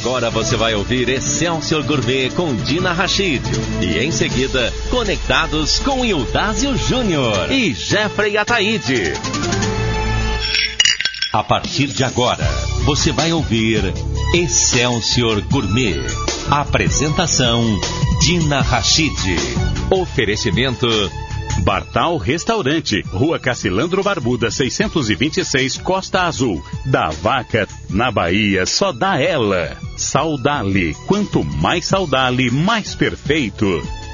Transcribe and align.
Agora 0.00 0.30
você 0.30 0.56
vai 0.56 0.74
ouvir 0.74 1.10
Excelsior 1.10 1.82
Gourmet 1.82 2.30
com 2.30 2.56
Dina 2.56 2.90
Rachid. 2.90 3.42
E 3.82 3.98
em 3.98 4.10
seguida, 4.10 4.72
conectados 4.88 5.78
com 5.80 6.02
Ildásio 6.02 6.74
Júnior 6.74 7.52
e 7.52 7.74
Jeffrey 7.74 8.38
Ataíde. 8.38 9.12
A 11.34 11.44
partir 11.44 11.88
de 11.88 12.02
agora, 12.02 12.48
você 12.86 13.12
vai 13.12 13.30
ouvir 13.30 13.92
Excelsior 14.32 15.42
Gourmet. 15.42 16.00
Apresentação 16.50 17.62
Dina 18.22 18.62
Rachid. 18.62 19.12
Oferecimento 19.90 20.88
Bartal 21.60 22.16
Restaurante, 22.16 23.02
Rua 23.12 23.38
Cacilandro 23.38 24.02
Barbuda, 24.02 24.50
626, 24.50 25.78
Costa 25.78 26.22
Azul. 26.22 26.64
Da 26.86 27.10
vaca, 27.10 27.68
na 27.88 28.10
Bahia, 28.10 28.64
só 28.66 28.92
dá 28.92 29.20
ela. 29.20 29.76
Saudale, 29.96 30.94
quanto 31.06 31.44
mais 31.44 31.86
saudale, 31.86 32.50
mais 32.50 32.94
perfeito. 32.94 33.66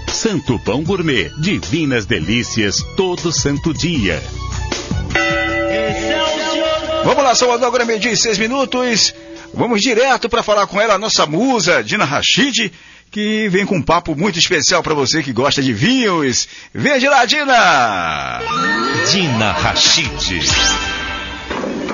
Santo 0.09 0.59
Pão 0.59 0.83
Gourmet, 0.83 1.31
divinas 1.39 2.07
delícias, 2.07 2.83
todo 2.97 3.33
santo 3.33 3.73
dia. 3.73 4.23
Vamos 7.05 7.23
lá, 7.23 7.35
Salvador, 7.35 7.69
agora 7.69 7.85
meio-dia 7.85 8.17
seis 8.17 8.39
minutos. 8.39 9.15
Vamos 9.55 9.81
direto 9.81 10.29
para 10.29 10.43
falar 10.43 10.67
com 10.67 10.81
ela, 10.81 10.95
a 10.95 10.99
nossa 10.99 11.25
musa, 11.25 11.83
Dina 11.83 12.05
Rachid, 12.05 12.73
que 13.17 13.49
vem 13.49 13.65
com 13.65 13.77
um 13.77 13.83
papo 13.83 14.15
muito 14.15 14.39
especial 14.39 14.83
para 14.83 14.93
você 14.93 15.23
que 15.23 15.33
gosta 15.33 15.63
de 15.63 15.73
vinhos. 15.73 16.47
Vem 16.75 16.99
de 16.99 17.09
lá, 17.09 17.25
Dina! 17.25 18.43
Dina 19.11 19.53
Rachid. 19.53 21.06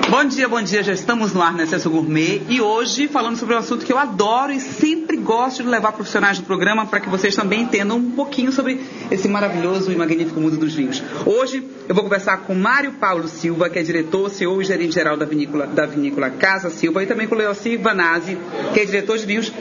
Bom 0.09 0.25
dia, 0.25 0.47
bom 0.47 0.61
dia. 0.61 0.83
Já 0.83 0.93
estamos 0.93 1.33
no 1.33 1.41
ar 1.41 1.53
no 1.53 1.61
Excesso 1.61 1.89
Gourmet 1.89 2.41
e 2.49 2.59
hoje 2.61 3.07
falando 3.07 3.37
sobre 3.37 3.55
um 3.55 3.57
assunto 3.57 3.85
que 3.85 3.91
eu 3.91 3.97
adoro 3.97 4.51
e 4.51 4.59
sempre 4.59 5.17
gosto 5.17 5.63
de 5.63 5.69
levar 5.69 5.93
profissionais 5.93 6.37
do 6.37 6.43
programa 6.43 6.85
para 6.85 6.99
que 6.99 7.09
vocês 7.09 7.35
também 7.35 7.61
entendam 7.61 7.97
um 7.97 8.11
pouquinho 8.11 8.51
sobre 8.51 8.81
esse 9.09 9.27
maravilhoso 9.27 9.91
e 9.91 9.95
magnífico 9.95 10.39
mundo 10.39 10.57
dos 10.57 10.73
vinhos. 10.73 11.01
Hoje 11.25 11.67
eu 11.87 11.95
vou 11.95 12.03
conversar 12.03 12.37
com 12.37 12.53
Mário 12.53 12.93
Paulo 12.93 13.27
Silva, 13.27 13.69
que 13.69 13.79
é 13.79 13.83
diretor, 13.83 14.29
CEO 14.29 14.61
e 14.61 14.65
gerente 14.65 14.93
geral 14.93 15.17
da 15.17 15.25
vinícola, 15.25 15.67
da 15.67 15.85
vinícola 15.85 16.29
Casa 16.29 16.69
Silva, 16.69 17.01
e 17.03 17.07
também 17.07 17.27
com 17.27 17.35
o 17.35 17.37
Leocir 17.37 17.79
Vanazzi, 17.79 18.37
que 18.73 18.79
é 18.81 18.85
diretor 18.85 19.17
de 19.17 19.25
vinhos 19.25 19.51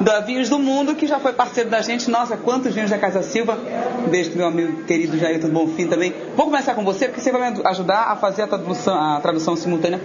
da 0.00 0.20
Vinhos 0.20 0.48
do 0.48 0.58
Mundo, 0.58 0.94
que 0.94 1.06
já 1.06 1.18
foi 1.18 1.32
parceiro 1.32 1.70
da 1.70 1.80
gente. 1.80 2.10
Nossa, 2.10 2.36
quantos 2.36 2.74
vinhos 2.74 2.90
da 2.90 2.98
Casa 2.98 3.22
Silva. 3.22 3.58
Um 4.04 4.10
beijo 4.10 4.32
meu 4.34 4.46
amigo 4.46 4.84
querido 4.84 5.16
Jair 5.18 5.40
Bonfim 5.48 5.86
também. 5.86 6.12
Vou 6.36 6.46
começar 6.46 6.74
com 6.74 6.84
você, 6.84 7.06
porque 7.06 7.20
você 7.20 7.30
vai 7.30 7.50
me 7.50 7.60
ajudar 7.64 8.04
a 8.04 8.16
fazer 8.16 8.42
a 8.42 8.46
tradução, 8.46 8.94
a 8.94 9.20
tradução 9.20 9.56
simultânea 9.56 9.98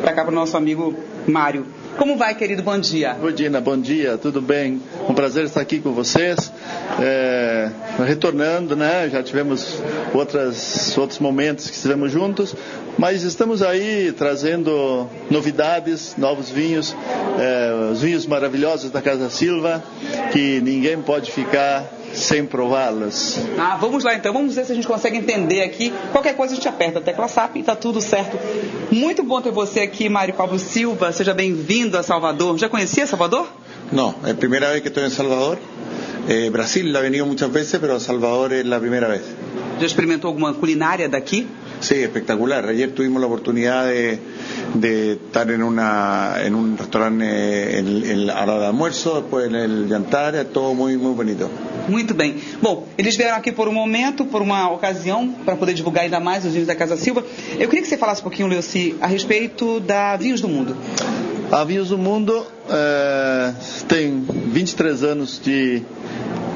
para 0.00 0.12
cá 0.14 0.22
para 0.22 0.32
o 0.32 0.34
nosso 0.34 0.56
amigo 0.56 0.94
Mário. 1.26 1.66
Como 1.98 2.16
vai, 2.16 2.34
querido? 2.34 2.62
Bom 2.62 2.78
dia. 2.78 3.16
Oi, 3.22 3.32
Dina, 3.32 3.60
bom 3.60 3.76
dia, 3.78 4.16
tudo 4.16 4.40
bem? 4.40 4.80
Um 5.08 5.12
prazer 5.12 5.44
estar 5.44 5.60
aqui 5.60 5.78
com 5.78 5.92
vocês. 5.92 6.50
É, 6.98 7.70
retornando, 8.06 8.74
né? 8.74 9.08
Já 9.10 9.22
tivemos 9.22 9.82
outras, 10.14 10.96
outros 10.96 11.18
momentos 11.18 11.68
que 11.68 11.76
estivemos 11.76 12.10
juntos, 12.10 12.54
mas 13.00 13.22
estamos 13.22 13.62
aí 13.62 14.12
trazendo 14.12 15.08
novidades, 15.30 16.16
novos 16.18 16.50
vinhos, 16.50 16.94
é, 17.38 17.90
os 17.92 18.02
vinhos 18.02 18.26
maravilhosos 18.26 18.90
da 18.90 19.00
Casa 19.00 19.30
Silva, 19.30 19.82
que 20.30 20.60
ninguém 20.60 21.00
pode 21.00 21.32
ficar 21.32 21.90
sem 22.12 22.44
prová-las. 22.44 23.40
Ah, 23.58 23.78
vamos 23.80 24.04
lá 24.04 24.14
então, 24.14 24.34
vamos 24.34 24.54
ver 24.54 24.66
se 24.66 24.72
a 24.72 24.74
gente 24.74 24.86
consegue 24.86 25.16
entender 25.16 25.62
aqui. 25.62 25.90
Qualquer 26.12 26.36
coisa 26.36 26.52
a 26.52 26.56
gente 26.56 26.68
aperta 26.68 26.98
a 26.98 27.02
tecla 27.02 27.26
SAP 27.26 27.56
e 27.56 27.62
tá 27.62 27.74
tudo 27.74 28.02
certo. 28.02 28.38
Muito 28.90 29.22
bom 29.22 29.40
ter 29.40 29.50
você 29.50 29.80
aqui, 29.80 30.06
Mário 30.10 30.34
Pablo 30.34 30.58
Silva. 30.58 31.10
Seja 31.10 31.32
bem-vindo 31.32 31.96
a 31.96 32.02
Salvador. 32.02 32.58
Já 32.58 32.68
conhecia 32.68 33.06
Salvador? 33.06 33.48
Não, 33.90 34.14
é 34.24 34.32
a 34.32 34.34
primeira 34.34 34.68
vez 34.72 34.82
que 34.82 34.88
estou 34.88 35.02
em 35.02 35.08
Salvador. 35.08 35.58
Eh, 36.28 36.50
Brasil 36.50 36.92
la 36.92 36.98
he 36.98 37.02
venido 37.04 37.24
muchas 37.24 37.50
veces, 37.50 37.80
pero 37.80 37.98
Salvador 37.98 38.52
es 38.52 38.66
la 38.66 38.78
primera 38.78 39.08
vez. 39.08 39.22
Já 39.80 39.86
experimentou 39.86 40.28
alguma 40.28 40.52
culinária 40.52 41.08
daqui? 41.08 41.48
Sí, 41.80 41.94
espectacular. 41.94 42.66
Ayer 42.66 42.92
tuvimos 42.92 43.20
la 43.20 43.26
oportunidad 43.26 43.86
de, 43.86 44.18
de 44.74 45.12
estar 45.12 45.50
en, 45.50 45.62
una, 45.62 46.34
en 46.42 46.54
un 46.54 46.76
restaurante 46.76 47.78
en, 47.78 48.04
en 48.04 48.26
la 48.26 48.42
hora 48.42 48.58
de 48.58 48.66
almuerzo, 48.66 49.20
después 49.20 49.46
en 49.46 49.54
el 49.54 49.88
jantar, 49.88 50.34
é 50.34 50.44
todo 50.44 50.74
muy, 50.74 50.98
muy 50.98 51.14
bonito. 51.14 51.48
Muito 51.88 52.14
bem. 52.14 52.36
Bom, 52.60 52.86
eles 52.98 53.16
vieram 53.16 53.36
aqui 53.36 53.50
por 53.50 53.66
um 53.66 53.72
momento, 53.72 54.26
por 54.26 54.42
uma 54.42 54.70
ocasião, 54.70 55.30
para 55.44 55.56
poder 55.56 55.72
divulgar 55.72 56.04
ainda 56.04 56.20
mais 56.20 56.44
os 56.44 56.52
vinhos 56.52 56.68
da 56.68 56.74
Casa 56.74 56.96
Silva. 56.96 57.24
Eu 57.58 57.68
queria 57.68 57.82
que 57.82 57.88
você 57.88 57.96
falasse 57.96 58.20
um 58.20 58.24
pouquinho, 58.24 58.48
Leuci, 58.48 58.96
a 59.00 59.06
respeito 59.06 59.80
da 59.80 60.16
Vinhos 60.16 60.40
do 60.42 60.48
Mundo. 60.48 60.76
A 61.50 61.64
Vinhos 61.64 61.88
do 61.88 61.98
Mundo 61.98 62.46
é, 62.68 63.52
tem 63.88 64.20
23 64.20 65.02
anos 65.02 65.40
de 65.42 65.82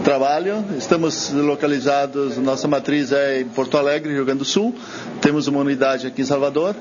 trabalho. 0.04 0.62
Estamos 0.76 1.32
localizados, 1.32 2.36
nossa 2.36 2.68
matriz 2.68 3.10
é 3.10 3.40
em 3.40 3.46
Porto 3.46 3.78
Alegre, 3.78 4.12
Rio 4.12 4.24
Grande 4.26 4.40
do 4.40 4.44
Sul. 4.44 4.74
Temos 5.22 5.48
uma 5.48 5.60
unidade 5.60 6.06
aqui 6.06 6.20
em 6.20 6.24
Salvador, 6.26 6.76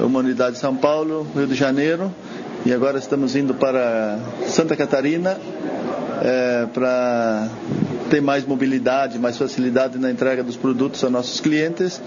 uma 0.00 0.18
unidade 0.18 0.56
em 0.56 0.60
São 0.60 0.76
Paulo, 0.76 1.24
Rio 1.36 1.46
de 1.46 1.54
Janeiro. 1.54 2.12
E 2.66 2.72
agora 2.72 2.98
estamos 2.98 3.36
indo 3.36 3.54
para 3.54 4.18
Santa 4.48 4.74
Catarina 4.74 5.38
é, 6.20 6.66
para 6.74 7.48
ter 8.10 8.20
mais 8.20 8.44
mobilidade, 8.44 9.20
mais 9.20 9.38
facilidade 9.38 9.96
na 9.96 10.10
entrega 10.10 10.42
dos 10.42 10.56
produtos 10.56 11.04
a 11.04 11.08
nossos 11.08 11.40
clientes. 11.40 12.02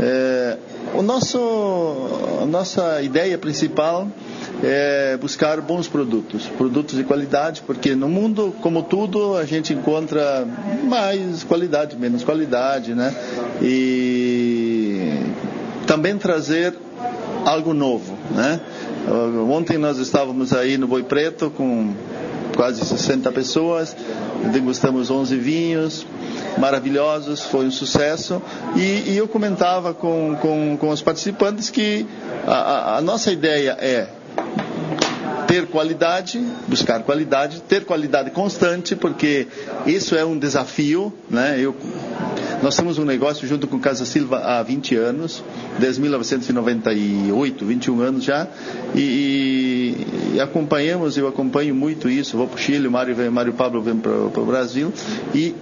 É, 0.00 0.56
o 0.94 1.02
nosso, 1.02 1.38
a 2.42 2.46
nossa 2.46 3.02
ideia 3.02 3.38
principal 3.38 4.08
é 4.62 5.16
buscar 5.16 5.60
bons 5.60 5.88
produtos, 5.88 6.46
produtos 6.46 6.96
de 6.96 7.04
qualidade, 7.04 7.62
porque 7.66 7.94
no 7.94 8.08
mundo, 8.08 8.54
como 8.60 8.82
tudo, 8.82 9.36
a 9.36 9.44
gente 9.44 9.72
encontra 9.72 10.46
mais 10.84 11.44
qualidade, 11.44 11.96
menos 11.96 12.22
qualidade, 12.22 12.94
né? 12.94 13.14
E 13.60 15.18
também 15.86 16.16
trazer 16.16 16.74
algo 17.44 17.74
novo, 17.74 18.16
né? 18.30 18.60
Ontem 19.50 19.78
nós 19.78 19.98
estávamos 19.98 20.52
aí 20.52 20.78
no 20.78 20.86
Boi 20.86 21.02
Preto 21.02 21.50
com 21.50 21.92
quase 22.54 22.84
60 22.84 23.30
pessoas, 23.32 23.96
degustamos 24.52 25.10
11 25.10 25.36
vinhos 25.36 26.06
maravilhosos, 26.58 27.42
foi 27.42 27.66
um 27.66 27.70
sucesso. 27.70 28.42
E, 28.76 29.10
e 29.10 29.16
eu 29.16 29.26
comentava 29.28 29.94
com, 29.94 30.36
com, 30.40 30.76
com 30.78 30.90
os 30.90 31.00
participantes 31.02 31.70
que 31.70 32.06
a, 32.46 32.98
a 32.98 33.00
nossa 33.00 33.32
ideia 33.32 33.76
é 33.80 34.06
ter 35.46 35.66
qualidade, 35.66 36.38
buscar 36.66 37.02
qualidade, 37.02 37.60
ter 37.60 37.84
qualidade 37.84 38.30
constante, 38.30 38.96
porque 38.96 39.46
isso 39.86 40.14
é 40.16 40.24
um 40.24 40.38
desafio, 40.38 41.12
né? 41.28 41.56
Eu, 41.58 41.76
nós 42.62 42.76
temos 42.76 42.96
um 42.96 43.04
negócio 43.04 43.46
junto 43.46 43.66
com 43.66 43.78
Casa 43.78 44.04
Silva 44.04 44.38
há 44.38 44.62
20 44.62 44.94
anos, 44.94 45.42
desde 45.78 46.00
1998, 46.00 47.66
21 47.66 48.00
anos 48.00 48.24
já, 48.24 48.46
e, 48.94 50.06
e 50.34 50.40
acompanhamos, 50.40 51.18
eu 51.18 51.26
acompanho 51.26 51.74
muito 51.74 52.08
isso, 52.08 52.36
vou 52.36 52.46
para 52.46 52.56
o 52.56 52.58
Chile, 52.58 52.86
o 52.86 52.90
Mário, 52.90 53.14
vem, 53.16 53.28
Mário 53.30 53.52
Pablo 53.52 53.82
vem 53.82 53.96
para 53.96 54.12
o 54.12 54.46
Brasil, 54.46 54.92
e 55.34 55.54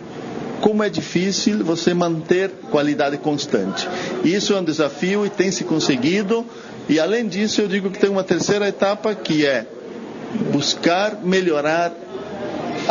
como 0.60 0.82
é 0.82 0.90
difícil 0.90 1.64
você 1.64 1.94
manter 1.94 2.50
qualidade 2.70 3.16
constante. 3.16 3.88
Isso 4.22 4.52
é 4.52 4.60
um 4.60 4.64
desafio 4.64 5.24
e 5.24 5.30
tem 5.30 5.50
se 5.50 5.64
conseguido. 5.64 6.44
E 6.86 7.00
além 7.00 7.26
disso, 7.26 7.62
eu 7.62 7.68
digo 7.68 7.90
que 7.90 7.98
tem 7.98 8.10
uma 8.10 8.22
terceira 8.22 8.68
etapa 8.68 9.14
que 9.14 9.46
é 9.46 9.66
buscar 10.52 11.18
melhorar 11.24 11.92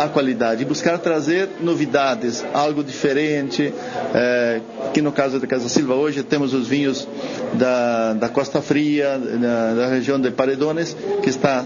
a 0.04 0.08
qualidade, 0.08 0.64
buscar 0.64 0.98
trazer 0.98 1.50
novidades, 1.60 2.42
algo 2.54 2.82
diferente, 2.82 3.72
é, 4.14 4.60
que 4.94 5.02
no 5.02 5.12
caso 5.12 5.38
da 5.38 5.46
Casa 5.46 5.68
Silva 5.68 5.94
hoje 5.94 6.22
temos 6.22 6.54
os 6.54 6.66
vinhos 6.66 7.06
da, 7.52 8.14
da 8.14 8.28
Costa 8.30 8.62
Fria, 8.62 9.18
da, 9.18 9.74
da 9.74 9.86
região 9.88 10.18
de 10.18 10.30
Paredones, 10.30 10.96
que 11.22 11.28
está 11.28 11.64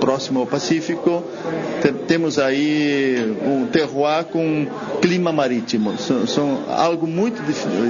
próximo 0.00 0.38
ao 0.40 0.46
Pacífico. 0.46 1.24
temos 2.06 2.38
aí 2.38 3.36
um 3.44 3.66
terroir 3.66 4.24
com 4.26 4.66
clima 5.00 5.32
marítimo. 5.32 5.98
São, 5.98 6.26
são 6.26 6.64
algo 6.68 7.06
muito 7.06 7.42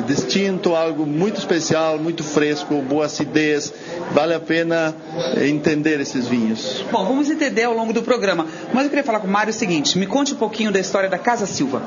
distinto, 0.07 0.75
algo 0.75 1.05
muito 1.05 1.39
especial, 1.39 1.99
muito 1.99 2.25
fresco, 2.25 2.81
boa 2.81 3.05
acidez. 3.05 3.73
Vale 4.13 4.33
a 4.33 4.41
pena 4.41 4.95
entender 5.43 6.01
esses 6.01 6.27
vinhos. 6.27 6.85
Bom, 6.91 7.05
vamos 7.05 7.29
entender 7.29 7.65
ao 7.65 7.75
longo 7.75 7.93
do 7.93 8.03
programa. 8.03 8.47
Mas 8.73 8.85
eu 8.85 8.89
queria 8.89 9.05
falar 9.05 9.21
com 9.21 9.27
o 9.27 9.31
Mário 9.31 9.53
seguinte: 9.67 9.99
me 9.99 10.07
conte 10.07 10.33
um 10.33 10.37
pouquinho 10.37 10.71
da 10.71 10.79
história 10.79 11.09
da 11.09 11.19
Casa 11.19 11.47
Silva. 11.47 11.83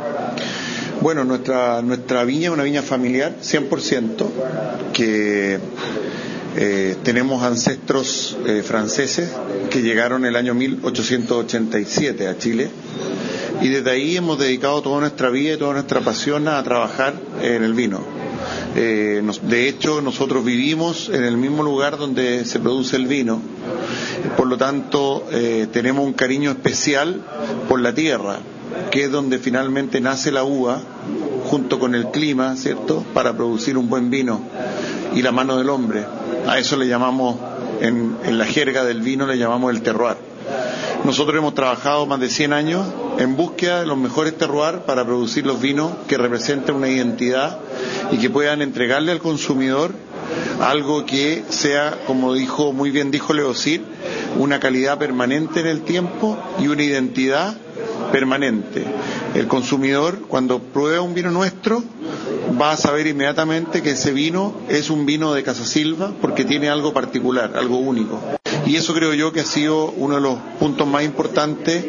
Bueno, 1.02 1.24
nuestra, 1.24 1.82
nuestra 1.82 2.26
viña 2.26 2.48
es 2.50 2.54
una 2.54 2.64
viña 2.64 2.82
familiar, 2.82 3.36
100%, 3.42 4.26
que 4.92 5.58
eh, 6.58 6.98
tenemos 7.04 7.42
ancestros 7.42 8.38
eh, 8.46 8.64
franceses 8.64 9.30
que 9.70 9.82
llegaron 9.82 10.26
el 10.26 10.36
año 10.36 10.54
1887 10.54 12.28
a 12.28 12.38
Chile 12.38 12.70
y 13.62 13.70
desde 13.70 13.92
ahí 13.92 14.18
hemos 14.18 14.40
dedicado 14.40 14.82
toda 14.82 15.00
nuestra 15.00 15.30
vida 15.30 15.54
y 15.54 15.58
toda 15.58 15.74
nuestra 15.74 16.02
pasión 16.02 16.48
a 16.50 16.62
trabajar 16.64 17.14
en 17.42 17.64
el 17.64 17.74
vino. 17.74 18.19
Eh, 18.76 19.22
de 19.44 19.68
hecho, 19.68 20.02
nosotros 20.02 20.44
vivimos 20.46 21.10
en 21.10 21.24
el 21.24 21.38
mismo 21.38 21.64
lugar 21.64 21.98
donde 21.98 22.46
se 22.46 22.60
produce 22.60 22.96
el 22.96 23.08
vino. 23.08 23.42
Por 24.38 24.48
lo 24.48 24.58
tanto, 24.58 25.26
eh, 25.32 25.68
tenemos 25.72 26.06
un 26.06 26.14
cariño 26.14 26.52
especial 26.52 27.22
por 27.68 27.80
la 27.82 27.94
tierra, 27.94 28.40
que 28.92 29.06
es 29.06 29.12
donde 29.12 29.40
finalmente 29.40 30.02
nace 30.02 30.32
la 30.32 30.44
uva, 30.44 30.82
junto 31.46 31.80
con 31.80 31.96
el 31.96 32.12
clima, 32.12 32.56
¿cierto?, 32.56 33.04
para 33.14 33.36
producir 33.36 33.78
un 33.78 33.90
buen 33.90 34.10
vino 34.10 34.42
y 35.16 35.22
la 35.22 35.32
mano 35.32 35.58
del 35.58 35.70
hombre. 35.70 36.06
A 36.48 36.60
eso 36.60 36.78
le 36.78 36.88
llamamos, 36.88 37.38
en, 37.82 38.16
en 38.24 38.38
la 38.38 38.46
jerga 38.46 38.84
del 38.84 39.02
vino, 39.02 39.26
le 39.26 39.38
llamamos 39.38 39.74
el 39.74 39.82
terroir. 39.82 40.29
Nosotros 41.04 41.38
hemos 41.38 41.54
trabajado 41.54 42.06
más 42.06 42.20
de 42.20 42.30
100 42.30 42.54
años 42.54 42.86
en 43.18 43.36
búsqueda 43.36 43.80
de 43.82 43.86
los 43.86 43.98
mejores 43.98 44.38
terroir 44.38 44.80
para 44.80 45.06
producir 45.06 45.46
los 45.46 45.60
vinos 45.62 45.94
que 46.08 46.18
representen 46.18 46.76
una 46.76 46.90
identidad 46.90 47.60
y 48.12 48.18
que 48.18 48.30
puedan 48.30 48.62
entregarle 48.62 49.12
al 49.12 49.20
consumidor 49.20 49.94
algo 50.62 51.06
que 51.06 51.44
sea, 51.50 51.98
como 52.06 52.34
dijo 52.34 52.74
muy 52.74 52.92
bien 52.92 53.12
dijo 53.12 53.34
Leocir, 53.34 53.84
una 54.38 54.60
calidad 54.60 54.98
permanente 54.98 55.62
en 55.62 55.68
el 55.68 55.82
tiempo 55.82 56.38
y 56.60 56.68
una 56.68 56.84
identidad 56.84 57.56
permanente. 58.12 58.84
El 59.36 59.48
consumidor, 59.48 60.22
cuando 60.28 60.60
prueba 60.60 61.02
un 61.02 61.14
vino 61.14 61.32
nuestro, 61.32 61.84
va 62.60 62.72
a 62.72 62.78
saber 62.78 63.08
inmediatamente 63.08 63.82
que 63.82 63.92
ese 63.92 64.12
vino 64.12 64.54
es 64.70 64.90
un 64.90 65.06
vino 65.06 65.34
de 65.34 65.44
Casa 65.44 65.66
Silva 65.66 66.12
porque 66.22 66.46
tiene 66.46 66.70
algo 66.70 66.94
particular, 66.94 67.54
algo 67.56 67.78
único. 67.78 68.20
Y 68.70 68.76
eso 68.76 68.94
creo 68.94 69.16
yo 69.16 69.34
que 69.34 69.40
ha 69.40 69.46
sido 69.46 69.90
uno 69.98 70.14
de 70.14 70.22
los 70.22 70.38
puntos 70.60 70.88
más 70.88 71.04
importantes 71.04 71.84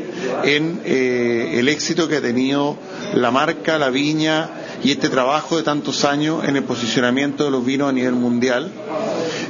en 0.44 0.80
eh, 0.86 1.56
el 1.58 1.68
éxito 1.68 2.08
que 2.08 2.16
ha 2.16 2.20
tenido 2.22 2.74
la 3.12 3.30
marca, 3.30 3.78
la 3.78 3.90
viña 3.90 4.48
y 4.82 4.90
este 4.90 5.10
trabajo 5.10 5.58
de 5.58 5.62
tantos 5.62 6.06
años 6.06 6.42
en 6.48 6.56
el 6.56 6.64
posicionamiento 6.64 7.44
de 7.44 7.50
los 7.50 7.66
vinos 7.66 7.90
a 7.90 7.92
nivel 7.92 8.14
mundial. 8.14 8.72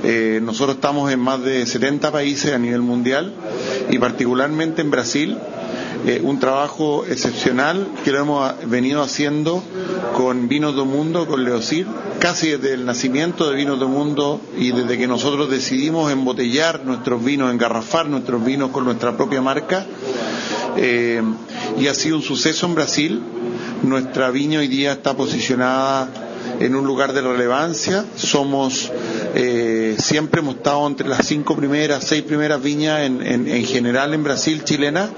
Eh, 0.03 0.41
nosotros 0.43 0.75
estamos 0.79 1.13
en 1.13 1.21
más 1.21 1.41
de 1.45 1.65
70 1.67 2.11
países 2.11 2.53
a 2.53 2.59
nivel 2.59 2.81
mundial 2.81 3.33
y 3.91 3.99
particularmente 4.01 4.83
en 4.83 4.91
Brasil 4.91 5.39
eh, 6.07 6.21
un 6.23 6.39
trabajo 6.41 7.05
excepcional 7.05 7.87
que 8.05 8.13
lo 8.13 8.21
hemos 8.21 8.53
venido 8.69 9.03
haciendo 9.03 9.63
con 10.17 10.49
Vinos 10.49 10.75
do 10.75 10.87
Mundo, 10.87 11.27
con 11.27 11.45
Leocir, 11.45 11.87
casi 12.19 12.51
desde 12.51 12.75
el 12.75 12.87
nacimiento 12.87 13.51
de 13.51 13.57
Vinos 13.57 13.79
do 13.79 13.89
Mundo 13.89 14.41
y 14.57 14.73
desde 14.73 14.97
que 14.97 15.07
nosotros 15.07 15.51
decidimos 15.51 16.11
embotellar 16.11 16.85
nuestros 16.85 17.23
vinos, 17.25 17.53
engarrafar 17.53 18.09
nuestros 18.09 18.45
vinos 18.45 18.71
con 18.71 18.85
nuestra 18.85 19.17
propia 19.17 19.43
marca. 19.43 19.87
Eh, 20.77 21.23
y 21.79 21.87
ha 21.89 21.95
sido 21.95 22.17
un 22.17 22.23
suceso 22.23 22.67
en 22.67 22.75
Brasil. 22.75 23.23
Nuestra 23.83 24.31
viña 24.31 24.61
hoy 24.61 24.69
día 24.69 24.93
está 24.93 25.15
posicionada 25.15 26.30
en 26.61 26.77
un 26.77 26.87
lugar 26.87 27.13
de 27.13 27.23
relevancia. 27.23 28.05
Somos, 28.15 28.93
eh, 29.35 29.97
siempre 29.99 30.41
hemos 30.41 30.57
estado 30.57 30.87
entre 30.87 31.09
las 31.09 31.27
cinco 31.27 31.57
primeras, 31.57 32.05
seis 32.05 32.23
primeras 32.23 32.63
viñas 32.63 33.01
en, 33.01 33.27
en, 33.27 33.49
en, 33.49 33.65
general 33.65 34.15
en 34.15 34.23
Brasil, 34.23 34.63
chilena, 34.63 35.11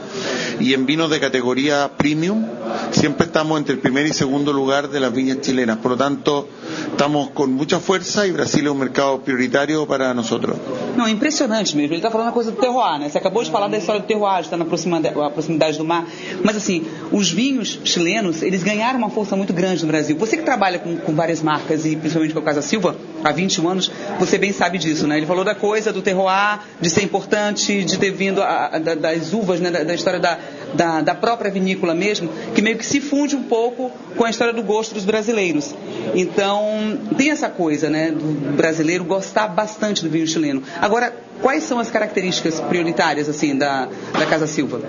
y 0.60 0.72
en 0.74 0.86
vinos 0.86 1.10
de 1.10 1.20
categoría 1.20 1.90
premium, 1.98 2.46
siempre 2.90 3.26
estamos 3.26 3.58
entre 3.58 3.74
el 3.74 3.80
primer 3.80 4.06
y 4.06 4.12
segundo 4.12 4.52
lugar 4.52 4.88
de 4.88 5.00
las 5.00 5.12
viñas 5.12 5.40
chilenas. 5.40 5.78
Por 5.78 5.92
lo 5.92 5.96
tanto, 5.96 6.48
estamos 6.90 7.30
con 7.30 7.52
mucha 7.52 7.80
fuerza 7.80 8.26
y 8.26 8.32
Brasil 8.32 8.66
es 8.66 8.72
un 8.72 8.78
mercado 8.78 9.20
prioritario 9.22 9.86
para 9.86 10.14
nosotros. 10.14 10.56
Não, 10.96 11.08
impressionante 11.08 11.76
mesmo. 11.76 11.94
Ele 11.94 11.96
está 11.96 12.10
falando 12.10 12.28
uma 12.28 12.32
coisa 12.32 12.50
do 12.50 12.56
terroir, 12.56 12.98
né? 12.98 13.08
Você 13.08 13.18
acabou 13.18 13.42
de 13.42 13.50
falar 13.50 13.68
da 13.68 13.78
história 13.78 14.00
do 14.00 14.06
terroir, 14.06 14.40
está 14.40 14.56
na 14.56 14.64
a 14.64 15.30
proximidade 15.30 15.78
do 15.78 15.84
mar. 15.84 16.06
Mas 16.42 16.56
assim, 16.56 16.84
os 17.10 17.30
vinhos 17.30 17.80
chilenos, 17.84 18.42
eles 18.42 18.62
ganharam 18.62 18.98
uma 18.98 19.10
força 19.10 19.36
muito 19.36 19.52
grande 19.52 19.82
no 19.82 19.88
Brasil. 19.88 20.16
Você 20.16 20.36
que 20.36 20.42
trabalha 20.42 20.78
com, 20.78 20.96
com 20.96 21.14
várias 21.14 21.42
marcas 21.42 21.84
e 21.86 21.96
principalmente 21.96 22.34
com 22.34 22.40
a 22.40 22.42
Casa 22.42 22.62
Silva 22.62 22.96
há 23.24 23.32
21 23.32 23.68
anos, 23.68 23.90
você 24.18 24.38
bem 24.38 24.52
sabe 24.52 24.78
disso, 24.78 25.06
né? 25.06 25.16
Ele 25.16 25.26
falou 25.26 25.44
da 25.44 25.54
coisa 25.54 25.92
do 25.92 26.02
terroir, 26.02 26.60
de 26.80 26.90
ser 26.90 27.02
importante, 27.02 27.84
de 27.84 27.98
ter 27.98 28.10
vindo 28.10 28.42
a, 28.42 28.66
a, 28.66 28.78
das 28.78 29.32
uvas, 29.32 29.60
né? 29.60 29.70
Da, 29.70 29.84
da 29.84 29.94
história 29.94 30.20
da, 30.20 30.38
da, 30.74 31.00
da, 31.00 31.14
própria 31.14 31.50
vinícola 31.50 31.94
mesmo, 31.94 32.28
que 32.54 32.62
meio 32.62 32.76
que 32.76 32.86
se 32.86 33.00
funde 33.00 33.36
um 33.36 33.42
pouco 33.42 33.90
com 34.16 34.24
a 34.24 34.30
história 34.30 34.52
do 34.52 34.62
gosto 34.62 34.94
dos 34.94 35.04
brasileiros. 35.04 35.74
Então, 36.14 36.98
tem 37.16 37.30
essa 37.30 37.48
coisa, 37.48 37.88
né? 37.88 38.10
Do 38.10 38.56
brasileiro 38.56 39.04
gostar 39.04 39.48
bastante 39.48 40.02
do 40.02 40.10
vinho 40.10 40.26
chileno. 40.26 40.62
Agora, 40.80 41.12
quais 41.40 41.64
são 41.64 41.78
as 41.78 41.90
características 41.90 42.60
prioritárias 42.60 43.28
assim 43.28 43.56
da, 43.56 43.88
da 44.12 44.26
Casa 44.26 44.46
Silva? 44.46 44.80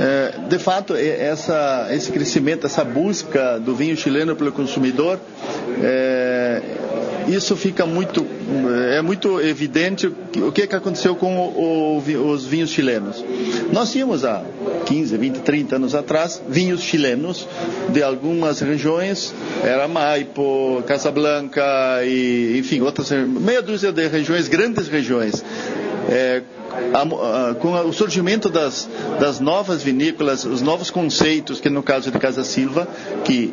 É, 0.00 0.34
de 0.48 0.58
fato, 0.58 0.94
essa, 0.94 1.88
esse 1.90 2.10
crescimento, 2.12 2.66
essa 2.66 2.84
busca 2.84 3.58
do 3.58 3.74
vinho 3.74 3.96
chileno 3.96 4.34
pelo 4.34 4.52
consumidor, 4.52 5.20
é, 5.82 6.62
isso 7.28 7.56
fica 7.56 7.84
muito 7.86 8.26
é 8.92 9.02
muito 9.02 9.40
evidente 9.40 10.06
o 10.06 10.52
que, 10.52 10.66
que 10.66 10.74
aconteceu 10.74 11.14
com 11.16 11.36
o, 11.36 11.98
o, 11.98 12.30
os 12.30 12.44
vinhos 12.44 12.70
chilenos. 12.70 13.24
Nós 13.72 13.90
tínhamos 13.92 14.24
há 14.24 14.42
15, 14.86 15.16
20, 15.16 15.38
30 15.40 15.76
anos 15.76 15.94
atrás 15.94 16.42
vinhos 16.48 16.80
chilenos 16.82 17.46
de 17.90 18.02
algumas 18.02 18.60
regiões, 18.60 19.34
era 19.62 19.88
Maipo, 19.88 20.82
Casablanca 20.86 21.62
e 22.04 22.58
enfim 22.58 22.80
outras 22.80 23.10
meia 23.10 23.62
dúzia 23.62 23.92
de 23.92 24.06
regiões, 24.08 24.48
grandes 24.48 24.88
regiões. 24.88 25.44
É, 26.08 26.42
a, 26.92 27.50
a, 27.50 27.54
com 27.54 27.72
o 27.72 27.92
surgimento 27.92 28.48
das, 28.48 28.88
das 29.18 29.40
novas 29.40 29.82
vinícolas, 29.82 30.44
os 30.44 30.62
novos 30.62 30.90
conceitos, 30.90 31.60
que 31.60 31.68
no 31.68 31.82
caso 31.82 32.10
de 32.10 32.18
Casa 32.18 32.44
Silva, 32.44 32.86
que 33.24 33.52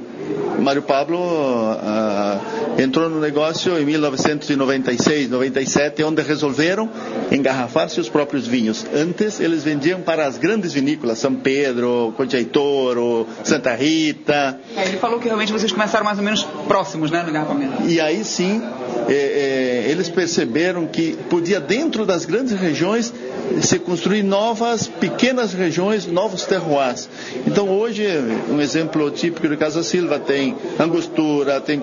Mário 0.59 0.81
Pablo 0.81 1.17
uh, 1.17 2.81
entrou 2.81 3.09
no 3.09 3.19
negócio 3.19 3.77
em 3.77 3.85
1996, 3.85 5.29
97, 5.29 6.03
onde 6.03 6.21
resolveram 6.21 6.89
engarrafar 7.31 7.89
seus 7.89 8.07
próprios 8.07 8.47
vinhos. 8.47 8.85
Antes 8.93 9.39
eles 9.39 9.63
vendiam 9.63 10.01
para 10.01 10.25
as 10.25 10.37
grandes 10.37 10.73
vinícolas, 10.73 11.19
São 11.19 11.35
Pedro, 11.35 12.13
Conchaitoro, 12.15 13.27
Santa 13.43 13.75
Rita. 13.75 14.59
É, 14.75 14.87
ele 14.87 14.97
falou 14.97 15.19
que 15.19 15.25
realmente 15.25 15.51
vocês 15.51 15.71
começaram 15.71 16.05
mais 16.05 16.17
ou 16.17 16.23
menos 16.23 16.43
próximos, 16.67 17.11
né, 17.11 17.23
no 17.23 17.29
engarrafamento. 17.29 17.83
E 17.83 17.99
aí 17.99 18.23
sim, 18.23 18.61
é, 19.07 19.13
é, 19.13 19.91
eles 19.91 20.09
perceberam 20.09 20.87
que 20.87 21.17
podia 21.29 21.59
dentro 21.59 22.05
das 22.05 22.25
grandes 22.25 22.53
regiões 22.53 23.13
se 23.61 23.77
construir 23.79 24.23
novas 24.23 24.87
pequenas 24.87 25.53
regiões, 25.53 26.05
novos 26.07 26.45
terroirs. 26.45 27.09
Então 27.45 27.69
hoje, 27.69 28.05
um 28.49 28.61
exemplo 28.61 29.09
típico 29.11 29.47
de 29.47 29.57
Casa 29.57 29.83
Silva 29.83 30.12
tem 30.19 30.55
Angostura, 30.79 31.59
tem, 31.61 31.81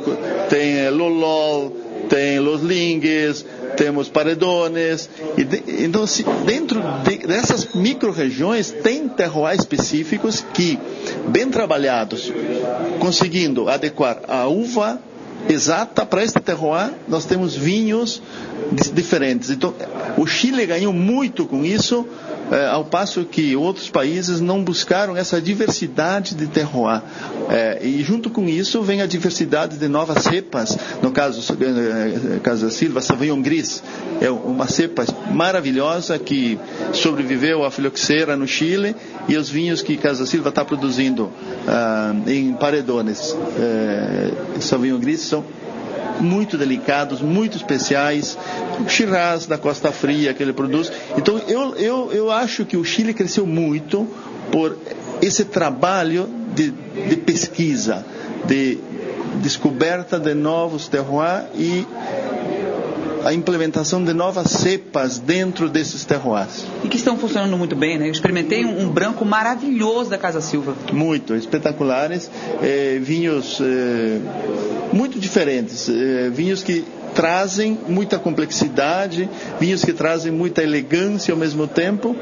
tem 0.48 0.90
Lolol, 0.90 1.70
tem 2.08 2.38
Los 2.38 2.62
Lingues, 2.62 3.44
temos 3.76 4.08
Paredones. 4.08 5.08
De, 5.36 5.84
então, 5.84 6.06
se, 6.06 6.24
dentro 6.44 6.82
de, 7.04 7.18
dessas 7.26 7.74
micro-regiões, 7.74 8.70
tem 8.70 9.08
terroirs 9.08 9.60
específicos 9.60 10.44
que, 10.52 10.78
bem 11.28 11.48
trabalhados, 11.48 12.32
conseguindo 12.98 13.68
adequar 13.68 14.20
a 14.28 14.46
uva 14.46 15.00
exata 15.48 16.04
para 16.04 16.22
este 16.22 16.38
terroir, 16.40 16.90
nós 17.08 17.24
temos 17.24 17.54
vinhos 17.54 18.22
diferentes. 18.92 19.50
Então, 19.50 19.74
o 20.16 20.26
Chile 20.26 20.66
ganhou 20.66 20.92
muito 20.92 21.46
com 21.46 21.64
isso, 21.64 22.06
eh, 22.50 22.66
ao 22.66 22.84
passo 22.84 23.24
que 23.24 23.54
outros 23.56 23.90
países 23.90 24.40
não 24.40 24.62
buscaram 24.62 25.16
essa 25.16 25.40
diversidade 25.40 26.34
de 26.34 26.46
terroir. 26.46 27.02
Eh, 27.48 27.80
e 27.86 28.02
junto 28.02 28.30
com 28.30 28.48
isso 28.48 28.82
vem 28.82 29.02
a 29.02 29.06
diversidade 29.06 29.76
de 29.76 29.88
novas 29.88 30.22
cepas. 30.22 30.76
No 31.02 31.10
caso, 31.10 31.40
eh, 31.60 32.40
caso 32.42 32.66
da 32.66 32.70
Silva, 32.70 33.00
Sauvignon 33.00 33.40
Gris 33.42 33.82
é 34.20 34.30
uma 34.30 34.68
cepa 34.68 35.04
maravilhosa 35.32 36.18
que 36.18 36.58
sobreviveu 36.92 37.64
à 37.64 37.70
filoxera 37.70 38.36
no 38.36 38.46
Chile 38.46 38.94
e 39.28 39.36
os 39.36 39.48
vinhos 39.48 39.82
que 39.82 39.96
Casa 39.96 40.26
Silva 40.26 40.48
está 40.48 40.64
produzindo 40.64 41.30
ah, 41.66 42.14
em 42.26 42.52
paredones 42.52 43.36
eh, 43.58 44.30
Sauvignon 44.60 44.98
Gris 44.98 45.20
são 45.20 45.44
muito 46.20 46.56
delicados, 46.56 47.20
muito 47.20 47.56
especiais, 47.56 48.36
o 48.84 48.88
Shiraz 48.88 49.46
da 49.46 49.58
Costa 49.58 49.90
Fria 49.92 50.34
que 50.34 50.42
ele 50.42 50.52
produz. 50.52 50.90
Então 51.16 51.38
eu, 51.48 51.74
eu, 51.76 52.12
eu 52.12 52.30
acho 52.30 52.64
que 52.64 52.76
o 52.76 52.84
Chile 52.84 53.14
cresceu 53.14 53.46
muito 53.46 54.06
por 54.50 54.76
esse 55.22 55.44
trabalho 55.44 56.28
de, 56.54 56.70
de 56.70 57.16
pesquisa, 57.16 58.04
de 58.46 58.78
descoberta 59.42 60.18
de 60.18 60.34
novos 60.34 60.88
terroirs 60.88 61.44
e 61.54 61.86
a 63.24 63.32
implementação 63.32 64.04
de 64.04 64.12
novas 64.12 64.50
cepas 64.50 65.18
dentro 65.18 65.68
desses 65.68 66.04
terroirs. 66.04 66.64
E 66.84 66.88
que 66.88 66.96
estão 66.96 67.16
funcionando 67.16 67.56
muito 67.56 67.76
bem, 67.76 67.98
né? 67.98 68.08
Eu 68.08 68.12
experimentei 68.12 68.64
um, 68.64 68.82
um 68.82 68.88
branco 68.88 69.24
maravilhoso 69.24 70.10
da 70.10 70.18
Casa 70.18 70.40
Silva. 70.40 70.74
Muito, 70.92 71.34
espetaculares. 71.34 72.30
Eh, 72.62 72.98
vinhos 73.02 73.60
eh, 73.60 74.18
muito 74.92 75.18
diferentes. 75.18 75.88
Eh, 75.88 76.30
vinhos 76.30 76.62
que 76.62 76.84
trazem 77.14 77.78
muita 77.88 78.18
complexidade, 78.18 79.28
vinhos 79.58 79.84
que 79.84 79.92
trazem 79.92 80.32
muita 80.32 80.62
elegância 80.62 81.32
ao 81.32 81.38
mesmo 81.38 81.66
tempo 81.66 82.16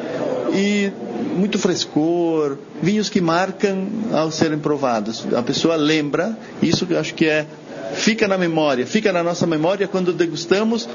e 0.52 0.90
muito 1.36 1.58
frescor, 1.58 2.58
vinhos 2.82 3.08
que 3.08 3.20
marcam 3.20 3.86
ao 4.12 4.30
serem 4.30 4.58
provados. 4.58 5.26
A 5.34 5.42
pessoa 5.42 5.76
lembra, 5.76 6.36
isso 6.62 6.86
eu 6.88 6.98
acho 6.98 7.14
que 7.14 7.26
é 7.26 7.46
fica 7.94 8.28
na 8.28 8.38
memória, 8.38 8.86
fica 8.86 9.12
na 9.12 9.22
nossa 9.22 9.46
memória 9.46 9.86
quando 9.88 10.12
degustamos 10.12 10.88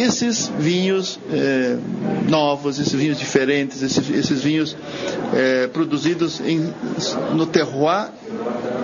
esses 0.00 0.50
vinhos 0.58 1.18
eh, 1.30 1.76
novos, 2.28 2.78
esses 2.78 2.94
vinhos 2.94 3.18
diferentes, 3.18 3.82
esses, 3.82 4.08
esses 4.08 4.42
vinhos 4.42 4.76
eh, 5.34 5.68
produzidos 5.72 6.40
em, 6.40 6.72
no 7.34 7.46
terroir 7.46 8.08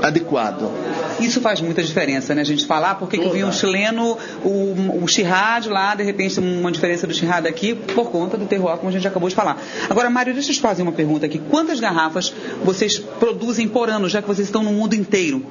adequado. 0.02 0.70
Isso 1.18 1.40
faz 1.40 1.60
muita 1.60 1.82
diferença, 1.82 2.34
né? 2.34 2.42
A 2.42 2.44
gente 2.44 2.66
falar 2.66 2.96
porque 2.96 3.16
que 3.16 3.24
o 3.24 3.30
vinho 3.30 3.50
chileno, 3.52 4.18
o, 4.44 5.02
o 5.02 5.08
Chirrad 5.08 5.66
lá, 5.68 5.94
de 5.94 6.02
repente, 6.02 6.38
uma 6.38 6.70
diferença 6.70 7.06
do 7.06 7.14
Chirrad 7.14 7.46
aqui 7.46 7.74
por 7.74 8.10
conta 8.10 8.36
do 8.36 8.44
terroir, 8.44 8.76
como 8.76 8.90
a 8.90 8.92
gente 8.92 9.08
acabou 9.08 9.28
de 9.28 9.34
falar. 9.34 9.60
Agora, 9.88 10.10
Mário, 10.10 10.34
deixa 10.34 10.50
eu 10.50 10.54
te 10.54 10.60
fazer 10.60 10.82
uma 10.82 10.92
pergunta 10.92 11.24
aqui. 11.24 11.40
Quantas 11.50 11.80
garrafas 11.80 12.32
vocês 12.62 12.98
produzem 12.98 13.66
por 13.68 13.88
ano, 13.88 14.08
já 14.08 14.20
que 14.20 14.28
vocês 14.28 14.48
estão 14.48 14.62
no 14.62 14.72
mundo 14.72 14.94
inteiro? 14.94 15.42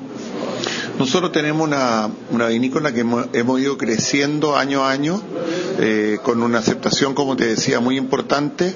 Nosotros 0.98 1.32
tenemos 1.32 1.68
una, 1.68 2.10
una 2.32 2.48
vinícola 2.48 2.94
que 2.94 3.02
hemos, 3.02 3.28
hemos, 3.34 3.60
ido 3.60 3.78
creciendo 3.78 4.56
año 4.56 4.86
a 4.86 4.92
año, 4.92 5.22
eh, 5.80 6.20
con 6.24 6.42
una 6.42 6.60
aceptación, 6.60 7.14
como 7.14 7.36
te 7.36 7.46
decía, 7.46 7.82
muy 7.82 7.98
importante. 7.98 8.74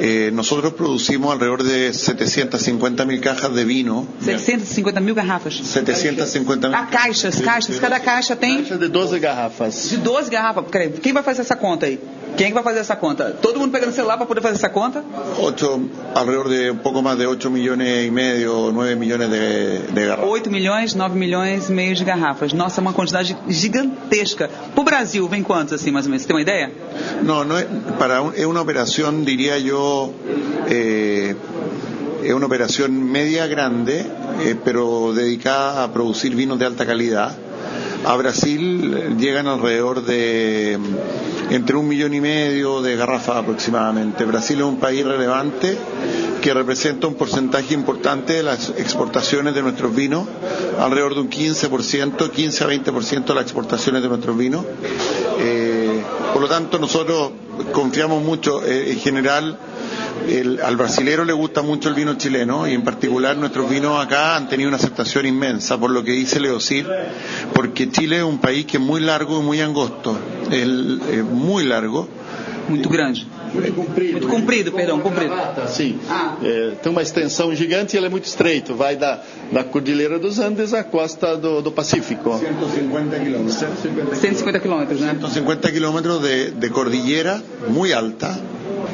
Eh, 0.00 0.30
nosotros 0.32 0.72
producimos 0.72 1.32
alrededor 1.32 1.64
de 1.64 1.92
750 1.92 3.04
mil 3.04 3.20
cajas 3.20 3.54
de 3.54 3.64
vino. 3.64 4.06
750 4.24 5.00
mil 5.00 5.14
garrafas? 5.14 5.54
750 5.54 6.68
mil. 6.68 6.76
Ah, 6.76 6.88
caixas, 6.90 7.40
caixas. 7.40 7.78
Cada 7.78 8.00
caixa 8.00 8.34
tem? 8.34 8.58
Caixa 8.58 8.78
de 8.78 8.88
12 8.88 9.18
garrafas. 9.18 9.90
De 9.90 9.98
12 9.98 10.30
garrafas. 10.30 10.64
Quem 11.02 11.12
vai 11.12 11.22
fazer 11.22 11.42
essa 11.42 11.56
conta 11.56 11.86
aí? 11.86 12.00
Quem 12.38 12.52
vai 12.52 12.62
fazer 12.62 12.78
essa 12.78 12.94
conta? 12.94 13.36
Todo 13.42 13.58
mundo 13.58 13.72
pegando 13.72 13.92
celular 13.92 14.16
para 14.16 14.24
poder 14.24 14.40
fazer 14.40 14.54
essa 14.54 14.68
conta? 14.68 15.04
Ocho, 15.40 15.90
alrededor 16.14 16.48
de 16.48 16.70
um 16.70 16.76
pouco 16.76 17.02
mais 17.02 17.18
de 17.18 17.26
8 17.26 17.50
milhões 17.50 18.06
e 18.06 18.10
meio, 18.12 18.70
9 18.70 18.94
milhões 18.94 19.28
de, 19.28 19.92
de 19.92 20.06
garrafas. 20.06 20.30
8 20.30 20.48
milhões, 20.48 20.94
9 20.94 21.18
milhões 21.18 21.68
e 21.68 21.72
meio 21.72 21.96
de 21.96 22.04
garrafas. 22.04 22.52
Nossa, 22.52 22.80
é 22.80 22.82
uma 22.82 22.92
quantidade 22.92 23.36
gigantesca. 23.48 24.48
Para 24.72 24.80
o 24.80 24.84
Brasil, 24.84 25.26
vem 25.26 25.42
quantos 25.42 25.72
assim, 25.72 25.90
mais 25.90 26.06
ou 26.06 26.10
menos? 26.10 26.22
Você 26.22 26.28
tem 26.28 26.36
uma 26.36 26.42
ideia? 26.42 26.70
Não, 27.24 27.42
não 27.42 27.58
é, 27.58 27.66
para 27.98 28.22
un, 28.22 28.30
é 28.36 28.46
uma 28.46 28.60
operação, 28.60 29.20
diria 29.24 29.58
eu, 29.58 30.14
eh, 30.70 31.34
é 32.22 32.32
uma 32.32 32.46
operação 32.46 32.88
média 32.88 33.48
grande, 33.48 34.06
eh, 34.46 34.56
pero 34.64 35.12
dedicada 35.12 35.82
a 35.82 35.88
producir 35.88 36.32
vinos 36.36 36.56
de 36.56 36.64
alta 36.64 36.86
calidad. 36.86 37.47
A 38.04 38.16
Brasil 38.16 39.16
llegan 39.18 39.46
alrededor 39.46 40.04
de 40.04 40.78
entre 41.50 41.76
un 41.76 41.88
millón 41.88 42.14
y 42.14 42.20
medio 42.20 42.82
de 42.82 42.96
garrafas 42.96 43.36
aproximadamente. 43.36 44.24
Brasil 44.24 44.58
es 44.58 44.64
un 44.64 44.78
país 44.78 45.04
relevante 45.04 45.76
que 46.40 46.54
representa 46.54 47.06
un 47.06 47.14
porcentaje 47.14 47.74
importante 47.74 48.34
de 48.34 48.42
las 48.42 48.70
exportaciones 48.70 49.54
de 49.54 49.62
nuestros 49.62 49.94
vinos, 49.94 50.26
alrededor 50.78 51.14
de 51.14 51.20
un 51.22 51.30
15%, 51.30 52.30
15 52.30 52.64
a 52.64 52.68
20% 52.68 53.24
de 53.26 53.34
las 53.34 53.42
exportaciones 53.44 54.02
de 54.02 54.08
nuestros 54.08 54.36
vinos. 54.36 54.64
Eh, 55.40 56.02
por 56.32 56.42
lo 56.42 56.48
tanto, 56.48 56.78
nosotros 56.78 57.32
confiamos 57.72 58.22
mucho, 58.22 58.64
eh, 58.64 58.92
en 58.92 58.98
general, 59.00 59.58
el, 60.28 60.60
al 60.62 60.76
brasilero 60.76 61.24
le 61.24 61.32
gusta 61.32 61.62
mucho 61.62 61.88
el 61.88 61.94
vino 61.94 62.14
chileno 62.16 62.66
y 62.68 62.72
en 62.74 62.82
particular 62.82 63.36
nuestros 63.36 63.68
vinos 63.70 64.04
acá 64.04 64.36
han 64.36 64.48
tenido 64.48 64.68
una 64.68 64.76
aceptación 64.76 65.26
inmensa 65.26 65.78
por 65.78 65.90
lo 65.90 66.02
que 66.04 66.12
dice 66.12 66.40
Leocir, 66.40 66.86
porque 67.54 67.90
Chile 67.90 68.18
es 68.18 68.24
un 68.24 68.38
país 68.38 68.66
que 68.66 68.76
es 68.76 68.82
muy 68.82 69.00
largo 69.00 69.40
y 69.40 69.42
muy 69.42 69.60
angosto, 69.60 70.18
es, 70.50 70.66
es 71.12 71.24
muy 71.24 71.64
largo. 71.64 72.08
Muito 72.68 72.90
grande. 72.90 73.24
Muito 73.54 73.72
comprido. 73.72 74.12
Muito 74.12 74.28
comprido, 74.28 74.72
perdão, 74.72 75.00
comprido. 75.00 75.32
Sim. 75.68 75.98
Ah. 76.08 76.36
É, 76.42 76.72
tem 76.82 76.92
uma 76.92 77.00
extensão 77.02 77.54
gigante 77.54 77.94
e 77.94 77.98
ele 77.98 78.06
é 78.06 78.08
muito 78.10 78.26
estreito. 78.26 78.74
Vai 78.74 78.96
da, 78.96 79.22
da 79.50 79.64
Cordilheira 79.64 80.18
dos 80.18 80.38
Andes 80.38 80.74
à 80.74 80.84
costa 80.84 81.36
do, 81.36 81.62
do 81.62 81.72
Pacífico. 81.72 82.38
150 82.38 83.18
kilómetros. 83.18 84.18
150 84.20 84.60
quilômetros, 84.60 85.00
né? 85.00 85.16
150 85.18 85.72
kilómetros 85.72 86.22
de, 86.22 86.50
de 86.50 86.70
cordillera 86.70 87.42
muy 87.68 87.92
alta. 87.92 88.38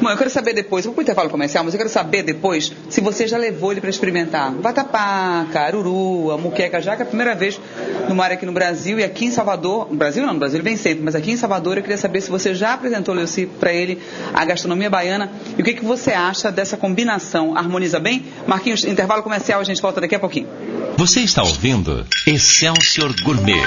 Bom, 0.01 0.09
eu 0.09 0.17
quero 0.17 0.29
saber 0.29 0.53
depois, 0.53 0.83
vou 0.83 0.93
para 0.93 1.01
o 1.01 1.03
intervalo 1.03 1.29
comercial, 1.29 1.63
mas 1.63 1.73
eu 1.73 1.77
quero 1.77 1.89
saber 1.89 2.21
depois 2.21 2.71
se 2.89 2.99
você 2.99 3.27
já 3.27 3.37
levou 3.37 3.71
ele 3.71 3.79
para 3.79 3.89
experimentar 3.89 4.53
vatapá, 4.53 5.47
caruru, 5.53 6.37
muqueca, 6.37 6.81
já 6.81 6.95
que 6.95 7.01
é 7.01 7.05
a 7.05 7.07
primeira 7.07 7.33
vez 7.33 7.59
no 8.09 8.15
mar 8.15 8.31
aqui 8.31 8.45
no 8.45 8.51
Brasil 8.51 8.99
e 8.99 9.03
aqui 9.03 9.25
em 9.25 9.31
Salvador, 9.31 9.87
no 9.89 9.95
Brasil 9.95 10.25
não, 10.25 10.33
no 10.33 10.39
Brasil 10.39 10.57
ele 10.57 10.63
vem 10.63 10.77
sempre, 10.77 11.03
mas 11.03 11.15
aqui 11.15 11.31
em 11.31 11.37
Salvador 11.37 11.77
eu 11.77 11.81
queria 11.81 11.97
saber 11.97 12.21
se 12.21 12.29
você 12.29 12.53
já 12.53 12.73
apresentou, 12.73 13.15
Leuci, 13.15 13.45
para 13.45 13.73
ele 13.73 13.99
a 14.33 14.43
gastronomia 14.43 14.89
baiana 14.89 15.31
e 15.57 15.61
o 15.61 15.65
que, 15.65 15.73
que 15.73 15.85
você 15.85 16.11
acha 16.11 16.51
dessa 16.51 16.75
combinação, 16.75 17.57
harmoniza 17.57 17.99
bem? 17.99 18.25
Marquinhos, 18.45 18.83
intervalo 18.83 19.23
comercial, 19.23 19.61
a 19.61 19.63
gente 19.63 19.81
volta 19.81 20.01
daqui 20.01 20.15
a 20.15 20.19
pouquinho. 20.19 20.47
Você 20.97 21.21
está 21.21 21.43
ouvindo 21.43 22.05
Excelsior 22.25 23.13
Gourmet. 23.21 23.61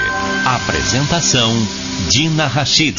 Apresentação 0.45 1.51
Dina 2.09 2.47
Rachid. 2.47 2.97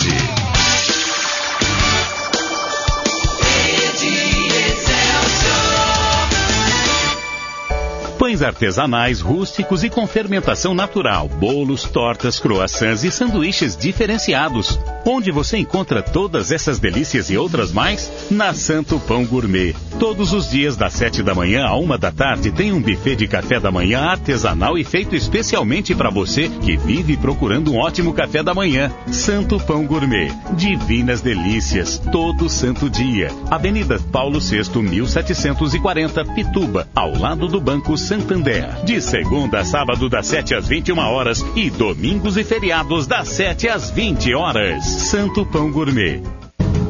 Artesanais, 8.42 9.20
rústicos 9.20 9.84
e 9.84 9.90
com 9.90 10.06
fermentação 10.06 10.74
natural, 10.74 11.28
bolos, 11.28 11.84
tortas, 11.84 12.38
croissants 12.38 13.04
e 13.04 13.10
sanduíches 13.10 13.76
diferenciados. 13.76 14.78
Onde 15.04 15.30
você 15.30 15.56
encontra 15.56 16.02
todas 16.02 16.52
essas 16.52 16.78
delícias 16.78 17.30
e 17.30 17.36
outras 17.36 17.72
mais? 17.72 18.10
Na 18.30 18.52
Santo 18.52 19.00
Pão 19.00 19.24
Gourmet. 19.24 19.74
Todos 19.98 20.32
os 20.32 20.50
dias, 20.50 20.76
das 20.76 20.92
7 20.94 21.22
da 21.22 21.34
manhã 21.34 21.66
à 21.66 21.74
uma 21.74 21.96
da 21.96 22.10
tarde, 22.10 22.50
tem 22.50 22.72
um 22.72 22.80
buffet 22.80 23.16
de 23.16 23.26
café 23.26 23.58
da 23.58 23.70
manhã 23.70 24.00
artesanal 24.00 24.78
e 24.78 24.84
feito 24.84 25.16
especialmente 25.16 25.94
para 25.94 26.10
você 26.10 26.48
que 26.48 26.76
vive 26.76 27.16
procurando 27.16 27.72
um 27.72 27.78
ótimo 27.78 28.12
café 28.12 28.42
da 28.42 28.54
manhã. 28.54 28.92
Santo 29.10 29.58
Pão 29.58 29.86
Gourmet. 29.86 30.32
Divinas 30.52 31.20
delícias, 31.20 31.98
todo 32.12 32.48
santo 32.48 32.88
dia. 32.88 33.30
Avenida 33.50 33.98
Paulo 34.12 34.38
VI, 34.38 34.82
1740, 34.82 36.24
Pituba, 36.34 36.88
ao 36.94 37.16
lado 37.18 37.48
do 37.48 37.60
Banco 37.60 37.96
Santander. 37.96 38.84
De 38.84 39.00
segunda 39.00 39.60
a 39.60 39.64
sábado, 39.64 40.08
das 40.08 40.26
7 40.26 40.54
às 40.54 40.68
21 40.68 40.98
horas 40.98 41.44
e 41.56 41.70
domingos 41.70 42.36
e 42.36 42.44
feriados, 42.44 43.06
das 43.06 43.28
7 43.28 43.68
às 43.68 43.90
20 43.90 44.34
horas. 44.34 44.89
Santo 44.98 45.46
Pão 45.46 45.70
Gourmet. 45.70 46.20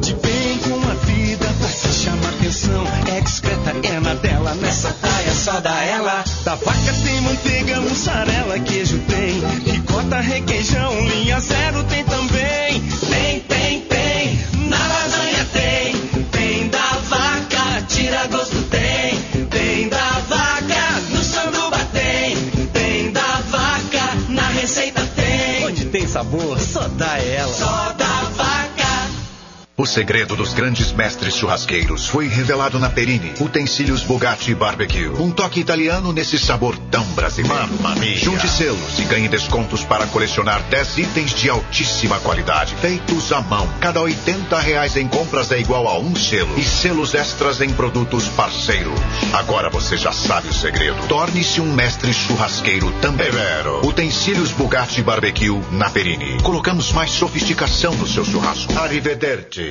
De 0.01 0.15
bem 0.15 0.59
com 0.59 0.91
a 0.91 0.95
vida, 1.05 1.47
pra 1.59 1.69
se 1.69 1.89
chamar 2.03 2.29
atenção. 2.31 2.85
É 3.15 3.21
discreta, 3.21 3.75
é 3.83 4.01
na 4.01 4.15
dela, 4.15 4.55
nessa 4.55 4.91
praia 4.95 5.35
só 5.35 5.61
dá 5.61 5.83
ela. 5.85 6.25
Da 6.45 6.55
vaca 6.55 6.95
tem 7.05 7.21
manteiga, 7.21 7.81
mussarela, 7.81 8.59
queijo 8.59 8.99
tem. 9.01 9.41
Ricota, 9.73 10.21
requeijão, 10.21 10.99
linha 11.09 11.39
zero 11.41 11.70
sabor, 26.31 26.61
só 26.61 26.89
dá 26.89 27.19
ela. 27.19 27.53
Só 27.53 27.67
vaca. 27.67 28.00
O 29.81 29.87
segredo 29.87 30.37
dos 30.37 30.53
grandes 30.53 30.93
mestres 30.93 31.35
churrasqueiros 31.35 32.07
foi 32.07 32.29
revelado 32.29 32.79
na 32.79 32.91
Perini. 32.91 33.33
Utensílios 33.41 34.03
Bugatti 34.03 34.55
Barbecue. 34.55 35.09
Um 35.09 35.31
toque 35.31 35.59
italiano 35.59 36.13
nesse 36.13 36.39
sabor 36.39 36.77
tão 36.91 37.03
brasileiro. 37.13 37.67
Mamma 37.81 37.95
mia. 37.95 38.15
Junte 38.15 38.47
selos 38.47 38.99
e 38.99 39.05
ganhe 39.05 39.27
descontos 39.27 39.83
para 39.83 40.07
colecionar 40.09 40.63
10 40.65 40.99
itens 40.99 41.31
de 41.33 41.49
altíssima 41.49 42.21
qualidade. 42.21 42.75
Feitos 42.75 43.33
à 43.33 43.41
mão. 43.41 43.67
Cada 43.81 44.03
80 44.03 44.61
reais 44.61 44.99
em 44.99 45.09
compras 45.09 45.51
é 45.51 45.59
igual 45.59 45.89
a 45.89 45.99
um 45.99 46.15
selo. 46.15 46.59
E 46.59 46.63
selos 46.63 47.15
extras 47.15 47.63
em 47.63 47.73
produtos 47.73 48.29
parceiros. 48.29 49.01
Agora 49.33 49.71
você 49.71 49.97
já 49.97 50.13
sabe 50.13 50.49
o 50.49 50.53
segredo. 50.53 51.09
Torne-se 51.09 51.59
um 51.59 51.73
mestre 51.73 52.13
churrasqueiro 52.13 52.93
também. 53.01 53.31
vero. 53.31 53.81
Utensílios 53.87 54.53
Bugatti 54.53 55.01
Barbecue 55.01 55.59
na 55.73 55.89
Perini. 55.89 56.37
Colocamos 56.43 56.93
mais 56.93 57.13
sofisticação 57.13 57.95
no 57.95 58.07
seu 58.07 58.27
churrasco. 58.27 58.79
Arrivederci. 58.79 59.70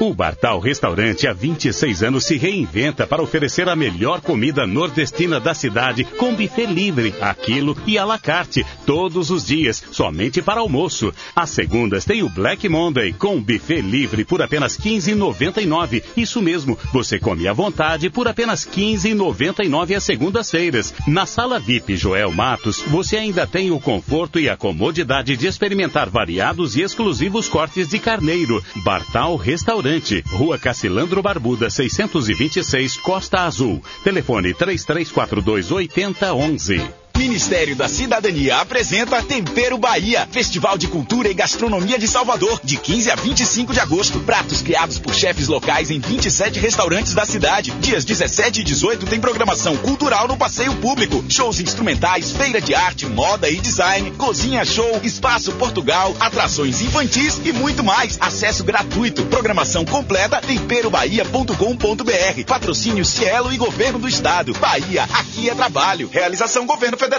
O 0.00 0.14
Bartal 0.14 0.58
Restaurante 0.60 1.26
há 1.26 1.32
26 1.32 2.02
anos 2.02 2.24
se 2.24 2.36
reinventa 2.36 3.06
para 3.06 3.22
oferecer 3.22 3.68
a 3.68 3.76
melhor 3.76 4.20
comida 4.20 4.66
nordestina 4.66 5.38
da 5.38 5.52
cidade 5.52 6.04
com 6.04 6.34
buffet 6.34 6.66
livre, 6.66 7.14
aquilo 7.20 7.76
e 7.86 7.98
à 7.98 8.04
la 8.04 8.18
carte, 8.18 8.64
todos 8.86 9.30
os 9.30 9.44
dias, 9.44 9.82
somente 9.92 10.40
para 10.40 10.60
almoço. 10.60 11.12
Às 11.36 11.50
segundas 11.50 12.04
tem 12.04 12.22
o 12.22 12.30
Black 12.30 12.68
Monday 12.68 13.12
com 13.12 13.40
buffet 13.40 13.82
livre 13.82 14.24
por 14.24 14.40
apenas 14.40 14.76
R$ 14.76 14.90
15,99. 14.90 16.02
Isso 16.16 16.40
mesmo, 16.40 16.78
você 16.92 17.18
come 17.18 17.46
à 17.46 17.52
vontade 17.52 18.08
por 18.08 18.26
apenas 18.26 18.64
R$ 18.64 18.72
15,99 18.72 19.96
às 19.96 20.04
segundas-feiras. 20.04 20.94
Na 21.06 21.26
sala 21.26 21.60
VIP 21.60 21.96
Joel 21.96 22.32
Matos, 22.32 22.80
você 22.80 23.18
ainda 23.18 23.46
tem 23.46 23.70
o 23.70 23.78
conforto 23.78 24.40
e 24.40 24.48
a 24.48 24.56
comodidade 24.56 25.36
de 25.36 25.46
experimentar 25.46 26.08
variados 26.08 26.74
e 26.74 26.80
exclusivos 26.80 27.48
cortes 27.48 27.88
de 27.88 27.98
carneiro. 27.98 28.64
Bartal 28.82 29.19
Restaurante, 29.28 30.24
Rua 30.26 30.58
Cacilandro 30.58 31.22
Barbuda, 31.22 31.68
626, 31.68 32.98
Costa 32.98 33.44
Azul. 33.44 33.82
Telefone 34.02 34.54
3342 34.54 35.70
8011. 35.70 36.99
Ministério 37.20 37.76
da 37.76 37.86
Cidadania 37.86 38.56
apresenta 38.56 39.22
Tempero 39.22 39.76
Bahia, 39.76 40.26
Festival 40.32 40.78
de 40.78 40.88
Cultura 40.88 41.28
e 41.28 41.34
Gastronomia 41.34 41.98
de 41.98 42.08
Salvador, 42.08 42.58
de 42.64 42.78
15 42.78 43.10
a 43.10 43.14
25 43.14 43.74
de 43.74 43.80
agosto. 43.80 44.20
Pratos 44.20 44.62
criados 44.62 44.98
por 44.98 45.12
chefes 45.12 45.46
locais 45.46 45.90
em 45.90 46.00
27 46.00 46.58
restaurantes 46.58 47.12
da 47.12 47.26
cidade. 47.26 47.72
Dias 47.72 48.06
17 48.06 48.62
e 48.62 48.64
18 48.64 49.04
tem 49.04 49.20
programação 49.20 49.76
cultural 49.76 50.26
no 50.26 50.38
passeio 50.38 50.74
público, 50.76 51.22
shows 51.28 51.60
instrumentais, 51.60 52.30
feira 52.30 52.58
de 52.58 52.74
arte, 52.74 53.04
moda 53.04 53.50
e 53.50 53.60
design, 53.60 54.10
cozinha 54.12 54.64
show, 54.64 54.98
espaço 55.02 55.52
Portugal, 55.52 56.16
atrações 56.18 56.80
infantis 56.80 57.38
e 57.44 57.52
muito 57.52 57.84
mais. 57.84 58.16
Acesso 58.18 58.64
gratuito. 58.64 59.26
Programação 59.26 59.84
completa 59.84 60.40
temperobahia.com.br. 60.40 62.44
Patrocínio 62.46 63.04
Cielo 63.04 63.52
e 63.52 63.58
Governo 63.58 63.98
do 63.98 64.08
Estado. 64.08 64.54
Bahia, 64.54 65.02
aqui 65.12 65.50
é 65.50 65.54
trabalho. 65.54 66.08
Realização 66.10 66.64
Governo 66.64 66.96
Federal. 66.96 67.09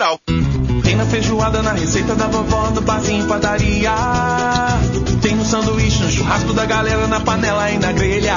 Tem 0.83 0.95
na 0.95 1.05
feijoada, 1.05 1.61
na 1.61 1.73
receita 1.73 2.15
da 2.15 2.25
vovó, 2.27 2.69
do 2.69 2.79
barzinho 2.81 3.27
padaria. 3.27 3.91
Tem 5.21 5.35
no 5.35 5.43
sanduíche, 5.43 6.01
no 6.01 6.09
churrasco 6.09 6.53
da 6.53 6.65
galera, 6.65 7.07
na 7.07 7.19
panela 7.19 7.69
e 7.69 7.77
na 7.77 7.91
grelha. 7.91 8.35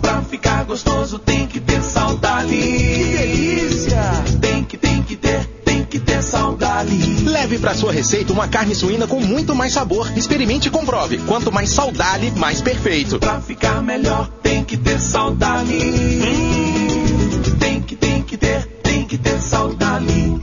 Pra 0.00 0.22
ficar 0.22 0.64
gostoso 0.64 1.18
tem 1.18 1.46
que 1.46 1.60
ter 1.60 1.82
saudade. 1.82 2.48
Que 2.48 3.16
delícia! 3.16 4.02
Tem 4.40 4.64
que, 4.64 4.78
tem 4.78 5.02
que 5.02 5.16
ter, 5.16 5.44
tem 5.66 5.84
que 5.84 5.98
ter 6.00 6.22
saudade. 6.22 6.96
Leve 7.24 7.58
para 7.58 7.74
sua 7.74 7.92
receita 7.92 8.32
uma 8.32 8.48
carne 8.48 8.74
suína 8.74 9.06
com 9.06 9.20
muito 9.20 9.54
mais 9.54 9.74
sabor. 9.74 10.10
Experimente 10.16 10.68
e 10.68 10.70
comprove. 10.70 11.18
Quanto 11.18 11.52
mais 11.52 11.68
saudade, 11.70 12.32
mais 12.36 12.62
perfeito. 12.62 13.18
Pra 13.18 13.38
ficar 13.40 13.82
melhor 13.82 14.28
tem 14.42 14.64
que 14.64 14.78
ter 14.78 14.98
saudade. 14.98 15.74
Hum, 15.74 17.42
tem 17.58 17.80
que, 17.82 17.94
tem 17.94 18.22
que 18.22 18.36
ter, 18.36 18.66
que 19.22 19.30
ter 19.30 19.40
saudade. 19.40 20.42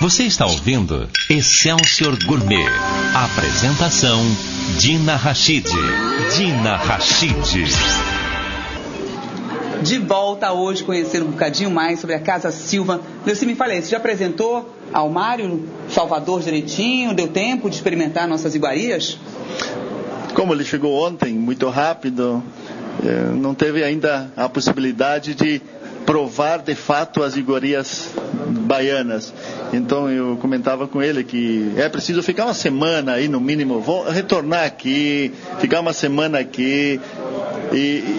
Você 0.00 0.22
está 0.24 0.46
ouvindo 0.46 1.08
Excelsior 1.28 2.16
Gourmet. 2.24 2.64
Apresentação 3.14 4.20
Dina 4.78 5.16
Rachid. 5.16 5.66
Dina 6.36 6.76
Rachid. 6.76 7.64
De 9.82 9.98
volta 9.98 10.52
hoje, 10.52 10.82
conhecer 10.82 11.22
um 11.22 11.30
bocadinho 11.30 11.70
mais 11.70 12.00
sobre 12.00 12.14
a 12.14 12.20
Casa 12.20 12.50
Silva. 12.50 13.00
Você 13.24 13.46
me 13.46 13.54
fala 13.54 13.72
aí, 13.72 13.82
você 13.82 13.90
já 13.90 13.96
apresentou 13.96 14.74
ao 14.92 15.08
Mário 15.08 15.68
Salvador 15.88 16.42
direitinho? 16.42 17.14
Deu 17.14 17.28
tempo 17.28 17.68
de 17.68 17.76
experimentar 17.76 18.26
nossas 18.26 18.54
iguarias? 18.54 19.18
Como 20.38 20.54
ele 20.54 20.64
chegou 20.64 21.04
ontem, 21.04 21.34
muito 21.34 21.68
rápido, 21.68 22.40
eh, 23.04 23.32
não 23.34 23.56
teve 23.56 23.82
ainda 23.82 24.30
a 24.36 24.48
possibilidade 24.48 25.34
de 25.34 25.60
provar 26.06 26.58
de 26.58 26.76
fato 26.76 27.24
as 27.24 27.36
iguarias 27.36 28.10
baianas. 28.46 29.34
Então 29.72 30.08
eu 30.08 30.36
comentava 30.36 30.86
com 30.86 31.02
ele 31.02 31.24
que 31.24 31.72
é 31.76 31.88
preciso 31.88 32.22
ficar 32.22 32.44
uma 32.44 32.54
semana 32.54 33.14
aí 33.14 33.26
no 33.26 33.40
mínimo, 33.40 33.80
vou 33.80 34.08
retornar 34.08 34.64
aqui, 34.64 35.32
ficar 35.58 35.80
uma 35.80 35.92
semana 35.92 36.38
aqui 36.38 37.00
e, 37.72 37.76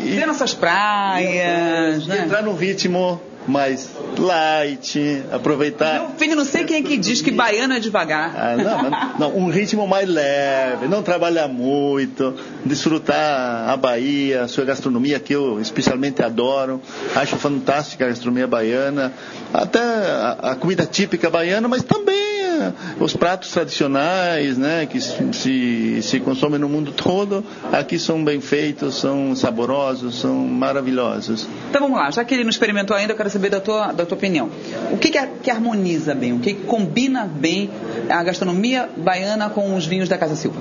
e 0.07 0.15
Ver 0.19 0.27
nossas 0.27 0.53
praias, 0.53 2.05
né? 2.05 2.25
entrar 2.25 2.43
num 2.43 2.53
ritmo 2.53 3.21
mais 3.50 3.89
light, 4.18 5.24
aproveitar. 5.32 6.01
Meu 6.01 6.10
filho, 6.12 6.36
não 6.36 6.46
sei 6.46 6.63
quem 6.63 6.77
é 6.77 6.82
que 6.82 6.98
diz 6.98 7.22
que 7.22 7.32
baiano 7.32 7.74
é 7.74 7.79
devagar. 7.79 8.34
Ah, 8.36 8.56
não, 8.56 9.29
não, 9.29 9.38
um 9.38 9.50
ritmo 9.50 9.88
mais 9.88 10.08
leve, 10.08 10.88
não 10.88 11.01
trabalhar 11.01 11.48
muito, 11.48 12.36
desfrutar 12.63 13.70
a 13.70 13.75
Bahia, 13.75 14.44
a 14.44 14.48
sua 14.48 14.65
gastronomia 14.65 15.20
que 15.20 15.34
eu 15.34 15.60
especialmente 15.60 16.22
adoro, 16.22 16.82
acho 17.15 17.36
fantástica 17.38 18.06
a 18.06 18.10
gastronomia 18.10 18.48
baiana, 18.48 19.13
até 19.53 19.79
a, 19.79 20.38
a 20.51 20.56
comida 20.56 20.86
típica 20.86 21.29
baiana, 21.29 21.68
mas 21.68 21.84
também 21.84 22.28
eh, 22.59 22.73
os 22.99 23.15
pratos 23.15 23.51
tradicionais, 23.51 24.57
né, 24.57 24.85
que 24.85 24.99
se, 24.99 26.01
se, 26.01 26.19
consomem 26.19 26.59
no 26.59 26.69
mundo 26.69 26.91
todo, 26.91 27.43
aqui 27.72 27.98
são 27.98 28.24
bem 28.24 28.41
feitos, 28.41 29.00
são 29.00 29.35
saborosos, 29.35 30.19
são 30.19 30.35
maravilhosos. 30.35 31.48
Então 31.69 31.81
vamos 31.81 31.98
lá, 31.98 32.11
já 32.11 32.24
que 32.24 32.33
ele 32.33 32.43
não 32.43 32.50
experimentou 32.50 32.95
ainda, 32.95 33.13
eu 33.13 33.17
quero 33.17 33.29
saber 33.29 33.50
da 33.50 33.59
tua, 33.59 33.91
da 33.91 34.05
tua 34.05 34.17
opinião. 34.17 34.50
O 34.91 34.98
que, 34.98 35.09
que, 35.09 35.19
que 35.43 35.51
harmoniza 35.51 36.13
bem, 36.13 36.33
o 36.33 36.39
que, 36.39 36.53
combina 36.53 37.25
bem 37.25 37.69
a 38.09 38.24
gastronomia 38.24 38.89
baiana 38.98 39.50
com 39.50 39.75
os 39.75 39.85
vinhos 39.85 40.09
da 40.09 40.17
Casa 40.17 40.35
Silva? 40.35 40.59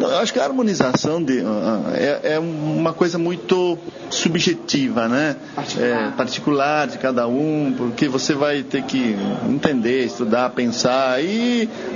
Eu 0.00 0.18
acho 0.18 0.32
que 0.32 0.38
a 0.38 0.44
harmonização 0.44 1.22
de, 1.22 1.40
ah, 1.40 1.82
ah, 1.86 1.96
é, 1.96 2.34
é 2.34 2.38
uma 2.38 2.92
coisa 2.92 3.18
muito 3.18 3.78
subjetiva, 4.10 5.08
né? 5.08 5.36
É, 5.78 6.10
particular 6.16 6.86
de 6.86 6.98
cada 6.98 7.26
um, 7.26 7.74
porque 7.76 8.08
você 8.08 8.34
vai 8.34 8.62
ter 8.62 8.82
que 8.82 9.16
entender, 9.48 10.04
estudar, 10.04 10.50
pensar. 10.50 11.22
E 11.22 11.37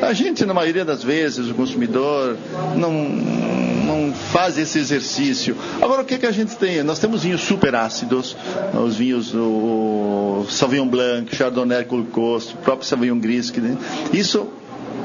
a 0.01 0.13
gente, 0.13 0.45
na 0.45 0.55
maioria 0.55 0.85
das 0.85 1.03
vezes, 1.03 1.49
o 1.49 1.55
consumidor, 1.55 2.37
não, 2.77 2.93
não 2.93 4.13
faz 4.13 4.59
esse 4.59 4.79
exercício. 4.79 5.57
Agora, 5.81 6.03
o 6.03 6.05
que, 6.05 6.19
que 6.19 6.27
a 6.27 6.33
gente 6.33 6.57
tem? 6.57 6.83
Nós 6.83 6.99
temos 6.99 7.23
vinhos 7.23 7.41
super 7.43 7.75
ácidos, 7.75 8.37
os 8.75 8.97
vinhos, 8.97 9.35
o 9.35 10.45
Sauvignon 10.49 10.89
Blanc, 10.89 11.35
Chardonnay, 11.35 11.85
Colcosto, 11.85 12.55
o 12.55 12.59
próprio 12.59 12.87
Sauvignon 12.87 13.19
Gris. 13.19 13.51
que, 13.51 13.61
né? 13.61 13.77
Isso 14.13 14.49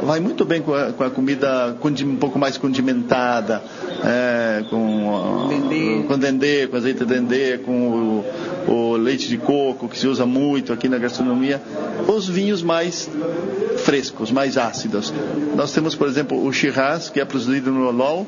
vai 0.04 0.20
muito 0.20 0.46
bem 0.46 0.62
com 0.62 0.74
a, 0.74 0.92
com 0.92 1.04
a 1.04 1.10
comida 1.10 1.76
um 2.06 2.16
pouco 2.16 2.38
mais 2.38 2.58
condimentada, 2.58 3.64
é, 4.04 4.64
com, 4.70 5.48
Dendê. 5.50 6.04
com 6.08 6.18
dendê, 6.18 6.68
com 6.68 6.78
azeite 6.78 7.00
de 7.00 7.06
dendê, 7.06 7.58
com 7.58 7.90
o, 7.90 8.26
o 8.68 8.96
leite 8.98 9.28
de 9.28 9.38
coco, 9.38 9.88
que 9.88 9.98
se 9.98 10.08
usa 10.08 10.26
muito 10.26 10.74
aqui 10.74 10.88
na 10.90 10.98
gastronomia. 10.98 11.62
Os 12.08 12.28
vinhos 12.28 12.62
mais 12.62 13.10
frescos, 13.78 14.32
mais 14.32 14.58
ácidos. 14.58 15.14
Nós 15.56 15.72
temos, 15.72 15.96
por 15.96 16.08
exemplo, 16.08 16.44
o 16.46 16.52
Shiraz, 16.52 17.10
que 17.10 17.20
é 17.20 17.26
produzido 17.26 17.72
no 17.72 17.88
Olol, 17.88 18.28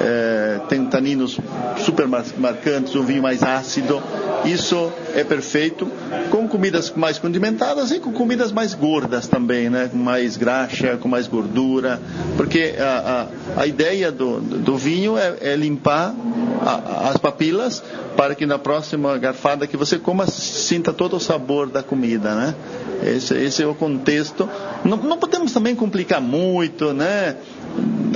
é, 0.00 0.60
tem 0.68 0.84
taninos 0.86 1.38
super 1.84 2.06
mar- 2.06 2.24
marcantes, 2.38 2.94
um 2.94 3.02
vinho 3.02 3.22
mais 3.22 3.42
ácido. 3.42 4.02
Isso 4.44 4.92
é 5.14 5.24
perfeito 5.24 5.90
com 6.30 6.46
comidas 6.46 6.92
mais 6.94 7.18
condimentadas 7.18 7.90
e 7.90 7.98
com 7.98 8.12
comidas 8.12 8.52
mais 8.52 8.74
gordas 8.74 9.26
também, 9.26 9.68
né? 9.68 9.88
Com 9.90 9.98
mais 9.98 10.36
graxa, 10.36 10.96
com 10.96 11.08
mais 11.08 11.26
gordura, 11.26 12.00
porque 12.36 12.74
a, 12.78 13.28
a, 13.56 13.62
a 13.62 13.66
ideia 13.66 14.12
do, 14.12 14.38
do 14.40 14.76
vinho 14.76 15.18
é, 15.18 15.36
é 15.40 15.56
limpar 15.56 16.14
a- 16.62 17.08
as 17.10 17.16
papilas 17.16 17.82
para 18.16 18.34
que 18.34 18.46
na 18.46 18.58
próxima 18.58 19.16
garfada 19.18 19.66
que 19.66 19.76
você 19.76 19.98
coma 19.98 20.26
sinta 20.26 20.92
todo 20.92 21.16
o 21.16 21.20
sabor 21.20 21.68
da 21.68 21.82
comida, 21.82 22.34
né? 22.34 22.54
Esse, 23.02 23.34
esse 23.34 23.62
é 23.62 23.66
o 23.66 23.74
contexto. 23.74 24.48
Não, 24.84 24.96
não 24.96 25.18
podemos 25.18 25.52
também 25.52 25.74
complicar 25.74 26.20
muito, 26.20 26.92
né? 26.92 27.36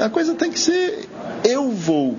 A 0.02 0.08
coisa 0.08 0.34
tem 0.34 0.50
que 0.50 0.58
ser 0.58 1.06
eu 1.44 1.70
vou 1.70 2.16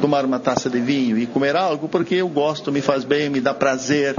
tomar 0.00 0.24
uma 0.26 0.38
taça 0.38 0.68
de 0.68 0.78
vinho 0.78 1.16
e 1.16 1.24
comer 1.26 1.56
algo 1.56 1.88
porque 1.88 2.16
eu 2.16 2.28
gosto, 2.28 2.70
me 2.70 2.82
faz 2.82 3.02
bem, 3.02 3.30
me 3.30 3.40
dá 3.40 3.54
prazer. 3.54 4.14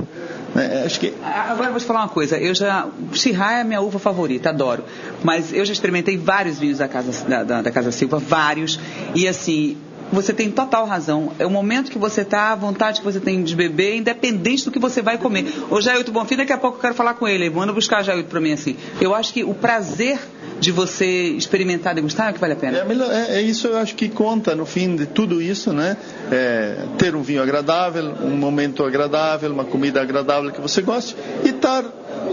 né? 0.55 0.83
Acho 0.85 0.99
que 0.99 1.13
Agora 1.23 1.69
vou 1.69 1.79
te 1.79 1.85
falar 1.85 1.99
uma 2.01 2.09
coisa. 2.09 2.37
Eu 2.39 2.55
já. 2.55 2.87
Chirá 3.13 3.59
é 3.59 3.61
a 3.61 3.63
minha 3.63 3.79
uva 3.81 3.99
favorita, 3.99 4.49
adoro. 4.49 4.83
Mas 5.23 5.53
eu 5.53 5.63
já 5.63 5.71
experimentei 5.73 6.17
vários 6.17 6.57
vinhos 6.57 6.79
da 6.79 6.87
Casa, 6.87 7.11
da, 7.27 7.43
da- 7.43 7.61
da 7.61 7.71
Casa 7.71 7.91
Silva, 7.91 8.17
vários. 8.17 8.79
E 9.13 9.27
assim. 9.27 9.77
Você 10.11 10.33
tem 10.33 10.49
total 10.51 10.85
razão. 10.85 11.31
É 11.39 11.45
o 11.45 11.49
momento 11.49 11.91
que 11.91 11.97
você 11.97 12.21
está, 12.21 12.51
a 12.51 12.55
vontade 12.55 12.99
que 12.99 13.05
você 13.05 13.19
tem 13.19 13.43
de 13.43 13.55
beber, 13.55 13.95
independente 13.97 14.63
do 14.65 14.71
que 14.71 14.79
você 14.79 15.01
vai 15.01 15.17
comer. 15.17 15.45
O 15.69 15.81
Jailton 15.81 16.11
Bonfim, 16.11 16.37
daqui 16.37 16.53
a 16.53 16.57
pouco 16.57 16.77
eu 16.77 16.81
quero 16.81 16.93
falar 16.93 17.15
com 17.15 17.27
ele. 17.27 17.49
Manda 17.49 17.73
buscar 17.73 18.03
Jailton 18.03 18.29
para 18.29 18.39
mim 18.39 18.53
assim. 18.53 18.75
Eu 19.01 19.13
acho 19.15 19.33
que 19.33 19.43
o 19.43 19.53
prazer 19.53 20.19
de 20.59 20.71
você 20.71 21.05
experimentar, 21.29 21.93
degustar, 21.95 22.27
é 22.27 22.31
o 22.31 22.33
que 22.33 22.39
vale 22.39 22.53
a 22.53 22.55
pena. 22.55 22.77
É, 22.77 23.33
é- 23.33 23.37
é 23.37 23.41
isso 23.41 23.67
eu 23.67 23.77
acho 23.77 23.95
que 23.95 24.07
conta 24.07 24.55
no 24.55 24.65
fim 24.65 24.95
de 24.95 25.05
tudo 25.05 25.41
isso, 25.41 25.73
né? 25.73 25.97
É, 26.31 26.85
ter 26.97 27.15
um 27.15 27.21
vinho 27.21 27.41
agradável, 27.41 28.05
um 28.21 28.37
momento 28.37 28.83
agradável, 28.83 29.51
uma 29.51 29.65
comida 29.65 30.01
agradável 30.01 30.51
que 30.51 30.61
você 30.61 30.81
goste 30.81 31.15
e 31.43 31.51
tar, 31.51 31.83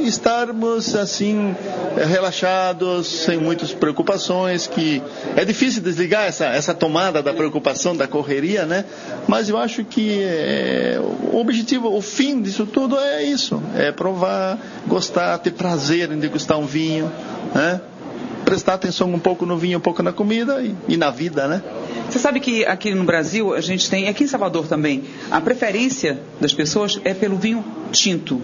estarmos 0.01 0.95
assim 0.95 1.55
relaxados, 1.97 3.07
sem 3.07 3.39
muitas 3.39 3.73
preocupações, 3.73 4.67
que 4.67 5.03
é 5.37 5.45
difícil 5.45 5.83
desligar 5.83 6.27
essa, 6.27 6.47
essa 6.47 6.75
tomada 6.75 7.23
da 7.23 7.33
preocupação, 7.33 7.97
da 7.97 8.07
correria, 8.07 8.65
né? 8.67 8.85
Mas 9.29 9.49
eu 9.49 9.57
acho 9.57 9.85
que 9.85 10.23
é, 10.23 11.01
o 11.33 11.39
objetivo, 11.39 11.95
o 11.95 12.01
fim 12.01 12.41
disso 12.41 12.67
tudo 12.67 12.99
é 12.99 13.23
isso, 13.23 13.63
é 13.75 13.93
provar, 13.93 14.59
gostar, 14.87 15.39
ter 15.39 15.53
prazer 15.53 16.11
em 16.11 16.19
degustar 16.19 16.59
um 16.59 16.67
vinho, 16.67 17.11
né? 17.55 17.81
prestar 18.45 18.75
atenção 18.75 19.13
um 19.13 19.19
pouco 19.19 19.47
no 19.47 19.57
vinho, 19.57 19.79
um 19.79 19.81
pouco 19.81 20.03
na 20.03 20.13
comida 20.13 20.61
e, 20.61 20.75
e 20.89 20.97
na 20.97 21.11
vida, 21.11 21.49
né? 21.49 21.63
Você 22.11 22.19
sabe 22.19 22.41
que 22.41 22.65
aqui 22.67 22.95
no 22.95 23.05
Brasil 23.05 23.55
a 23.55 23.61
gente 23.61 23.89
tem, 23.89 24.09
aqui 24.09 24.25
em 24.25 24.27
Salvador 24.27 24.67
também, 24.67 25.05
a 25.31 25.41
preferência 25.41 26.21
das 26.41 26.53
pessoas 26.53 27.01
é 27.05 27.15
pelo 27.15 27.37
vinho 27.37 27.65
tinto. 27.91 28.43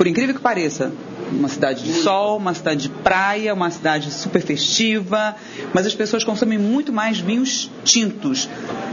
Por 0.00 0.06
incrível 0.06 0.34
que 0.34 0.40
pareça. 0.40 0.90
uma 1.30 1.46
cidade 1.48 1.84
de 1.84 1.92
sol, 1.92 2.38
uma 2.38 2.54
cidade 2.54 2.84
de 2.84 2.88
praia, 2.88 3.52
uma 3.52 3.70
cidade 3.70 4.10
super 4.10 4.40
festiva, 4.40 5.36
mas 5.74 5.86
as 5.86 5.94
pessoas 5.94 6.24
consomem 6.24 6.58
muito 6.58 6.90
mais 6.90 7.18
vinhos 7.20 7.70
tintos. 7.84 8.48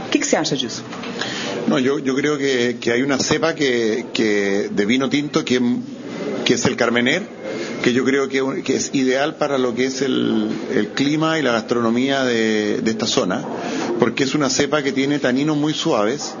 O 0.06 0.10
que, 0.10 0.18
que 0.18 0.26
você 0.26 0.36
acha 0.36 0.54
disso? 0.54 0.84
No, 1.66 1.78
yo, 1.78 2.14
creo 2.14 2.36
que, 2.36 2.74
que 2.78 2.90
hay 2.90 3.02
una 3.02 3.18
cepa 3.18 3.54
que, 3.54 4.04
que 4.12 4.68
de 4.70 4.84
vino 4.84 5.08
tinto 5.08 5.42
que, 5.46 5.58
que 6.44 6.54
es 6.54 6.64
el 6.66 6.76
Carmener, 6.76 7.22
que 7.82 7.94
yo 7.94 8.04
creo 8.04 8.28
que, 8.28 8.62
que 8.62 8.76
es 8.76 8.90
ideal 8.92 9.36
para 9.36 9.56
lo 9.56 9.74
que 9.74 9.86
es 9.86 10.02
el, 10.02 10.50
el 10.74 10.88
clima 10.88 11.38
y 11.38 11.42
la 11.42 11.52
gastronomía 11.52 12.22
de, 12.24 12.82
de 12.82 12.90
esta 12.90 13.06
zona, 13.06 13.42
porque 13.98 14.24
es 14.24 14.34
una 14.34 14.50
cepa 14.50 14.82
que 14.82 14.92
tiene 14.92 15.18
taninos 15.18 15.56
muy 15.56 15.72
suaves, 15.72 16.34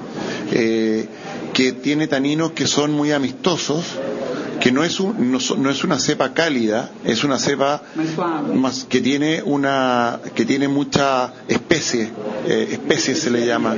eh, 0.52 1.06
que 1.54 1.72
tiene 1.72 2.06
taninos 2.06 2.52
que 2.52 2.66
son 2.66 2.92
muy 2.92 3.12
amistosos, 3.12 3.84
que 4.60 4.72
no 4.72 4.84
es, 4.84 5.00
un, 5.00 5.30
no, 5.32 5.38
no 5.56 5.70
es 5.70 5.84
una 5.84 5.98
cepa 5.98 6.34
cálida, 6.34 6.90
es 7.04 7.24
una 7.24 7.38
cepa 7.38 7.82
más 8.54 8.84
que 8.84 9.00
tiene 9.00 9.42
una 9.42 10.20
que 10.34 10.44
tiene 10.44 10.68
mucha 10.68 11.32
especie, 11.48 12.10
eh, 12.46 12.68
especie 12.72 13.14
se 13.14 13.30
le 13.30 13.46
llama, 13.46 13.76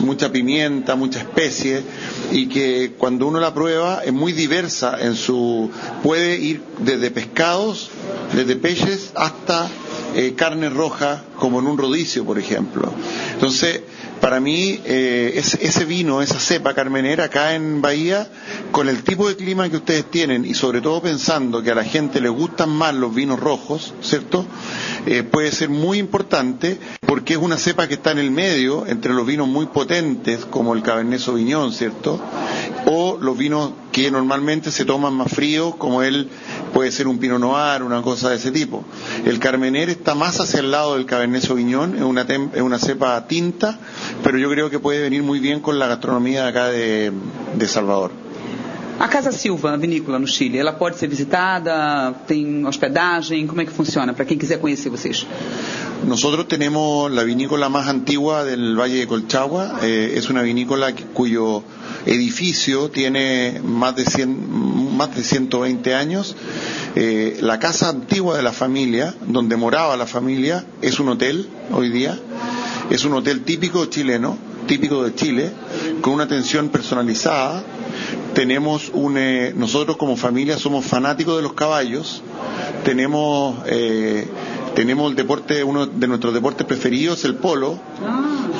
mucha 0.00 0.30
pimienta, 0.30 0.96
mucha 0.96 1.20
especie 1.20 1.82
y 2.32 2.48
que 2.48 2.94
cuando 2.98 3.26
uno 3.26 3.40
la 3.40 3.54
prueba 3.54 4.02
es 4.04 4.12
muy 4.12 4.32
diversa 4.32 4.96
en 5.00 5.14
su 5.14 5.70
puede 6.02 6.36
ir 6.36 6.62
desde 6.78 7.10
pescados, 7.10 7.90
desde 8.34 8.56
peces 8.56 9.12
hasta 9.14 9.68
eh, 10.14 10.34
carne 10.36 10.68
roja 10.68 11.22
como 11.38 11.60
en 11.60 11.66
un 11.66 11.78
rodicio, 11.78 12.24
por 12.24 12.38
ejemplo. 12.38 12.92
Entonces, 13.32 13.82
para 14.20 14.40
mí, 14.40 14.80
eh, 14.84 15.32
ese, 15.36 15.84
vino, 15.84 16.20
esa 16.20 16.38
cepa 16.38 16.74
carmenera 16.74 17.24
acá 17.24 17.54
en 17.54 17.80
Bahía, 17.80 18.28
con 18.72 18.88
el 18.88 19.02
tipo 19.02 19.28
de 19.28 19.36
clima 19.36 19.68
que 19.70 19.76
ustedes 19.76 20.10
tienen 20.10 20.44
y 20.44 20.54
sobre 20.54 20.80
todo 20.80 21.00
pensando 21.00 21.62
que 21.62 21.70
a 21.70 21.74
la 21.74 21.84
gente 21.84 22.20
le 22.20 22.28
gustan 22.28 22.70
más 22.70 22.94
los 22.94 23.14
vinos 23.14 23.38
rojos, 23.38 23.94
¿cierto? 24.02 24.44
Eh, 25.06 25.22
puede 25.22 25.52
ser 25.52 25.68
muy 25.70 25.98
importante 25.98 26.78
porque 27.06 27.34
es 27.34 27.38
una 27.38 27.56
cepa 27.56 27.88
que 27.88 27.94
está 27.94 28.10
en 28.10 28.18
el 28.18 28.30
medio 28.30 28.86
entre 28.86 29.12
los 29.14 29.26
vinos 29.26 29.48
muy 29.48 29.66
potentes 29.66 30.44
como 30.44 30.74
el 30.74 30.82
Cabernet 30.82 31.20
Sauvignon, 31.20 31.72
¿cierto? 31.72 32.20
O 32.86 33.18
los 33.20 33.38
vinos 33.38 33.72
que 33.92 34.10
normalmente 34.10 34.70
se 34.70 34.84
toman 34.84 35.14
más 35.14 35.32
fríos 35.32 35.74
como 35.76 36.02
él 36.02 36.28
puede 36.72 36.92
ser 36.92 37.08
un 37.08 37.18
Pinot 37.18 37.40
Noir, 37.40 37.82
una 37.82 38.02
cosa 38.02 38.30
de 38.30 38.36
ese 38.36 38.52
tipo. 38.52 38.84
El 39.24 39.38
Carmener 39.38 39.88
está 39.90 40.14
más 40.14 40.38
hacia 40.40 40.60
el 40.60 40.70
lado 40.70 40.94
del 40.94 41.06
Cabernet 41.06 41.27
Sauvignon, 41.40 41.94
es 41.96 42.02
una, 42.02 42.26
tem- 42.26 42.50
es 42.54 42.62
una 42.62 42.78
cepa 42.78 43.26
tinta, 43.26 43.78
pero 44.22 44.38
yo 44.38 44.48
creo 44.50 44.70
que 44.70 44.78
puede 44.78 45.00
venir 45.00 45.22
muy 45.22 45.38
bien 45.40 45.60
con 45.60 45.78
la 45.78 45.86
gastronomía 45.86 46.42
de 46.44 46.48
acá 46.48 46.66
de, 46.68 47.12
de 47.56 47.68
Salvador. 47.68 48.10
A 49.00 49.08
Casa 49.08 49.30
Silva, 49.30 49.72
a 49.72 49.76
vinícola 49.76 50.18
no 50.18 50.26
Chile, 50.26 50.58
ela 50.58 50.72
pode 50.76 50.96
ser 50.98 51.06
visitada? 51.08 52.12
Tem 52.26 52.66
hospedagem? 52.66 53.46
Como 53.46 53.60
é 53.60 53.64
que 53.64 53.70
funciona? 53.70 54.12
Para 54.12 54.24
quem 54.24 54.36
quiser 54.36 54.58
conhecer 54.58 54.90
vocês. 54.90 55.24
Nosotros 56.04 56.48
tenemos 56.48 57.08
la 57.12 57.22
vinícola 57.22 57.68
más 57.68 57.86
antigua 57.88 58.42
del 58.44 58.74
Valle 58.76 58.98
de 58.98 59.06
Colchagua, 59.06 59.78
eh, 59.82 60.14
es 60.16 60.28
una 60.30 60.42
vinícola 60.42 60.92
cuyo 61.12 61.62
edificio 62.06 62.88
tiene 62.90 63.60
más 63.64 63.94
de, 63.94 64.04
100, 64.04 64.96
más 64.96 65.14
de 65.14 65.22
120 65.22 65.94
años. 65.94 66.34
Eh, 66.96 67.38
la 67.40 67.58
casa 67.58 67.90
antigua 67.90 68.36
de 68.36 68.42
la 68.42 68.52
familia, 68.52 69.14
donde 69.26 69.56
moraba 69.56 69.96
la 69.96 70.06
familia, 70.06 70.64
es 70.82 70.98
un 71.00 71.08
hotel 71.08 71.48
hoy 71.72 71.90
día, 71.90 72.18
es 72.90 73.04
un 73.04 73.14
hotel 73.14 73.42
típico 73.42 73.86
chileno, 73.86 74.38
típico 74.66 75.04
de 75.04 75.14
Chile, 75.14 75.50
con 76.00 76.14
una 76.14 76.24
atención 76.24 76.68
personalizada. 76.68 77.62
Tenemos 78.34 78.90
un, 78.92 79.16
eh, 79.18 79.52
nosotros 79.56 79.96
como 79.96 80.16
familia 80.16 80.58
somos 80.58 80.84
fanáticos 80.84 81.36
de 81.36 81.42
los 81.42 81.54
caballos, 81.54 82.22
tenemos 82.84 83.56
eh, 83.66 84.26
tenemos 84.74 85.10
el 85.10 85.16
deporte, 85.16 85.64
uno 85.64 85.86
de 85.86 86.06
nuestros 86.06 86.32
deportes 86.32 86.64
preferidos, 86.64 87.24
el 87.24 87.34
polo, 87.34 87.80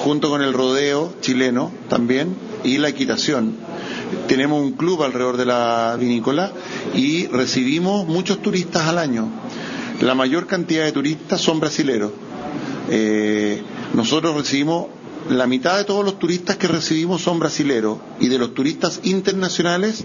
junto 0.02 0.30
con 0.30 0.42
el 0.42 0.52
rodeo 0.52 1.12
chileno 1.20 1.70
también 1.88 2.34
y 2.64 2.78
la 2.78 2.88
equitación. 2.88 3.54
Tenemos 4.26 4.62
un 4.62 4.72
club 4.72 5.02
alrededor 5.02 5.36
de 5.36 5.46
la 5.46 5.96
vinícola 5.98 6.52
y 6.94 7.26
recibimos 7.26 8.06
muchos 8.06 8.40
turistas 8.42 8.86
al 8.86 8.98
año. 8.98 9.28
La 10.00 10.14
mayor 10.14 10.46
cantidad 10.46 10.84
de 10.84 10.92
turistas 10.92 11.40
son 11.40 11.60
brasileros. 11.60 12.12
Eh, 12.90 13.62
nosotros 13.94 14.36
recibimos 14.36 14.86
la 15.28 15.46
mitad 15.46 15.76
de 15.76 15.84
todos 15.84 16.04
los 16.04 16.18
turistas 16.18 16.56
que 16.56 16.68
recibimos 16.68 17.22
son 17.22 17.38
brasileros 17.38 17.98
y 18.20 18.28
de 18.28 18.38
los 18.38 18.54
turistas 18.54 19.00
internacionales 19.02 20.04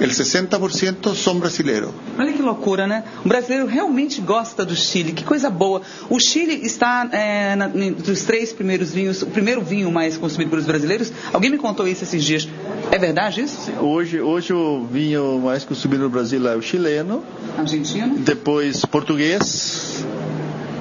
el 0.00 0.10
60% 0.10 1.14
son 1.14 1.40
brasileros. 1.40 1.90
Olha 2.18 2.32
que 2.32 2.42
loucura, 2.42 2.86
né? 2.86 3.04
O 3.24 3.28
brasileiro 3.28 3.66
realmente 3.66 4.20
gosta 4.20 4.64
do 4.64 4.74
Chile, 4.74 5.12
que 5.12 5.24
coisa 5.24 5.50
boa. 5.50 5.82
O 6.08 6.18
Chile 6.18 6.60
está 6.64 7.08
é, 7.12 7.56
na, 7.56 7.66
entre 7.66 8.12
os 8.12 8.22
três 8.22 8.52
primeiros 8.52 8.92
vinhos, 8.92 9.22
o 9.22 9.26
primeiro 9.26 9.62
vinho 9.62 9.90
mais 9.90 10.16
consumido 10.16 10.50
pelos 10.50 10.66
brasileiros. 10.66 11.12
Alguém 11.32 11.50
me 11.50 11.58
contou 11.58 11.86
isso 11.86 12.04
esses 12.04 12.24
dias. 12.24 12.48
É 12.90 12.98
verdade 12.98 13.42
isso? 13.42 13.72
Hoje, 13.80 14.20
hoje 14.20 14.52
o 14.52 14.84
vinho 14.84 15.40
mais 15.40 15.64
consumido 15.64 16.04
no 16.04 16.10
Brasil 16.10 16.46
é 16.48 16.56
o 16.56 16.62
chileno, 16.62 17.22
Argentino? 17.56 18.18
depois 18.18 18.84
português 18.84 20.04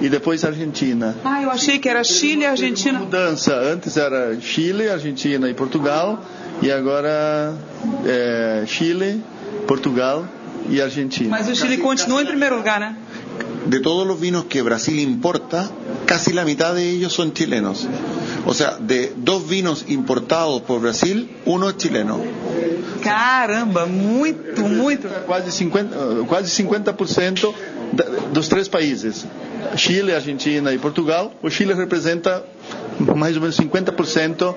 e 0.01 0.09
depois 0.09 0.43
Argentina. 0.43 1.15
Ah, 1.23 1.41
eu 1.43 1.49
achei 1.51 1.77
que 1.79 1.87
era 1.87 2.03
Chile 2.03 2.41
e 2.41 2.45
Argentina. 2.45 2.99
Mudança, 2.99 3.55
antes 3.55 3.95
era 3.97 4.35
Chile, 4.41 4.89
Argentina 4.89 5.47
e 5.49 5.53
Portugal 5.53 6.23
e 6.61 6.71
agora 6.71 7.53
é 8.05 8.63
Chile, 8.67 9.21
Portugal 9.67 10.25
e 10.69 10.81
Argentina. 10.81 11.29
Mas 11.29 11.47
o 11.47 11.55
Chile 11.55 11.77
continua 11.77 12.21
em 12.21 12.25
primeiro 12.25 12.55
lugar, 12.57 12.79
né? 12.79 12.95
de 13.65 13.79
todos 13.79 14.07
los 14.07 14.19
vinos 14.19 14.45
que 14.45 14.59
Brasil 14.63 14.97
importa, 14.99 15.69
casi 16.07 16.33
la 16.33 16.43
mitad 16.43 16.73
de 16.73 16.81
ellos 16.83 17.13
son 17.13 17.31
chilenos. 17.31 17.87
O 18.45 18.55
sea, 18.55 18.77
de 18.79 19.13
dos 19.15 19.47
vinos 19.47 19.85
importados 19.87 20.63
por 20.63 20.79
Brasil, 20.81 21.29
uno 21.45 21.69
es 21.69 21.75
chileno. 21.77 22.19
Caramba, 23.03 23.85
muito, 23.85 24.61
muito. 24.63 25.07
Quase 25.27 25.51
50, 25.51 25.95
eh, 25.95 26.25
quase 26.27 26.49
50% 26.63 27.53
da- 27.93 28.05
dos 28.33 28.47
três 28.47 28.67
países, 28.67 29.25
Chile, 29.77 30.13
Argentina 30.13 30.73
e 30.73 30.77
Portugal. 30.77 31.31
O 31.41 31.49
Chile 31.49 31.73
representa 31.73 32.43
mais 33.15 33.35
ou 33.35 33.41
menos 33.41 33.57
50% 33.57 34.55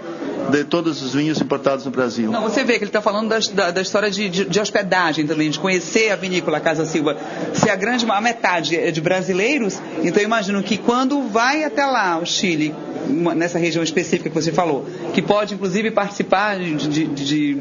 de 0.50 0.64
todos 0.64 1.02
os 1.02 1.14
vinhos 1.14 1.40
importados 1.40 1.84
no 1.86 1.90
Brasil. 1.90 2.30
Não, 2.30 2.42
você 2.42 2.62
vê 2.64 2.74
que 2.74 2.80
ele 2.84 2.90
está 2.90 3.00
falando 3.00 3.28
das- 3.30 3.48
da, 3.48 3.70
da 3.70 3.80
história 3.80 4.10
de, 4.10 4.28
de- 4.28 4.44
de 4.44 4.60
hospedagem 4.60 5.26
também, 5.26 5.48
de 5.48 5.58
conhecer 5.58 6.10
a 6.10 6.16
vinícola 6.16 6.60
Casa 6.60 6.84
Silva. 6.84 7.16
Se 7.54 7.70
a 7.70 7.76
grande 7.76 8.04
a 8.08 8.20
metade 8.20 8.76
é 8.76 8.90
de 8.90 9.00
brasileiros, 9.00 9.80
então 10.02 10.20
eu 10.22 10.26
imagino 10.26 10.62
que 10.62 10.76
quando 10.76 11.28
vai 11.28 11.64
até 11.64 11.86
lá, 11.86 12.18
o 12.18 12.26
Chile, 12.26 12.74
uma- 13.08 13.34
nessa 13.34 13.58
região 13.58 13.82
específica 13.82 14.28
que 14.28 14.34
você 14.34 14.52
falou, 14.52 14.86
que 15.14 15.22
pode 15.22 15.54
inclusive 15.54 15.90
participar 15.90 16.58
de, 16.58 17.06
de- 17.06 17.54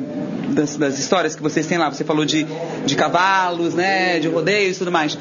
das, 0.50 0.76
das 0.76 1.00
histórias 1.00 1.36
que 1.36 1.42
vocês 1.42 1.66
têm 1.66 1.78
lá. 1.78 1.90
Você 1.90 2.04
falou 2.04 2.26
de, 2.26 2.46
de 2.86 2.96
cavalos, 2.96 3.74
né, 3.74 4.20
de 4.20 4.28
rodeios 4.28 4.76
e 4.76 4.80
tudo 4.80 4.92
mais. 4.92 5.18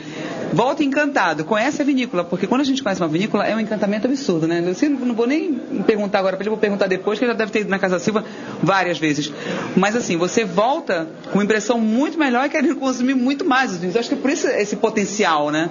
Volta 0.53 0.85
encantado, 0.85 1.45
conhece 1.45 1.81
a 1.81 1.85
vinícola, 1.85 2.25
porque 2.25 2.47
quando 2.47 2.61
a 2.61 2.65
gente 2.65 2.83
conhece 2.83 3.01
uma 3.01 3.09
vinícola 3.09 3.47
é 3.47 3.57
um 3.57 3.61
encantamento 3.61 4.07
absurdo, 4.07 4.47
né? 4.47 4.63
Eu 4.83 4.91
não 4.91 5.15
vou 5.15 5.27
nem 5.27 5.55
perguntar 5.87 6.19
agora 6.19 6.37
para 6.37 6.43
ele, 6.45 6.51
vou 6.51 6.59
perguntar 6.59 6.87
depois, 6.87 7.19
que 7.19 7.25
ele 7.25 7.33
já 7.33 7.39
deve 7.39 7.51
ter 7.53 7.61
ido 7.61 7.71
na 7.71 7.79
Casa 7.79 7.99
Silva 7.99 8.25
várias 8.63 8.99
vezes. 8.99 9.33
Mas 9.77 9.97
assim, 9.97 10.17
você 10.17 10.45
volta 10.45 11.09
com 11.31 11.39
uma 11.39 11.45
impressão 11.45 11.79
muito 11.79 12.19
melhor 12.19 12.45
e 12.47 12.49
querendo 12.51 12.77
consumir 12.77 13.15
muito 13.15 13.45
mais 13.45 13.73
os 13.73 13.79
vinhos. 13.79 13.95
Eu 13.95 14.01
acho 14.01 14.09
que 14.11 14.15
é 14.15 14.19
por 14.19 14.31
isso 14.31 14.47
esse 14.47 14.77
potencial, 14.77 15.51
né? 15.51 15.71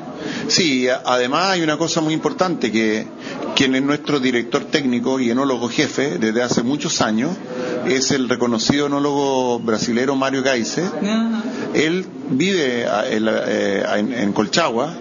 A- 0.89 1.13
además 1.15 1.51
hay 1.51 1.61
una 1.63 1.77
cosa 1.77 2.01
muy 2.01 2.13
importante 2.13 2.71
que 2.71 3.05
quien 3.55 3.75
es 3.75 3.83
nuestro 3.83 4.19
director 4.19 4.63
técnico 4.65 5.19
y 5.19 5.29
enólogo 5.29 5.67
jefe 5.69 6.17
desde 6.17 6.41
hace 6.41 6.63
muchos 6.63 7.01
años 7.01 7.31
es 7.85 8.11
el 8.11 8.27
reconocido 8.29 8.87
enólogo 8.87 9.59
brasilero 9.59 10.15
Mario 10.15 10.41
Gaise. 10.41 10.83
Él 11.73 12.05
vive 12.31 12.85
eh, 12.85 13.83
en 13.87 14.33
Colchagua 14.33 14.93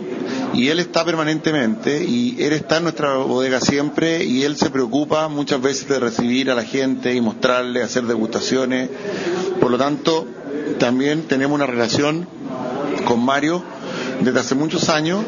y 0.52 0.68
él 0.68 0.80
está 0.80 1.04
permanentemente 1.04 2.04
y 2.04 2.36
él 2.42 2.52
está 2.52 2.78
en 2.78 2.84
nuestra 2.84 3.14
bodega 3.18 3.60
siempre 3.60 4.24
y 4.24 4.42
él 4.42 4.56
se 4.56 4.70
preocupa 4.70 5.28
muchas 5.28 5.60
veces 5.62 5.88
de 5.88 6.00
recibir 6.00 6.50
a 6.50 6.54
la 6.54 6.64
gente 6.64 7.14
y 7.14 7.20
mostrarle, 7.20 7.82
hacer 7.82 8.04
degustaciones. 8.04 8.90
Por 9.60 9.70
lo 9.70 9.78
tanto, 9.78 10.26
también 10.78 11.22
tenemos 11.22 11.54
una 11.54 11.66
relación 11.66 12.26
con 13.04 13.24
Mario 13.24 13.62
desde 14.22 14.40
hace 14.40 14.54
muchos 14.54 14.88
años. 14.88 15.24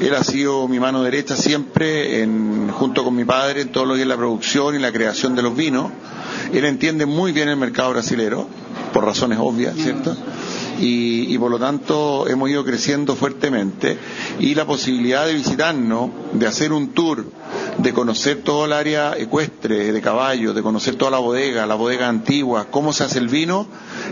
Él 0.00 0.12
ha 0.14 0.24
sido 0.24 0.66
mi 0.66 0.80
mano 0.80 1.02
derecha 1.04 1.36
siempre, 1.36 2.22
en- 2.22 2.68
junto 2.70 3.04
con 3.04 3.14
mi 3.14 3.24
padre, 3.24 3.60
en 3.62 3.68
todo 3.68 3.84
lo 3.84 3.94
que 3.94 4.02
es 4.02 4.06
la 4.08 4.16
producción 4.16 4.74
y 4.74 4.78
la 4.80 4.90
creación 4.92 5.36
de 5.36 5.42
los 5.42 5.54
vinos. 5.56 5.92
Él 6.52 6.64
entiende 6.64 7.06
muy 7.06 7.30
bien 7.32 7.48
el 7.48 7.56
mercado 7.56 7.90
brasilero, 7.90 8.48
por 8.92 9.04
razones 9.04 9.38
obvias, 9.40 9.74
¿cierto? 9.76 10.16
Y, 10.80 11.32
y 11.34 11.38
por 11.38 11.50
lo 11.50 11.58
tanto 11.58 12.28
hemos 12.28 12.50
ido 12.50 12.64
creciendo 12.64 13.14
fuertemente 13.14 13.96
y 14.40 14.54
la 14.54 14.66
posibilidad 14.66 15.26
de 15.26 15.34
visitarnos, 15.34 16.10
de 16.32 16.46
hacer 16.46 16.72
un 16.72 16.88
tour 16.88 17.24
de 17.78 17.92
conocer 17.92 18.38
todo 18.38 18.66
el 18.66 18.72
área 18.72 19.16
ecuestre, 19.16 19.92
de 19.92 20.00
caballos, 20.00 20.54
de 20.54 20.62
conocer 20.62 20.96
toda 20.96 21.10
la 21.10 21.18
bodega, 21.18 21.66
la 21.66 21.74
bodega 21.74 22.08
antigua, 22.08 22.68
cómo 22.70 22.92
se 22.92 23.04
hace 23.04 23.18
el 23.18 23.28
vino, 23.28 23.66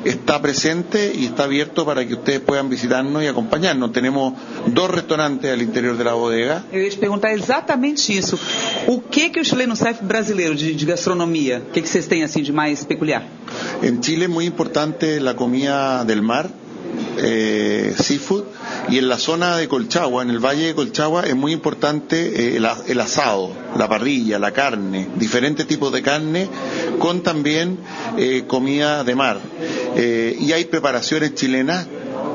está 0.05 0.41
presente 0.43 1.13
y 1.15 1.27
está 1.27 1.45
abierto 1.45 1.85
para 1.85 2.07
que 2.07 2.15
ustedes 2.15 2.41
puedan 2.41 2.69
visitarnos 2.69 3.23
y 3.23 3.27
acompañarnos. 3.27 3.93
Tenemos 3.93 4.35
dos 4.67 4.91
restaurantes 4.91 5.51
al 5.53 5.63
interior 5.63 5.97
de 5.97 6.05
la 6.05 6.15
bodega. 6.15 6.65
Eu 6.73 6.83
ia 6.83 6.91
te 6.91 6.97
perguntar 6.97 7.33
exatamente 7.33 8.13
isso. 8.13 8.39
O 8.87 9.01
que 9.01 9.31
que 9.31 9.41
o 9.41 9.45
chileno 9.45 9.77
serve 9.77 10.01
brasileiro 10.03 10.55
de, 10.55 10.75
de 10.75 10.87
gastronomia? 10.87 11.63
O 11.69 11.73
que 11.73 11.83
que 11.83 11.89
vocês 11.89 12.07
têm 12.07 12.25
assim 12.25 12.43
de 12.43 12.53
mais 12.53 12.85
peculiar? 12.85 13.23
En 13.83 14.01
Chile 14.01 14.25
es 14.25 14.31
muy 14.31 14.47
importante 14.47 15.21
la 15.21 15.35
comida 15.35 16.05
del 16.05 16.23
mar, 16.23 16.49
eh, 17.19 17.95
seafood, 17.99 18.45
y 18.89 18.99
en 18.99 19.09
la 19.09 19.19
zona 19.19 19.57
de 19.57 19.69
Colchagua, 19.69 20.23
en 20.23 20.31
el 20.31 20.39
valle 20.39 20.67
de 20.67 20.75
Colchagua, 20.75 21.23
es 21.25 21.37
muy 21.37 21.53
importante 21.53 22.55
eh, 22.55 22.57
el, 22.87 23.01
asado, 23.01 23.53
la 23.77 23.89
parrilla, 23.89 24.39
la 24.39 24.53
carne, 24.53 25.09
diferentes 25.17 25.67
tipos 25.67 25.93
de 25.93 26.03
carne, 26.03 26.49
con 26.99 27.23
también 27.23 27.79
eh, 28.17 28.45
comida 28.47 29.05
de 29.05 29.15
mar. 29.15 29.41
Y 29.95 30.53
hay 30.53 30.65
preparaciones 30.65 31.35
chilenas 31.35 31.87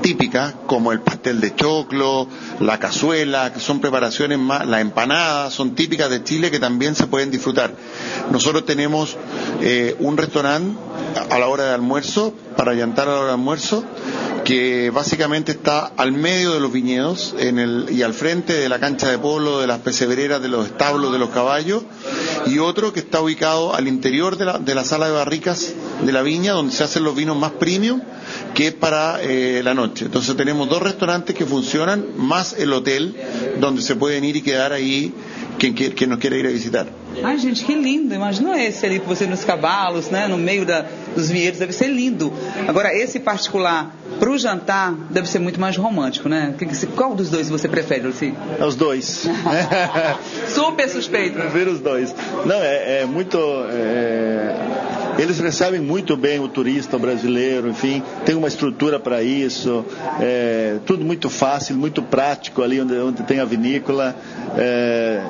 típicas 0.01 0.53
como 0.67 0.91
el 0.91 1.01
pastel 1.01 1.41
de 1.41 1.55
choclo, 1.55 2.27
la 2.59 2.79
cazuela, 2.79 3.51
que 3.51 3.59
son 3.59 3.81
preparaciones 3.81 4.37
más, 4.37 4.65
las 4.67 4.81
empanadas 4.81 5.53
son 5.53 5.73
típicas 5.73 6.09
de 6.11 6.23
Chile 6.23 6.51
que 6.51 6.59
también 6.59 6.93
se 6.95 7.07
pueden 7.07 7.31
disfrutar. 7.31 7.73
Nosotros 8.31 8.65
tenemos 8.65 9.17
un 9.99 10.17
restaurante 10.17 10.77
a 11.29 11.39
la 11.39 11.47
hora 11.47 11.65
de 11.65 11.73
almuerzo, 11.73 12.33
para 12.55 12.71
allantar 12.71 13.07
a 13.07 13.11
la 13.11 13.17
hora 13.17 13.27
de 13.27 13.33
almuerzo, 13.33 13.83
que 14.47 14.91
básicamente 14.91 15.51
está 15.51 15.87
al 15.97 16.13
medio 16.13 16.53
de 16.53 16.61
los 16.61 16.71
viñedos 16.71 17.35
en 17.37 17.59
el, 17.59 17.87
y 17.91 18.01
al 18.03 18.13
frente 18.13 18.53
de 18.53 18.69
la 18.69 18.79
cancha 18.79 19.09
de 19.11 19.17
polo, 19.17 19.59
de 19.59 19.67
las 19.67 19.79
pesebreras, 19.79 20.41
de 20.41 20.47
los 20.47 20.67
establos 20.67 21.11
de 21.11 21.19
los 21.19 21.31
caballos, 21.31 21.83
y 22.45 22.57
otro 22.59 22.93
que 22.93 23.01
está 23.01 23.19
ubicado 23.19 23.75
al 23.75 23.89
interior 23.89 24.37
de 24.37 24.45
la, 24.45 24.57
de 24.57 24.73
la 24.73 24.85
sala 24.85 25.07
de 25.07 25.11
barricas 25.11 25.73
de 26.01 26.11
la 26.13 26.21
viña, 26.21 26.53
donde 26.53 26.71
se 26.73 26.85
hacen 26.85 27.03
los 27.03 27.13
vinos 27.13 27.35
más 27.35 27.51
premium, 27.59 27.99
que 28.53 28.67
es 28.67 28.73
para 28.73 29.21
eh, 29.21 29.59
la 29.65 29.73
noche. 29.73 30.05
Entonces 30.05 30.33
tenemos 30.37 30.69
dos 30.69 30.81
restaurantes 30.81 31.35
que 31.35 31.45
funcionan, 31.45 32.05
más 32.15 32.53
el 32.57 32.71
hotel, 32.71 33.17
donde 33.59 33.81
se 33.81 33.97
pueden 33.97 34.23
ir 34.23 34.37
y 34.37 34.41
quedar 34.43 34.71
ahí 34.71 35.13
quien, 35.59 35.73
quien- 35.73 36.09
nos 36.09 36.19
quiera 36.19 36.37
ir 36.37 36.47
a 36.47 36.51
visitar. 36.51 36.87
Ai, 37.23 37.37
gente, 37.37 37.63
que 37.63 37.73
lindo. 37.73 38.13
Imagina 38.13 38.61
esse 38.63 38.85
ali 38.85 38.99
com 38.99 39.07
você 39.07 39.25
nos 39.25 39.43
cavalos, 39.43 40.09
né? 40.09 40.27
No 40.27 40.37
meio 40.37 40.65
da, 40.65 40.85
dos 41.15 41.29
vinhedos. 41.29 41.59
Deve 41.59 41.73
ser 41.73 41.87
lindo. 41.87 42.31
Agora, 42.67 42.93
esse 42.95 43.19
particular, 43.19 43.95
para 44.19 44.29
o 44.29 44.37
jantar, 44.37 44.93
deve 45.09 45.27
ser 45.27 45.39
muito 45.39 45.59
mais 45.59 45.75
romântico, 45.77 46.29
né? 46.29 46.53
Qual 46.95 47.15
dos 47.15 47.29
dois 47.29 47.49
você 47.49 47.67
prefere, 47.67 48.07
Luci? 48.07 48.33
Os 48.65 48.75
dois. 48.75 49.27
Super 50.47 50.89
suspeito. 50.89 51.39
Ver 51.49 51.67
os 51.67 51.79
dois. 51.79 52.15
Não, 52.45 52.55
é, 52.55 53.01
é 53.01 53.05
muito. 53.05 53.37
é, 53.37 54.55
eles 55.17 55.39
recebem 55.39 55.79
muito 55.79 56.15
bem 56.15 56.39
o 56.39 56.47
turista 56.47 56.97
brasileiro, 56.99 57.67
enfim, 57.67 58.03
tem 58.23 58.35
uma 58.35 58.47
estrutura 58.47 58.99
para 58.99 59.23
isso, 59.23 59.83
é, 60.19 60.77
tudo 60.85 61.03
muito 61.03 61.27
fácil, 61.27 61.75
muito 61.75 62.03
prático 62.03 62.61
ali 62.61 62.79
onde, 62.79 62.93
onde 62.99 63.23
tem 63.23 63.39
a 63.39 63.45
vinícola. 63.45 64.15
É, 64.55 65.21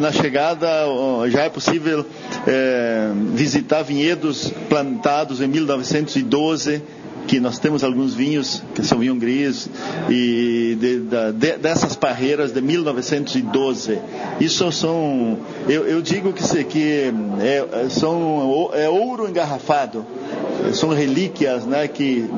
na 0.00 0.10
chegada 0.10 0.63
ó, 0.64 1.28
já 1.28 1.42
é 1.42 1.48
possível 1.48 2.04
é, 2.46 3.10
visitar 3.34 3.82
vinhedos 3.82 4.52
plantados 4.68 5.40
em 5.40 5.46
1912 5.48 6.82
que 7.26 7.40
nós 7.40 7.58
temos 7.58 7.82
alguns 7.82 8.12
vinhos 8.12 8.62
que 8.74 8.82
são 8.84 8.98
vinho 8.98 9.14
gris 9.14 9.66
e 10.10 10.76
de, 10.78 11.00
de- 11.32 11.56
dessas 11.56 11.96
parreiras 11.96 12.52
de 12.52 12.60
1912 12.60 13.98
isso 14.40 14.70
são 14.70 15.38
eu, 15.66 15.86
eu 15.86 16.02
digo 16.02 16.34
que, 16.34 16.42
se, 16.42 16.62
que 16.64 17.10
é, 17.40 17.88
são 17.88 18.70
é 18.74 18.88
ouro 18.88 19.28
engarrafado. 19.28 20.04
São 20.72 20.90
relíquias 20.90 21.64
né 21.66 21.88
que 21.88 22.28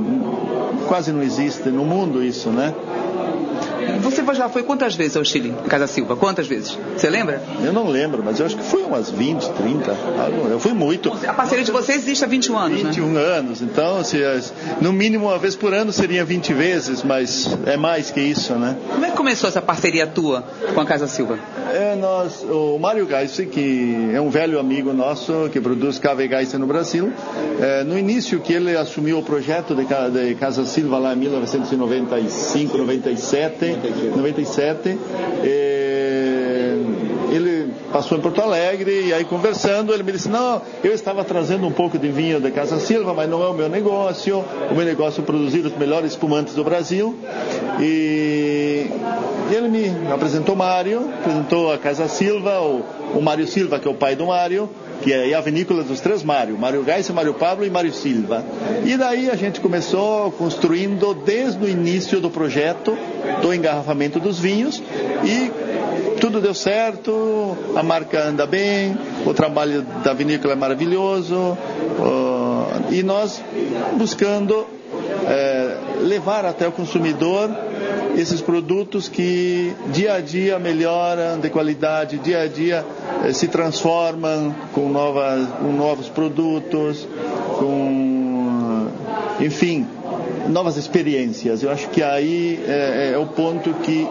quase 0.89 1.13
não 1.13 1.23
existe 1.23 1.69
no 1.69 1.85
mundo 1.85 2.23
isso 2.23 2.51
né 2.51 2.73
Você 4.03 4.23
já 4.35 4.49
foi 4.49 4.63
quantas 4.63 4.95
vezes 4.95 5.17
ao 5.17 5.25
Chile, 5.25 5.55
Casa 5.69 5.87
Silva? 5.87 6.17
Quantas 6.17 6.47
vezes? 6.47 6.77
Você 6.97 7.09
lembra? 7.11 7.43
eu 7.65 7.73
não 7.73 7.89
lembro 7.89 8.23
mas 8.25 8.39
eu 8.41 8.47
acho 8.47 8.57
que 8.57 8.63
foi 8.63 8.83
umas 8.83 9.11
20 9.11 9.49
30 9.51 9.91
algo- 10.19 10.49
eu 10.51 10.59
fui 10.61 10.73
muito 10.73 11.13
A 11.27 11.33
parceria 11.33 11.65
de 11.65 11.71
vocês 11.71 11.99
existe 12.03 12.25
há 12.25 12.29
21 12.29 12.57
anos, 12.59 12.83
né? 12.83 12.91
21 12.91 13.17
anos, 13.17 13.63
então 13.63 14.03
se, 14.05 14.23
as- 14.25 14.53
no 14.81 14.93
mínimo 14.93 15.27
uma 15.27 15.39
vez 15.39 15.55
por 15.57 15.73
ano 15.73 15.93
seria 15.93 16.25
20 16.25 16.53
vezes, 16.53 17.03
mas 17.03 17.49
é 17.67 17.77
mais 17.77 18.11
que 18.11 18.21
isso, 18.21 18.55
né? 18.55 18.77
Como 18.93 19.05
é 19.05 19.11
que 19.11 19.17
começou 19.17 19.49
essa 19.49 19.61
parceria 19.63 20.07
tua 20.07 20.45
com 20.75 20.81
a 20.81 20.87
Casa 20.87 21.07
Silva? 21.07 21.39
É, 21.73 21.95
nós, 21.97 22.43
o 22.49 22.79
Mário 22.79 23.07
Geisse, 23.09 23.47
que 23.47 24.11
é 24.13 24.21
um 24.21 24.31
velho 24.31 24.59
amigo 24.59 24.93
nosso, 24.93 25.49
que 25.53 25.61
produz 25.61 25.99
Cave 25.99 26.29
Geisse 26.29 26.57
no 26.59 26.67
Brasil, 26.67 27.13
é, 27.61 27.85
no 27.85 27.99
início 27.99 28.41
que 28.41 28.53
ele 28.53 28.77
assumiu 28.77 29.19
o 29.19 29.23
projeto 29.23 29.75
de, 29.75 29.85
de 29.85 30.35
Casa 30.37 30.65
Silva 30.65 30.99
lá 30.99 31.13
em 31.13 31.17
1995, 31.17 32.79
97, 32.79 33.66
97, 34.17 34.99
é, 35.45 36.77
ele 37.31 37.71
passou 37.93 38.19
em 38.19 38.21
Porto 38.21 38.41
Alegre 38.41 39.07
e 39.07 39.13
aí 39.13 39.25
conversando 39.25 39.93
ele 39.93 40.03
me 40.03 40.13
disse 40.13 40.29
não 40.29 40.61
eu 40.83 40.93
estava 40.93 41.25
trazendo 41.25 41.67
um 41.67 41.73
pouco 41.73 41.99
de 41.99 42.09
vinho 42.09 42.41
da 42.41 42.51
Casa 42.51 42.79
Silva 42.79 43.15
mas 43.15 43.29
não 43.29 43.43
é 43.43 43.49
o 43.49 43.55
meu 43.55 43.69
negócio. 43.69 44.45
O 44.71 44.75
meu 44.75 44.85
negócio 44.85 45.23
é 45.23 45.25
produzir 45.25 45.61
os 45.61 45.77
melhores 45.77 46.13
espumantes 46.13 46.55
do 46.55 46.63
Brasil. 46.63 47.17
E 47.81 48.76
ele 49.51 49.69
me 49.69 50.13
apresentou 50.13 50.57
Mário 50.57 51.09
apresentou 51.21 51.73
a 51.73 51.79
Casa 51.79 52.09
Silva 52.09 52.61
o, 52.61 52.83
o 53.15 53.23
Mário 53.23 53.47
Silva 53.47 53.79
que 53.79 53.87
é 53.87 53.91
o 53.91 53.95
pai 53.95 54.17
do 54.17 54.27
Mário 54.27 54.69
que 55.03 55.13
é 55.13 55.35
a 55.35 55.41
vinícola 55.41 55.83
dos 55.83 56.01
três 56.01 56.23
Mário, 56.23 56.59
Mário 56.59 56.83
Gais, 56.83 57.09
Mário 57.11 57.35
Pablo 57.35 57.65
e 57.65 57.71
Mário 57.71 57.93
Silva. 57.93 58.45
E 58.85 58.97
daí 58.97 59.31
a 59.31 59.37
gente 59.37 59.61
começou 59.61 60.31
construindo 60.33 61.15
desde 61.15 61.65
o 61.65 61.69
início 61.69 62.21
do 62.21 62.31
projeto 62.31 62.97
do 63.43 63.53
engarrafamento 63.53 64.19
dos 64.19 64.39
vinhos 64.39 64.83
e 65.25 65.51
tudo 66.21 66.41
deu 66.41 66.55
certo, 66.55 67.57
a 67.77 67.83
marca 67.83 68.23
anda 68.25 68.47
bem, 68.47 68.97
o 69.25 69.35
trabalho 69.35 69.83
da 70.03 70.15
vinícola 70.15 70.55
é 70.55 70.57
maravilhoso 70.57 71.57
ó, 72.01 72.91
e 72.91 73.03
nós 73.03 73.43
buscando 73.97 74.67
é, 75.27 75.77
levar 76.03 76.45
até 76.45 76.67
o 76.67 76.73
consumidor 76.73 77.51
esses 78.17 78.41
produtos 78.41 79.09
que 79.09 79.75
dia 79.93 80.15
a 80.15 80.21
dia 80.21 80.59
melhoram 80.59 81.39
de 81.39 81.51
qualidade, 81.51 82.19
dia 82.19 82.43
a 82.43 82.47
dia 82.47 82.85
eh, 83.25 83.33
se 83.33 83.47
transformam 83.47 84.55
com, 84.73 84.89
novas, 84.89 85.47
com 85.61 85.73
novos 85.73 86.09
produtos, 86.09 87.07
com, 87.59 88.89
enfim, 89.39 89.87
novas 90.49 90.79
experiências. 90.79 91.63
Eu 91.63 91.71
acho 91.71 91.89
que 91.91 92.03
aí 92.03 92.59
é, 92.67 93.13
é 93.15 93.19
o 93.19 93.27
ponto 93.27 93.75
que 93.75 94.09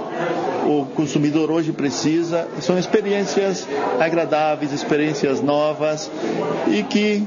o 0.68 0.86
consumidor 0.96 1.50
hoje 1.50 1.72
precisa. 1.72 2.48
São 2.62 2.78
experiências 2.78 3.68
agradáveis, 4.00 4.72
experiências 4.72 5.42
novas 5.42 6.12
e 6.68 6.84
que 6.84 7.24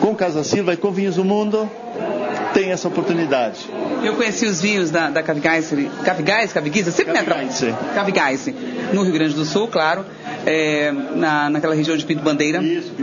com 0.00 0.14
Casa 0.14 0.44
Silva 0.44 0.74
e 0.74 0.76
com 0.76 0.90
Vinhos 0.90 1.16
do 1.16 1.24
Mundo 1.24 1.68
tem 2.52 2.70
essa 2.70 2.88
oportunidade. 2.88 3.68
Eu 4.02 4.14
conheci 4.14 4.46
os 4.46 4.60
vinhos 4.60 4.90
da, 4.90 5.10
da 5.10 5.22
Cavigais, 5.22 5.72
Cavigais, 6.04 6.52
Caviguis, 6.52 6.86
eu 6.86 6.92
sempre 6.92 7.12
me 7.12 7.18
atrapalho. 7.18 7.48
Cavigais, 7.94 8.48
no 8.92 9.02
Rio 9.02 9.12
Grande 9.12 9.34
do 9.34 9.44
Sul, 9.44 9.68
claro, 9.68 10.04
é, 10.46 10.92
na, 11.14 11.50
naquela 11.50 11.74
região 11.74 11.96
de 11.96 12.04
Pinto 12.04 12.22
Bandeira. 12.22 12.62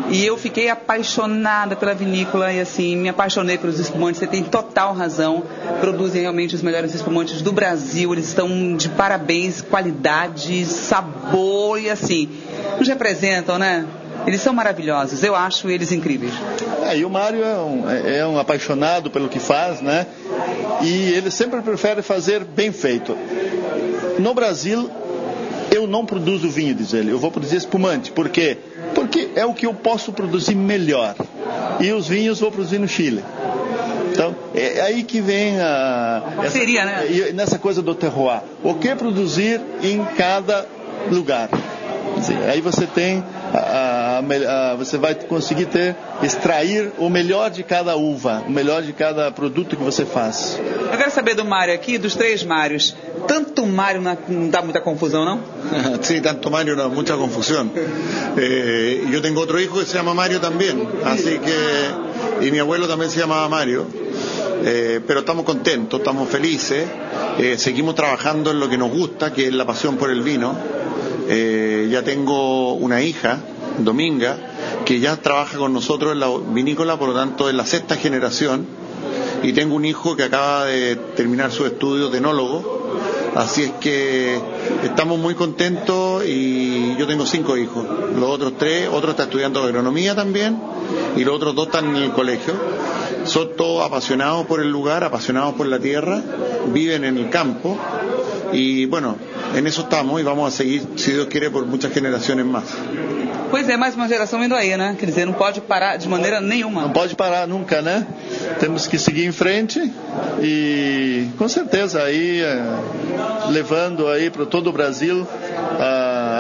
E 0.10 0.26
eu 0.26 0.38
fiquei 0.38 0.70
apaixonada 0.70 1.76
pela 1.76 1.94
vinícola 1.94 2.52
e 2.52 2.60
assim, 2.60 2.96
me 2.96 3.10
apaixonei 3.10 3.58
pelos 3.58 3.80
espumantes. 3.80 4.20
Você 4.20 4.28
tem 4.28 4.44
total 4.44 4.94
razão. 4.94 5.44
Produzem 5.80 6.22
realmente 6.22 6.56
os 6.56 6.62
melhores 6.62 6.94
espumantes 6.94 7.42
do 7.42 7.52
Brasil. 7.52 8.14
Eles 8.14 8.28
estão 8.28 8.76
de 8.76 8.90
parabéns, 8.90 9.62
qualidade, 9.62 10.66
sabor 10.66 11.80
e 11.80 11.90
assim, 11.90 12.30
nos 12.78 12.88
representam, 12.88 13.58
né? 13.60 13.86
Eles 14.26 14.42
são 14.42 14.54
maravilhosos. 14.54 15.24
Eu 15.24 15.36
acho 15.36 15.70
eles 15.70 15.92
incríveis. 15.92 16.34
É, 16.84 16.98
e 16.98 17.06
o 17.06 17.10
Mário 17.10 17.44
é 17.44 17.56
um, 17.58 17.90
é- 17.90 18.18
é 18.20 18.28
um 18.28 18.40
apaixonado 18.40 19.10
pelo 19.12 19.30
que 19.30 19.40
faz, 19.40 19.82
né? 19.82 20.08
E 20.82 21.14
ele 21.14 21.30
sempre 21.32 21.62
prefere 21.62 22.02
fazer 22.02 22.44
bem 22.44 22.72
feito. 22.72 23.16
No 24.20 24.34
Brasil, 24.34 24.90
eu 25.72 25.86
não 25.88 26.06
produzo 26.06 26.50
vinho, 26.50 26.74
diz 26.74 26.94
ele. 26.94 27.12
Eu 27.12 27.20
vou 27.20 27.32
produzir 27.32 27.58
espumante. 27.58 28.12
Por 28.12 28.30
quê? 28.30 28.58
Porque 28.94 29.30
é 29.36 29.46
o 29.46 29.54
que 29.54 29.66
eu 29.66 29.74
posso 29.74 30.12
produzir 30.12 30.56
melhor. 30.56 31.16
E 31.80 31.92
os 31.92 32.08
vinhos 32.08 32.40
vou 32.40 32.52
produzir 32.52 32.80
no 32.80 32.88
Chile. 32.88 33.24
Então, 34.12 34.34
é 34.54 34.80
aí 34.82 35.04
que 35.04 35.20
vem 35.20 35.60
a. 35.60 36.24
Parceria, 36.38 36.82
essa, 36.82 37.04
né? 37.26 37.32
Nessa 37.34 37.60
coisa 37.60 37.82
do 37.82 37.94
terroir. 37.94 38.42
O 38.64 38.74
que 38.76 38.96
produzir 38.96 39.60
em 39.84 40.04
cada 40.18 40.66
lugar. 41.12 41.50
Aí 42.50 42.62
você 42.62 42.88
tem 42.88 43.22
a, 43.54 43.58
a, 43.58 43.95
a, 44.20 44.76
você 44.76 44.98
vai 44.98 45.16
conseguir 45.16 45.66
ter, 45.66 45.96
extrair 46.22 46.92
o 46.98 47.10
melhor 47.10 47.50
de 47.50 47.64
cada 47.64 47.96
uva, 47.96 48.44
o 48.48 48.52
melhor 48.52 48.82
de 48.82 48.94
cada 48.94 49.32
produto 49.32 49.76
que 49.76 49.84
você 49.84 50.06
faz. 50.06 50.60
Eu 50.92 50.98
quero 50.98 51.12
saber 51.12 51.36
do 51.36 51.46
Mário 51.46 51.74
aqui, 51.74 51.98
dos 51.98 52.16
três 52.16 52.44
Mários. 52.44 52.96
Tanto 53.28 53.66
Mário 53.66 54.02
não 54.02 54.50
dá 54.50 54.62
muita 54.62 54.80
confusão, 54.82 55.26
não? 55.26 55.40
sí, 56.02 56.22
tanto 56.22 56.50
Mario 56.52 56.76
no, 56.76 56.90
mucha 56.90 57.16
confusión. 57.18 57.72
Eh, 58.38 59.06
yo 59.10 59.22
tengo 59.22 59.42
otro 59.42 59.60
hijo 59.60 59.80
que 59.80 59.86
se 59.86 59.96
llama 59.96 60.14
Mario 60.14 60.40
también, 60.40 60.88
así 61.04 61.40
que, 61.40 62.46
y 62.46 62.52
mi 62.52 62.60
abuelo 62.60 62.88
también 62.88 63.10
se 63.10 63.20
llamaba 63.20 63.48
Mario. 63.50 63.88
Eh, 64.64 65.00
pero 65.06 65.20
estamos 65.20 65.46
contentos, 65.46 66.00
estamos 66.00 66.28
felices, 66.30 66.88
eh, 67.38 67.56
seguimos 67.58 67.94
trabajando 67.94 68.52
en 68.52 68.60
lo 68.60 68.68
que 68.68 68.78
nos 68.78 68.90
gusta, 68.90 69.32
que 69.32 69.48
es 69.48 69.54
la 69.54 69.66
pasión 69.66 69.98
por 69.98 70.10
el 70.10 70.22
vino. 70.22 70.56
Eh, 71.28 71.88
ya 71.92 72.04
tengo 72.04 72.74
una 72.74 73.02
hija, 73.02 73.40
Dominga, 73.80 74.38
que 74.86 75.00
ya 75.00 75.18
trabaja 75.18 75.58
con 75.58 75.74
nosotros 75.74 76.14
en 76.14 76.20
la 76.20 76.30
vinícola, 76.30 76.98
por 76.98 77.10
lo 77.10 77.16
tanto 77.16 77.50
es 77.50 77.56
la 77.56 77.66
sexta 77.66 77.96
generación, 77.96 78.66
y 79.44 79.54
tengo 79.54 79.76
un 79.76 79.86
hijo 79.86 80.16
que 80.16 80.24
acaba 80.24 80.66
de 80.66 80.96
terminar 80.96 81.52
su 81.52 81.66
estudio 81.66 82.10
de 82.10 82.18
enólogo, 82.18 83.00
así 83.36 83.64
es 83.64 83.72
que 83.74 84.40
estamos 84.84 85.20
muy 85.20 85.36
contentos 85.36 86.24
y 86.26 86.96
yo 86.98 87.06
tengo 87.06 87.26
cinco 87.26 87.58
hijos, 87.58 87.86
los 88.16 88.30
otros 88.30 88.54
tres, 88.58 88.90
otro 88.92 89.12
está 89.12 89.24
estudiando 89.24 89.62
agronomía 89.62 90.16
también, 90.16 90.60
y 91.16 91.24
los 91.24 91.36
otros 91.36 91.56
dos 91.56 91.68
están 91.68 91.96
en 91.96 92.04
el 92.04 92.12
colegio. 92.12 92.54
Son 93.26 93.56
todos 93.56 93.84
apasionados 93.84 94.46
por 94.46 94.62
el 94.62 94.70
lugar, 94.70 95.04
apasionados 95.04 95.56
por 95.56 95.66
la 95.66 95.80
tierra, 95.80 96.22
viven 96.72 97.04
en 97.06 97.18
el 97.18 97.30
campo 97.30 97.78
y 98.56 98.86
bueno, 98.86 99.18
en 99.56 99.68
eso 99.68 99.82
estamos 99.82 100.20
y 100.20 100.24
vamos 100.24 100.54
a 100.54 100.56
seguir, 100.56 100.84
si 100.96 101.12
Dios 101.12 101.28
quiere, 101.28 101.50
por 101.50 101.66
muchas 101.66 101.92
generaciones 101.92 102.46
más. 102.46 102.64
Pois 103.52 103.70
é, 103.70 103.78
mais 103.78 103.96
uma 103.96 104.08
geração 104.08 104.44
indo 104.44 104.56
aí, 104.56 104.76
né? 104.76 104.96
Quer 105.00 105.06
dizer, 105.06 105.26
não 105.26 105.34
pode 105.34 105.62
parar 105.62 105.98
de 105.98 106.10
maneira 106.10 106.42
nenhuma. 106.42 106.82
Não 106.82 106.92
pode 106.92 107.16
parar 107.16 107.48
nunca, 107.48 107.82
né? 107.82 108.06
Temos 108.60 108.88
que 108.88 108.98
seguir 108.98 109.26
em 109.26 109.32
frente 109.32 109.80
e 110.42 111.28
com 111.38 111.48
certeza 111.48 112.04
aí 112.04 112.42
levando 113.50 114.08
aí 114.08 114.30
para 114.30 114.46
todo 114.46 114.68
o 114.68 114.74
Brasil 114.74 115.26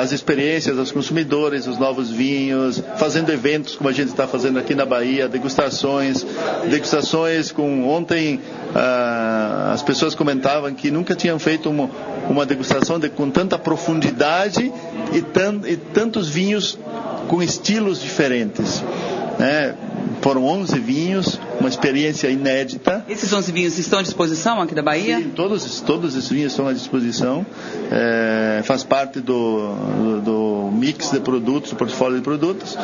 as 0.05 0.11
experiências 0.11 0.75
dos 0.75 0.91
consumidores, 0.91 1.67
os 1.67 1.77
novos 1.77 2.11
vinhos, 2.11 2.81
fazendo 2.97 3.31
eventos 3.31 3.75
como 3.75 3.89
a 3.89 3.93
gente 3.93 4.09
está 4.09 4.27
fazendo 4.27 4.59
aqui 4.59 4.75
na 4.75 4.85
Bahia, 4.85 5.27
degustações, 5.27 6.25
degustações 6.69 7.51
com 7.51 7.87
ontem 7.89 8.39
as 9.71 9.81
pessoas 9.81 10.13
comentavam 10.13 10.73
que 10.73 10.91
nunca 10.91 11.15
tinham 11.15 11.39
feito 11.39 11.69
uma, 11.69 11.89
uma 12.29 12.45
degustação 12.45 12.99
de, 12.99 13.09
com 13.09 13.29
tanta 13.29 13.57
profundidade 13.57 14.71
e, 15.13 15.21
tan, 15.21 15.61
e 15.65 15.75
tantos 15.75 16.29
vinhos 16.29 16.77
com 17.27 17.41
estilos 17.41 18.01
diferentes. 18.01 18.83
Né? 19.39 19.75
Foram 20.21 20.45
11 20.45 20.79
vinhos, 20.79 21.39
uma 21.59 21.69
experiência 21.69 22.29
inédita. 22.29 23.05
Esses 23.07 23.31
11 23.31 23.51
vinhos 23.51 23.77
estão 23.77 23.99
à 23.99 24.01
disposição 24.01 24.61
aqui 24.61 24.73
da 24.73 24.81
Bahia? 24.81 25.17
Sim, 25.17 25.31
todos, 25.35 25.81
todos 25.81 26.15
esses 26.15 26.29
vinhos 26.29 26.51
estão 26.51 26.67
à 26.67 26.73
disposição. 26.73 27.45
É, 27.91 28.61
faz 28.63 28.83
parte 28.83 29.19
do, 29.19 29.73
do, 29.75 30.21
do, 30.21 30.54
mix 30.71 31.11
de 31.11 31.19
produtos, 31.19 31.71
do 31.71 31.75
portfólio 31.75 32.17
de 32.17 32.23
produtos. 32.23 32.77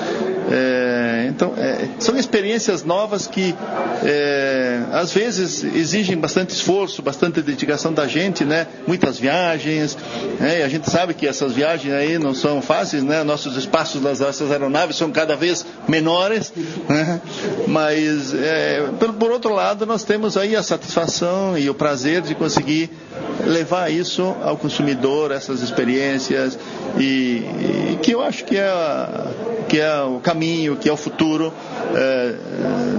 É, 0.49 1.27
então, 1.29 1.53
é, 1.57 1.87
são 1.99 2.17
experiências 2.17 2.83
novas 2.83 3.27
que 3.27 3.55
é, 4.03 4.81
às 4.91 5.13
vezes 5.13 5.63
exigem 5.63 6.17
bastante 6.17 6.51
esforço, 6.51 7.01
bastante 7.01 7.41
dedicação 7.41 7.93
da 7.93 8.07
gente, 8.07 8.43
né? 8.43 8.67
Muitas 8.87 9.19
viagens. 9.19 9.97
Né? 10.39 10.63
a 10.63 10.67
gente 10.67 10.89
sabe 10.89 11.13
que 11.13 11.27
essas 11.27 11.53
viagens 11.53 11.93
aí 11.93 12.17
não 12.17 12.33
são 12.33 12.61
fáceis, 12.61 13.03
né? 13.03 13.23
Nossos 13.23 13.55
espaços 13.55 14.01
das 14.01 14.19
nossas 14.19 14.51
aeronaves 14.51 14.95
são 14.95 15.11
cada 15.11 15.35
vez 15.35 15.65
menores, 15.87 16.53
né? 16.87 17.21
mas 17.67 18.33
é, 18.33 18.89
por, 18.99 19.13
por 19.13 19.31
outro 19.31 19.53
lado 19.53 19.85
nós 19.85 20.03
temos 20.03 20.37
aí 20.37 20.55
a 20.55 20.63
satisfação 20.63 21.57
e 21.57 21.69
o 21.69 21.73
prazer 21.73 22.21
de 22.21 22.35
conseguir 22.35 22.89
levar 23.45 23.91
isso 23.91 24.35
ao 24.43 24.57
consumidor, 24.57 25.31
essas 25.31 25.61
experiências 25.61 26.57
e, 26.97 27.43
que 28.01 28.11
eu 28.11 28.21
acho 28.21 28.45
que 28.45 28.57
é, 28.57 28.69
que 29.67 29.79
é 29.79 30.01
o 30.01 30.19
caminho, 30.19 30.75
que 30.75 30.89
é 30.89 30.91
o 30.91 30.97
futuro 30.97 31.53
é, 31.95 32.35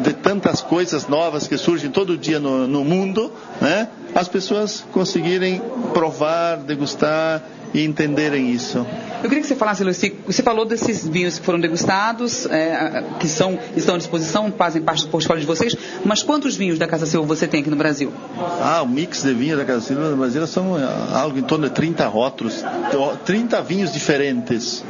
de 0.03 0.13
tantas 0.15 0.61
coisas 0.61 1.09
novas 1.09 1.47
que 1.47 1.57
surgem 1.57 1.91
todo 1.91 2.17
dia 2.17 2.39
no, 2.39 2.67
no 2.67 2.85
mundo, 2.85 3.33
né? 3.61 3.89
As 4.15 4.29
pessoas 4.29 4.85
conseguirem 4.93 5.61
provar, 5.93 6.59
degustar 6.59 7.43
e 7.75 7.85
entenderem 7.85 8.51
isso. 8.51 8.87
Eu 9.23 9.29
queria 9.29 9.41
que 9.41 9.47
você 9.47 9.55
falasse, 9.55 9.85
Luci, 9.85 10.15
você 10.27 10.43
falou 10.43 10.65
desses 10.65 11.07
vinhos 11.07 11.39
que 11.39 11.45
foram 11.45 11.61
degustados, 11.61 12.47
é, 12.47 13.05
que 13.21 13.29
são, 13.29 13.59
estão 13.77 13.95
à 13.95 13.99
disposição, 13.99 14.53
fazem 14.53 14.83
parte 14.83 15.05
do 15.05 15.11
portfólio 15.11 15.41
de 15.41 15.47
vocês, 15.47 15.77
mas 16.05 16.23
quantos 16.23 16.57
vinhos 16.57 16.79
da 16.79 16.87
Casa 16.87 17.07
Silva 17.07 17.27
você 17.27 17.47
tem 17.47 17.61
aqui 17.61 17.71
no 17.71 17.77
Brasil? 17.77 18.13
Ah, 18.61 18.83
o 18.83 18.89
mix 18.89 19.23
de 19.23 19.33
vinhos 19.33 19.59
da 19.59 19.65
Casa 19.65 19.81
Silva 19.81 20.11
no 20.11 20.17
Brasil 20.17 20.47
são 20.47 20.79
é, 20.79 20.87
algo 21.15 21.39
em 21.39 21.43
torno 21.43 21.69
de 21.69 21.75
30 21.75 22.07
rótulos, 22.09 22.65
30 23.25 23.63
vinhos 23.63 23.93
diferentes. 23.93 24.85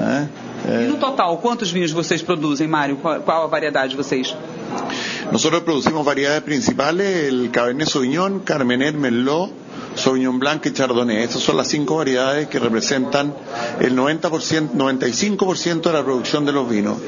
Né? 0.00 0.28
É... 0.66 0.84
E 0.84 0.88
no 0.88 0.96
total, 0.96 1.36
quantos 1.38 1.70
vinhos 1.70 1.92
vocês 1.92 2.22
produzem, 2.22 2.66
Mário? 2.66 2.96
Qual, 2.96 3.20
qual 3.20 3.44
a 3.44 3.46
variedade 3.46 3.90
de 3.90 3.96
vocês? 3.96 4.34
Nosotros 5.30 5.62
producimos 5.62 6.04
variedades 6.04 6.42
principales, 6.42 7.28
el 7.28 7.50
Cabernet 7.50 7.90
Sauvignon, 7.90 8.40
Carmener, 8.40 8.94
Merlot, 8.94 9.52
Sauvignon 9.98 10.38
Blanc 10.38 10.64
y 10.66 10.72
Chardonnay. 10.72 11.22
Esas 11.22 11.42
son 11.42 11.56
las 11.56 11.68
cinco 11.68 11.96
variedades 11.96 12.48
que 12.48 12.58
representan 12.58 13.34
el 13.80 13.96
90%, 13.96 14.70
95% 14.72 15.82
de 15.82 15.92
la 15.92 16.04
producción 16.04 16.44
de 16.46 16.52
los 16.52 16.68
vinos. 16.68 16.98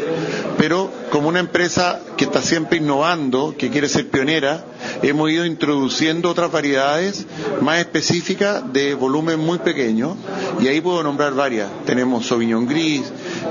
Pero 0.58 0.90
como 1.10 1.28
una 1.28 1.40
empresa 1.40 2.00
que 2.16 2.24
está 2.24 2.42
siempre 2.42 2.78
innovando, 2.78 3.54
que 3.56 3.70
quiere 3.70 3.88
ser 3.88 4.10
pionera, 4.10 4.64
hemos 5.02 5.30
ido 5.30 5.46
introduciendo 5.46 6.30
otras 6.30 6.52
variedades 6.52 7.26
más 7.60 7.78
específicas 7.78 8.72
de 8.72 8.94
volumen 8.94 9.38
muy 9.38 9.58
pequeño 9.58 10.16
y 10.60 10.68
ahí 10.68 10.80
puedo 10.80 11.02
nombrar 11.02 11.34
varias. 11.34 11.68
Tenemos 11.86 12.26
Sauvignon 12.26 12.66
Gris, 12.66 13.02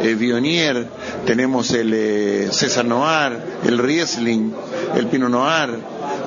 eh, 0.02 0.86
tenemos 1.26 1.72
el 1.72 1.92
eh, 1.94 2.48
César 2.52 2.86
Noir, 2.86 3.40
el 3.66 3.78
Riesling, 3.78 4.54
el 4.96 5.08
Pinot 5.08 5.30
Noir, 5.30 5.80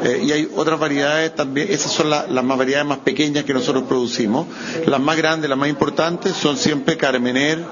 eh, 0.05 0.21
y 0.23 0.33
hay 0.33 0.49
otras 0.55 0.79
variedades 0.79 1.35
también, 1.35 1.69
esas 1.71 1.93
son 1.93 2.11
la, 2.11 2.27
las 2.27 2.45
más 2.45 2.59
variedades 2.59 2.87
más 2.87 2.99
pequeñas 2.99 3.45
que 3.45 3.55
nosotros 3.55 3.85
producimos. 3.85 4.47
Las 4.87 5.01
más 5.01 5.17
grandes, 5.17 5.49
las 5.49 5.59
más 5.59 5.69
importantes 5.69 6.35
son 6.37 6.57
siempre 6.57 6.97
Carmener, 6.97 7.65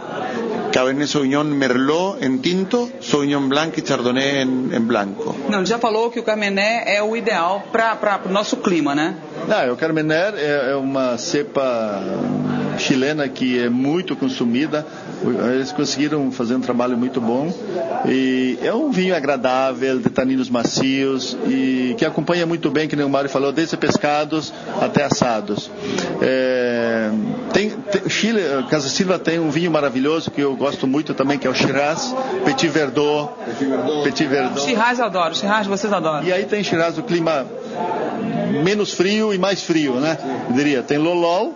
Cabernet 0.72 1.08
Sauvignon 1.08 1.46
Merlot 1.46 2.22
em 2.22 2.38
tinto, 2.38 2.90
Sauvignon 3.00 3.48
Blanc 3.48 3.76
e 3.76 3.86
Chardonnay 3.86 4.42
em, 4.42 4.70
em 4.72 4.80
branco. 4.80 5.34
Não, 5.48 5.66
já 5.66 5.78
falou 5.78 6.10
que 6.10 6.20
o 6.20 6.22
Carmener 6.22 6.84
é 6.86 7.02
o 7.02 7.16
ideal 7.16 7.64
para 7.72 8.20
o 8.24 8.28
nosso 8.28 8.58
clima, 8.58 8.94
né? 8.94 9.16
Não, 9.48 9.72
o 9.72 9.76
Carmener 9.76 10.34
é, 10.36 10.70
é 10.70 10.76
uma 10.76 11.18
cepa 11.18 12.00
chilena 12.78 13.28
que 13.28 13.58
é 13.58 13.68
muito 13.68 14.14
consumida. 14.14 14.86
Eles 15.52 15.70
conseguiram 15.72 16.30
fazer 16.32 16.54
um 16.54 16.60
trabalho 16.60 16.96
muito 16.96 17.20
bom. 17.20 17.52
E 18.06 18.58
é 18.62 18.72
um 18.72 18.90
vinho 18.90 19.14
agradável, 19.14 19.98
de 19.98 20.08
taninos 20.08 20.48
macios 20.48 21.36
e 21.46 21.94
que 21.98 22.04
acompanha 22.04 22.46
muito 22.46 22.70
bem, 22.70 22.88
que 22.88 22.96
o 22.96 23.08
Mário 23.08 23.28
falou, 23.28 23.52
desde 23.52 23.76
pescados 23.76 24.52
até 24.80 25.04
assados. 25.04 25.70
É, 26.22 27.10
tem, 27.52 27.70
tem, 27.70 28.08
Chile, 28.08 28.40
Casa 28.70 28.88
Silva 28.88 29.18
tem 29.18 29.38
um 29.38 29.50
vinho 29.50 29.70
maravilhoso 29.70 30.30
que 30.30 30.40
eu 30.40 30.56
gosto 30.56 30.86
muito 30.86 31.12
também, 31.12 31.38
que 31.38 31.46
é 31.46 31.50
o 31.50 31.54
Shiraz, 31.54 32.14
Petit 32.44 32.68
Verdot. 32.68 33.32
Petit 33.44 33.64
Verdot. 33.66 34.02
Petit 34.04 34.26
Verdot. 34.26 34.60
Shiraz 34.60 34.98
eu 34.98 35.04
adoro, 35.04 35.34
Shiraz 35.34 35.66
vocês 35.66 35.92
adoram. 35.92 36.24
E 36.24 36.32
aí 36.32 36.44
tem 36.44 36.64
Shiraz, 36.64 36.96
o 36.96 37.02
clima 37.02 37.46
menos 38.64 38.92
frio 38.92 39.32
e 39.34 39.38
mais 39.38 39.62
frio, 39.62 39.94
né? 39.94 40.18
Eu 40.48 40.54
diria, 40.54 40.82
tem 40.82 40.98
Lolol, 40.98 41.54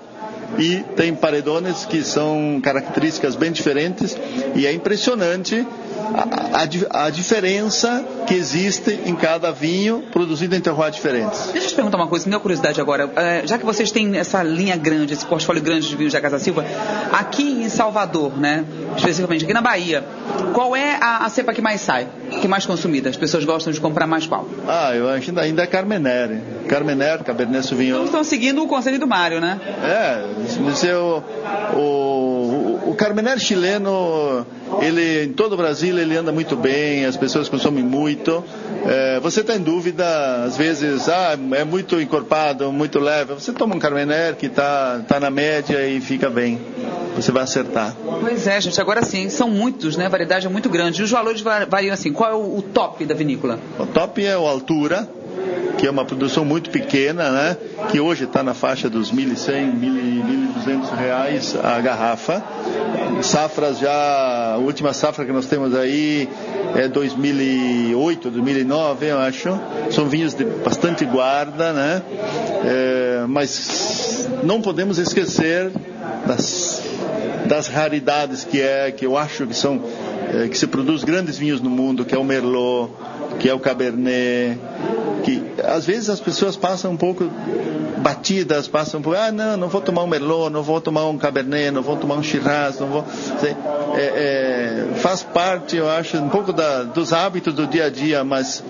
e 0.58 0.84
tem 0.96 1.14
paredones 1.14 1.84
que 1.84 2.02
são 2.02 2.60
características 2.62 3.34
bem 3.36 3.52
diferentes. 3.52 4.16
E 4.54 4.66
é 4.66 4.72
impressionante 4.72 5.66
a, 6.12 6.62
a, 6.62 7.06
a, 7.06 7.10
diferença 7.10 8.04
que 8.26 8.34
existe 8.34 9.00
em 9.04 9.14
cada 9.14 9.50
vinho 9.50 10.04
produzido 10.12 10.54
em 10.54 10.60
terroirs 10.60 10.94
diferentes. 10.94 11.50
Deixa 11.52 11.66
eu 11.66 11.70
te 11.70 11.74
perguntar 11.74 11.96
uma 11.96 12.06
coisa, 12.06 12.28
deu 12.28 12.40
curiosidade 12.40 12.80
agora. 12.80 13.10
É, 13.16 13.46
já 13.46 13.58
que 13.58 13.64
vocês 13.64 13.90
têm 13.90 14.16
essa 14.16 14.42
linha 14.42 14.76
grande, 14.76 15.14
esse 15.14 15.24
portfólio 15.24 15.62
grande 15.62 15.88
de 15.88 15.96
vinhos 15.96 16.12
da 16.12 16.20
Casa 16.20 16.38
Silva, 16.38 16.64
aqui 17.12 17.64
em 17.64 17.68
Salvador, 17.68 18.36
né, 18.36 18.64
especificamente 18.96 19.44
aqui 19.44 19.54
na 19.54 19.62
Bahia, 19.62 20.04
qual 20.52 20.76
é 20.76 20.98
a, 21.00 21.24
a 21.24 21.28
cepa 21.28 21.52
que 21.52 21.62
mais 21.62 21.80
sai, 21.80 22.08
que 22.40 22.48
mais 22.48 22.66
consumida? 22.66 23.08
As 23.08 23.16
pessoas 23.16 23.44
gostam 23.44 23.72
de 23.72 23.80
comprar 23.80 24.06
mais 24.06 24.26
qual? 24.26 24.48
Ah, 24.68 24.94
eu 24.94 25.08
acho 25.08 25.32
que 25.32 25.38
ainda 25.38 25.62
é 25.62 25.66
Carmener. 25.66 26.40
Carmener, 26.68 27.22
Cabernet 27.22 27.66
Sauvignon. 27.66 27.96
Então 27.96 28.04
estão 28.06 28.24
seguindo 28.24 28.62
o 28.62 28.66
conselho 28.66 28.98
do 28.98 29.06
Mário, 29.06 29.40
né? 29.40 29.60
É, 29.82 30.86
é 30.86 30.96
o, 30.96 31.22
o 31.74 32.34
o 32.94 32.94
Carmener 32.96 33.38
chileno, 33.38 34.46
ele 34.80 35.24
em 35.24 35.32
todo 35.32 35.54
o 35.54 35.56
Brasil 35.56 35.93
ele 36.00 36.16
anda 36.16 36.32
muito 36.32 36.56
bem, 36.56 37.04
as 37.04 37.16
pessoas 37.16 37.48
consomem 37.48 37.82
muito. 37.82 38.44
É, 38.86 39.20
você 39.20 39.40
está 39.40 39.56
em 39.56 39.60
dúvida, 39.60 40.44
às 40.44 40.56
vezes, 40.56 41.08
ah, 41.08 41.38
é 41.52 41.64
muito 41.64 42.00
encorpado, 42.00 42.70
muito 42.72 42.98
leve. 42.98 43.34
Você 43.34 43.52
toma 43.52 43.74
um 43.74 43.78
Carmener 43.78 44.36
que 44.36 44.46
está 44.46 45.00
tá 45.06 45.18
na 45.18 45.30
média 45.30 45.86
e 45.86 46.00
fica 46.00 46.28
bem. 46.28 46.60
Você 47.16 47.30
vai 47.30 47.44
acertar. 47.44 47.94
Pois 48.20 48.46
é, 48.46 48.60
gente. 48.60 48.80
Agora 48.80 49.02
sim, 49.02 49.28
são 49.28 49.48
muitos, 49.48 49.96
né? 49.96 50.06
A 50.06 50.08
variedade 50.08 50.46
é 50.46 50.50
muito 50.50 50.68
grande. 50.68 51.00
E 51.00 51.04
os 51.04 51.10
valores 51.10 51.40
variam 51.40 51.94
assim. 51.94 52.12
Qual 52.12 52.30
é 52.30 52.34
o, 52.34 52.58
o 52.58 52.62
top 52.62 53.04
da 53.04 53.14
vinícola? 53.14 53.58
O 53.78 53.86
top 53.86 54.24
é 54.24 54.36
o 54.36 54.46
Altura, 54.46 55.08
que 55.78 55.86
é 55.86 55.90
uma 55.90 56.04
produção 56.04 56.44
muito 56.44 56.70
pequena, 56.70 57.30
né? 57.30 57.56
Que 57.90 58.00
hoje 58.00 58.24
está 58.24 58.42
na 58.42 58.54
faixa 58.54 58.88
dos 58.88 59.12
1.100, 59.12 59.74
1.200 60.64 60.96
reais 60.96 61.56
a 61.62 61.80
garrafa. 61.80 62.42
Safras 63.22 63.78
já, 63.78 64.54
a 64.54 64.56
última 64.58 64.92
safra 64.92 65.24
que 65.24 65.32
nós 65.32 65.46
temos 65.46 65.74
aí 65.74 66.28
é 66.74 66.88
2008, 66.88 68.30
2009, 68.30 69.06
eu 69.06 69.18
acho. 69.18 69.60
São 69.90 70.08
vinhos 70.08 70.34
de 70.34 70.44
bastante 70.44 71.04
guarda, 71.04 71.72
né? 71.72 72.02
É, 72.64 73.24
mas 73.28 74.28
não 74.42 74.60
podemos 74.60 74.98
esquecer 74.98 75.70
das, 76.26 76.82
das 77.46 77.68
raridades 77.68 78.44
que 78.44 78.60
é, 78.60 78.90
que 78.90 79.06
eu 79.06 79.16
acho 79.16 79.46
que 79.46 79.54
são, 79.54 79.80
é, 80.32 80.48
que 80.48 80.56
se 80.56 80.66
produz 80.66 81.04
grandes 81.04 81.36
vinhos 81.36 81.60
no 81.60 81.70
mundo, 81.70 82.04
que 82.04 82.14
é 82.14 82.18
o 82.18 82.24
Merlot, 82.24 82.92
que 83.38 83.48
é 83.48 83.54
o 83.54 83.58
Cabernet, 83.58 84.58
que 85.22 85.42
às 85.62 85.86
vezes 85.86 86.10
as 86.10 86.20
pessoas 86.20 86.56
passam 86.56 86.92
um 86.92 86.96
pouco 86.96 87.30
batidas, 87.98 88.68
passam 88.68 89.00
por, 89.00 89.16
ah, 89.16 89.32
não, 89.32 89.56
não 89.56 89.68
vou 89.68 89.80
tomar 89.80 90.02
um 90.02 90.06
Merlot, 90.06 90.52
não 90.52 90.62
vou 90.62 90.80
tomar 90.80 91.06
um 91.06 91.16
Cabernet, 91.16 91.70
não 91.70 91.82
vou 91.82 91.96
tomar 91.96 92.16
um 92.16 92.22
Shiraz, 92.22 92.78
não 92.78 92.88
vou. 92.88 93.04
É, 93.94 94.00
é, 94.00 94.94
faz 94.96 95.22
parte, 95.22 95.76
eu 95.76 95.88
acho, 95.88 96.18
um 96.18 96.28
pouco 96.28 96.52
da, 96.52 96.82
dos 96.82 97.12
hábitos 97.12 97.54
do 97.54 97.66
dia 97.66 97.86
a 97.86 97.90
dia, 97.90 98.22
mas 98.22 98.62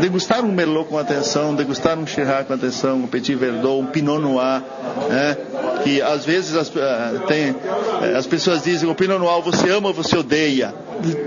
degustar 0.00 0.44
um 0.44 0.52
Merlot 0.52 0.88
com 0.88 0.98
atenção, 0.98 1.54
degustar 1.54 1.98
um 1.98 2.06
Shiraz 2.06 2.46
com 2.46 2.54
atenção, 2.54 2.98
um 2.98 3.06
Petit 3.06 3.34
Verdot, 3.34 3.80
um 3.80 3.86
Pinot 3.86 4.20
Noir, 4.20 4.62
né? 5.08 5.36
que 5.82 6.00
às 6.00 6.24
vezes 6.24 6.56
as, 6.56 6.68
uh, 6.68 7.26
tem, 7.26 7.50
uh, 7.50 8.16
as 8.16 8.26
pessoas 8.26 8.62
dizem 8.62 8.88
o 8.88 8.94
Pinot 8.94 9.18
Noir 9.18 9.42
você 9.42 9.70
ama 9.70 9.88
ou 9.88 9.94
você 9.94 10.16
odeia. 10.16 10.74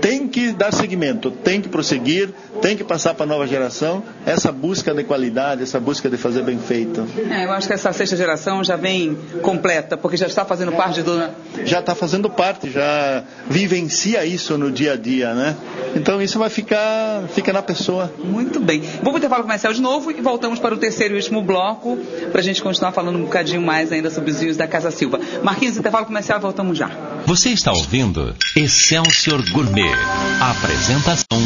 Tem 0.00 0.26
que 0.28 0.52
dar 0.52 0.72
seguimento, 0.72 1.30
tem 1.30 1.60
que 1.60 1.68
prosseguir, 1.68 2.30
tem 2.60 2.76
que 2.76 2.84
passar 2.84 3.14
para 3.14 3.24
a 3.24 3.28
nova 3.28 3.46
geração 3.46 4.02
essa 4.26 4.50
busca 4.50 4.94
de 4.94 5.04
qualidade, 5.04 5.62
essa 5.62 5.78
busca 5.78 6.08
de 6.08 6.16
fazer 6.16 6.42
bem 6.42 6.58
feito. 6.58 7.06
É, 7.30 7.44
eu 7.44 7.52
acho 7.52 7.66
que 7.66 7.74
essa 7.74 7.92
sexta 7.92 8.16
geração 8.16 8.62
já 8.64 8.76
vem 8.76 9.16
completa, 9.42 9.96
porque 9.96 10.16
já 10.16 10.26
está 10.26 10.44
fazendo 10.44 10.72
parte 10.72 11.02
do. 11.02 11.28
Já 11.64 11.80
está 11.80 11.94
fazendo 11.94 12.28
parte, 12.30 12.70
já 12.70 13.22
vivencia 13.48 14.24
isso 14.24 14.56
no 14.58 14.70
dia 14.70 14.92
a 14.92 14.96
dia, 14.96 15.34
né? 15.34 15.56
Então 15.94 16.20
isso 16.20 16.38
vai 16.38 16.50
ficar, 16.50 17.24
fica 17.34 17.52
na 17.52 17.62
pessoa. 17.62 18.12
Muito 18.18 18.60
bem. 18.60 18.82
Vamos 19.02 19.14
o 19.14 19.18
intervalo 19.18 19.42
comercial 19.42 19.72
de 19.72 19.80
novo 19.80 20.10
e 20.10 20.20
voltamos 20.20 20.58
para 20.58 20.74
o 20.74 20.78
terceiro 20.78 21.14
e 21.14 21.16
último 21.16 21.42
bloco 21.42 21.96
para 22.30 22.40
a 22.40 22.44
gente 22.44 22.62
continuar 22.62 22.92
falando 22.92 23.16
um 23.16 23.22
bocadinho 23.22 23.60
mais 23.60 23.92
ainda 23.92 24.10
sobre 24.10 24.30
os 24.30 24.40
vinhos 24.40 24.56
da 24.56 24.66
Casa 24.66 24.90
Silva. 24.90 25.20
Marquinhos, 25.42 25.76
intervalo 25.76 26.06
comercial, 26.06 26.40
voltamos 26.40 26.76
já. 26.76 26.90
Você 27.28 27.50
está 27.50 27.72
ouvindo 27.72 28.34
Excelsior 28.56 29.42
Gourmet. 29.50 29.92
Apresentação 30.40 31.38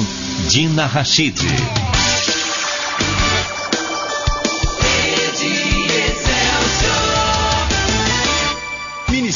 Dina 0.48 0.86
Rachid. 0.86 1.34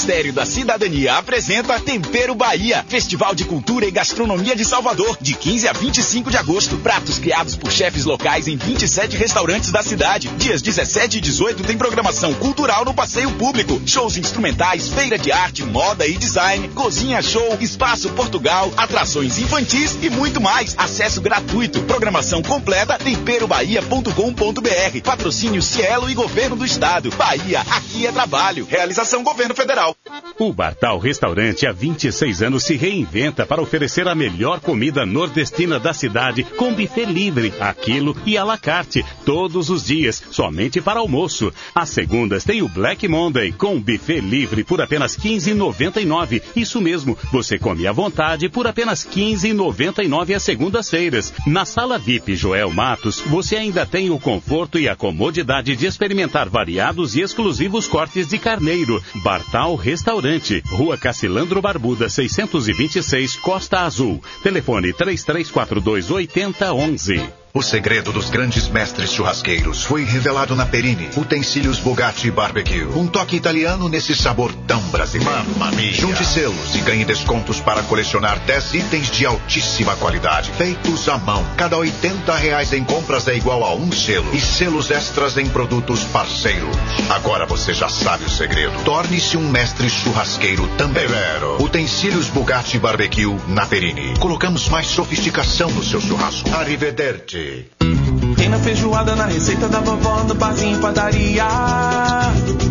Ministério 0.07 0.33
da 0.33 0.47
Cidadania 0.47 1.17
apresenta 1.17 1.81
Tempero 1.81 2.33
Bahia, 2.33 2.85
Festival 2.89 3.35
de 3.35 3.45
Cultura 3.45 3.87
e 3.87 3.91
Gastronomia 3.91 4.55
de 4.55 4.65
Salvador, 4.65 5.19
de 5.21 5.35
15 5.35 5.67
a 5.67 5.73
25 5.73 6.31
de 6.31 6.37
agosto. 6.37 6.79
Pratos 6.79 7.19
criados 7.19 7.57
por 7.57 7.73
chefes 7.73 8.05
locais 8.05 8.47
em 8.47 8.57
27 8.57 9.17
restaurantes 9.17 9.73
da 9.73 9.83
cidade. 9.83 10.29
Dias 10.39 10.63
17 10.63 11.19
e 11.19 11.21
18 11.21 11.65
tem 11.65 11.77
programação 11.77 12.33
cultural 12.35 12.85
no 12.85 12.95
passeio 12.95 13.33
público, 13.33 13.83
shows 13.85 14.17
instrumentais, 14.17 14.91
feira 14.91 15.19
de 15.19 15.33
arte, 15.33 15.65
moda 15.65 16.07
e 16.07 16.17
design, 16.17 16.69
cozinha 16.69 17.21
show, 17.21 17.59
espaço 17.61 18.09
Portugal, 18.11 18.73
atrações 18.77 19.39
infantis 19.39 19.99
e 20.03 20.09
muito 20.09 20.41
mais. 20.41 20.77
Acesso 20.79 21.21
gratuito. 21.21 21.83
Programação 21.83 22.43
completa 22.43 22.97
temperobahia.com.br. 22.97 25.03
Patrocínio 25.03 25.61
Cielo 25.61 26.09
e 26.09 26.15
Governo 26.15 26.55
do 26.55 26.65
Estado. 26.65 27.11
Bahia, 27.17 27.63
aqui 27.73 28.07
é 28.07 28.13
trabalho. 28.13 28.69
Realização 28.71 29.25
Governo 29.25 29.55
Federal. 29.55 29.96
O 30.39 30.53
Bartal 30.53 30.99
Restaurante 30.99 31.67
há 31.67 31.73
26 31.73 32.43
anos 32.43 32.65
se 32.65 32.77
reinventa 32.77 33.47
para 33.47 33.63
oferecer 33.63 34.07
a 34.07 34.15
melhor 34.15 34.61
comida 34.61 35.07
nordestina 35.07 35.81
da 35.81 35.95
cidade 35.95 36.45
com 36.45 36.75
buffet 36.75 37.07
livre, 37.07 37.55
aquilo 37.59 38.15
e 38.27 38.37
à 38.37 38.45
la 38.45 38.59
carte, 38.59 39.03
todos 39.25 39.71
os 39.71 39.85
dias, 39.85 40.23
somente 40.31 40.79
para 40.81 41.01
almoço. 41.01 41.51
Às 41.75 41.89
segundas 41.89 42.45
tem 42.45 42.61
o 42.61 42.69
Black 42.69 43.09
Monday 43.09 43.51
com 43.51 43.81
buffet 43.81 44.21
livre 44.21 44.63
por 44.63 44.81
apenas 44.81 45.17
15,99. 45.17 46.43
Isso 46.55 46.83
mesmo, 46.83 47.17
você 47.33 47.59
come 47.59 47.87
à 47.87 47.93
vontade 47.93 48.49
por 48.51 48.67
apenas 48.67 49.07
15,99 49.07 50.37
às 50.37 50.43
segundas-feiras. 50.43 51.33
Na 51.47 51.65
sala 51.65 51.99
VIP 51.99 52.37
Joel 52.37 52.71
Matos, 52.71 53.21
você 53.23 53.57
ainda 53.57 53.87
tem 53.87 54.11
o 54.11 54.19
conforto 54.19 54.79
e 54.79 54.87
a 54.87 54.95
comodidade 54.95 55.75
de 55.75 55.87
experimentar 55.87 56.49
variados 56.49 57.17
e 57.17 57.23
exclusivos 57.23 57.87
cortes 57.87 58.29
de 58.29 58.39
carneiro. 58.39 59.03
Bartal 59.23 59.77
Rua 60.69 60.99
Cacilandro 60.99 61.61
Barbuda, 61.61 62.09
626, 62.09 63.37
Costa 63.37 63.85
Azul. 63.85 64.21
Telefone 64.43 64.93
3342 64.93 66.11
8011. 66.11 67.46
O 67.57 67.63
segredo 67.63 68.13
dos 68.13 68.29
grandes 68.29 68.69
mestres 68.69 69.11
churrasqueiros 69.11 69.83
foi 69.83 70.05
revelado 70.05 70.55
na 70.55 70.67
Perini. 70.67 71.09
Utensílios 71.17 71.79
Bugatti 71.79 72.31
Barbecue. 72.31 72.85
Um 72.95 73.07
toque 73.07 73.35
italiano 73.35 73.89
nesse 73.89 74.15
sabor 74.15 74.53
tão 74.67 74.83
brasileiro. 74.89 75.33
Mamma 75.57 75.71
mia. 75.71 75.91
Junte 75.91 76.23
selos 76.23 76.75
e 76.75 76.81
ganhe 76.81 77.03
descontos 77.07 77.59
para 77.59 77.83
colecionar 77.85 78.39
10 78.41 78.75
itens 78.75 79.11
de 79.11 79.25
altíssima 79.25 79.97
qualidade. 79.97 80.51
Feitos 80.51 81.09
à 81.09 81.17
mão. 81.17 81.43
Cada 81.57 81.79
80 81.79 82.37
reais 82.37 82.75
em 82.75 82.85
compras 82.85 83.27
é 83.27 83.35
igual 83.35 83.65
a 83.65 83.75
um 83.75 83.91
selo. 83.91 84.37
E 84.37 84.41
selos 84.41 84.91
extras 84.91 85.39
em 85.39 85.49
produtos 85.49 86.05
parceiros. 86.05 86.77
Agora 87.09 87.47
você 87.47 87.73
já 87.73 87.89
sabe 87.89 88.27
o 88.27 88.29
segredo. 88.29 88.85
Torne-se 88.85 89.39
um 89.39 89.49
mestre 89.49 89.89
churrasqueiro 89.89 90.69
também. 90.77 91.07
Vero. 91.07 91.63
Utensílios 91.63 92.29
Bugatti 92.29 92.79
Barbecue 92.79 93.41
na 93.49 93.65
Perini. 93.65 94.13
Colocamos 94.19 94.69
mais 94.69 94.89
sofisticação 94.89 95.71
no 95.71 95.83
seu 95.83 96.03
churrasco. 96.03 96.55
Arrivederci. 96.55 97.46
Tem 98.37 98.49
na 98.49 98.59
feijoada, 98.59 99.17
na 99.17 99.27
receita 99.27 99.69
da 99.69 99.81
vovó, 99.81 100.25
no 100.25 100.35
barzinho 100.35 100.79
padaria. 100.79 101.45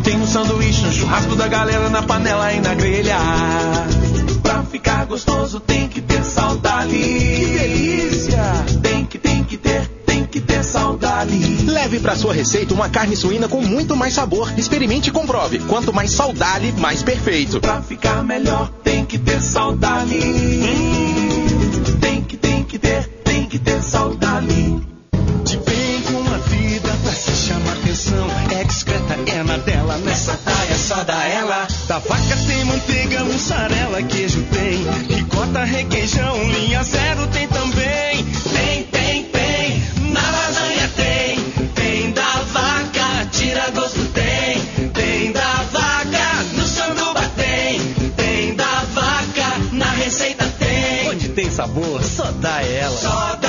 Tem 0.03 0.17
no 0.17 0.27
sanduíche, 0.27 0.81
no 0.85 0.91
churrasco 0.91 1.35
da 1.35 1.47
galera, 1.47 1.89
na 1.89 2.01
panela 2.03 2.53
e 2.53 2.59
na 2.59 2.73
grelha. 2.73 3.17
Pra 4.41 4.63
ficar 4.63 5.05
gostoso 5.05 5.59
tem 5.59 5.87
que 5.87 6.01
ter 6.01 6.23
saudade. 6.23 6.91
Que 6.91 7.57
delícia! 7.57 8.43
Tem 8.81 9.05
que, 9.05 9.17
tem 9.17 9.43
que 9.43 9.57
ter, 9.57 9.87
tem 10.05 10.25
que 10.25 10.39
ter 10.39 10.63
saudade. 10.63 11.35
Leve 11.65 11.99
para 11.99 12.15
sua 12.15 12.33
receita 12.33 12.73
uma 12.73 12.89
carne 12.89 13.15
suína 13.15 13.47
com 13.47 13.61
muito 13.61 13.95
mais 13.95 14.13
sabor. 14.13 14.53
Experimente 14.57 15.09
e 15.09 15.11
comprove. 15.11 15.59
Quanto 15.59 15.93
mais 15.93 16.11
saudade, 16.11 16.71
mais 16.77 17.01
perfeito. 17.01 17.59
Pra 17.59 17.81
ficar 17.81 18.23
melhor 18.23 18.69
tem 18.83 19.03
que 19.05 19.17
ter 19.17 19.41
saudade. 19.41 20.15
Hum, 20.15 21.34
que 23.55 23.59
ter 23.59 23.81
saudade. 23.81 24.47
De 25.45 25.57
bem 25.57 26.01
com 26.01 26.33
a 26.33 26.37
vida 26.49 26.89
pra 27.03 27.11
se 27.13 27.31
chamar 27.31 27.73
atenção. 27.73 28.27
É 28.51 28.63
discreta, 28.65 29.17
é 29.27 29.43
na 29.43 29.57
dela, 29.57 29.97
nessa 29.99 30.35
taia 30.37 30.77
só 30.77 31.03
da 31.03 31.23
ela. 31.25 31.65
Da 31.87 31.99
vaca 31.99 32.37
tem 32.47 32.65
manteiga, 32.65 33.23
mussarela, 33.23 34.01
queijo 34.03 34.43
tem. 34.51 35.15
Ricota, 35.15 35.63
requeijão, 35.63 36.35
linha 36.51 36.83
zero 36.83 37.27
tem 37.27 37.47
também. 37.47 38.25
Tem, 38.25 38.83
tem, 38.83 39.23
tem. 39.23 39.83
Na 40.11 40.31
lasanha 40.31 40.89
tem. 40.95 41.39
Tem 41.75 42.11
da 42.11 42.41
vaca, 42.51 43.25
tira 43.31 43.69
gosto 43.71 44.03
tem. 44.11 44.89
Tem 44.89 45.31
da 45.31 45.63
vaca, 45.71 46.43
no 46.53 46.67
sanduba 46.67 47.21
tem. 47.37 47.79
Tem 48.17 48.55
da 48.55 48.83
vaca, 48.93 49.59
na 49.71 49.91
receita 49.91 50.45
tem. 50.59 50.65
Onde 51.09 51.29
tem 51.29 51.49
sabor, 51.49 52.03
só 52.03 52.31
dá 52.31 52.61
ela. 52.61 52.97
Só 52.97 53.09
vaca. 53.09 53.44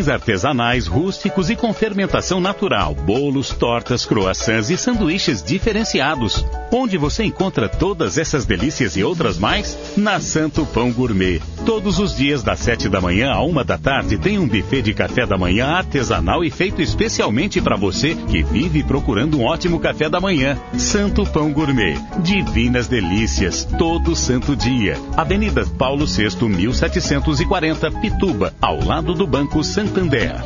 Pães 0.00 0.08
artesanais, 0.08 0.86
rústicos 0.86 1.50
e 1.50 1.56
com 1.56 1.74
fermentação 1.74 2.40
natural, 2.40 2.94
bolos, 2.94 3.50
tortas, 3.50 4.06
croissants 4.06 4.70
e 4.70 4.76
sanduíches 4.78 5.42
diferenciados. 5.42 6.42
Onde 6.72 6.96
você 6.96 7.24
encontra 7.24 7.68
todas 7.68 8.16
essas 8.16 8.46
delícias 8.46 8.96
e 8.96 9.04
outras 9.04 9.36
mais? 9.36 9.76
Na 9.98 10.18
Santo 10.18 10.64
Pão 10.64 10.90
Gourmet. 10.90 11.42
Todos 11.66 11.98
os 11.98 12.16
dias, 12.16 12.42
das 12.42 12.60
7 12.60 12.88
da 12.88 12.98
manhã 12.98 13.30
a 13.30 13.42
uma 13.42 13.62
da 13.62 13.76
tarde, 13.76 14.16
tem 14.16 14.38
um 14.38 14.48
buffet 14.48 14.80
de 14.80 14.94
café 14.94 15.26
da 15.26 15.36
manhã 15.36 15.66
artesanal 15.66 16.42
e 16.42 16.50
feito 16.50 16.80
especialmente 16.80 17.60
para 17.60 17.76
você 17.76 18.14
que 18.14 18.42
vive 18.42 18.82
procurando 18.82 19.38
um 19.38 19.44
ótimo 19.44 19.78
café 19.78 20.08
da 20.08 20.18
manhã. 20.18 20.56
Santo 20.78 21.26
Pão 21.26 21.52
Gourmet. 21.52 21.98
Divinas 22.22 22.88
delícias, 22.88 23.68
todo 23.76 24.16
santo 24.16 24.56
dia. 24.56 24.96
Avenida 25.14 25.66
Paulo 25.76 26.06
VI, 26.06 26.48
1740, 26.48 27.90
Pituba, 28.00 28.54
ao 28.62 28.82
lado 28.82 29.12
do 29.12 29.26
Banco 29.26 29.62
Santander. 29.62 29.89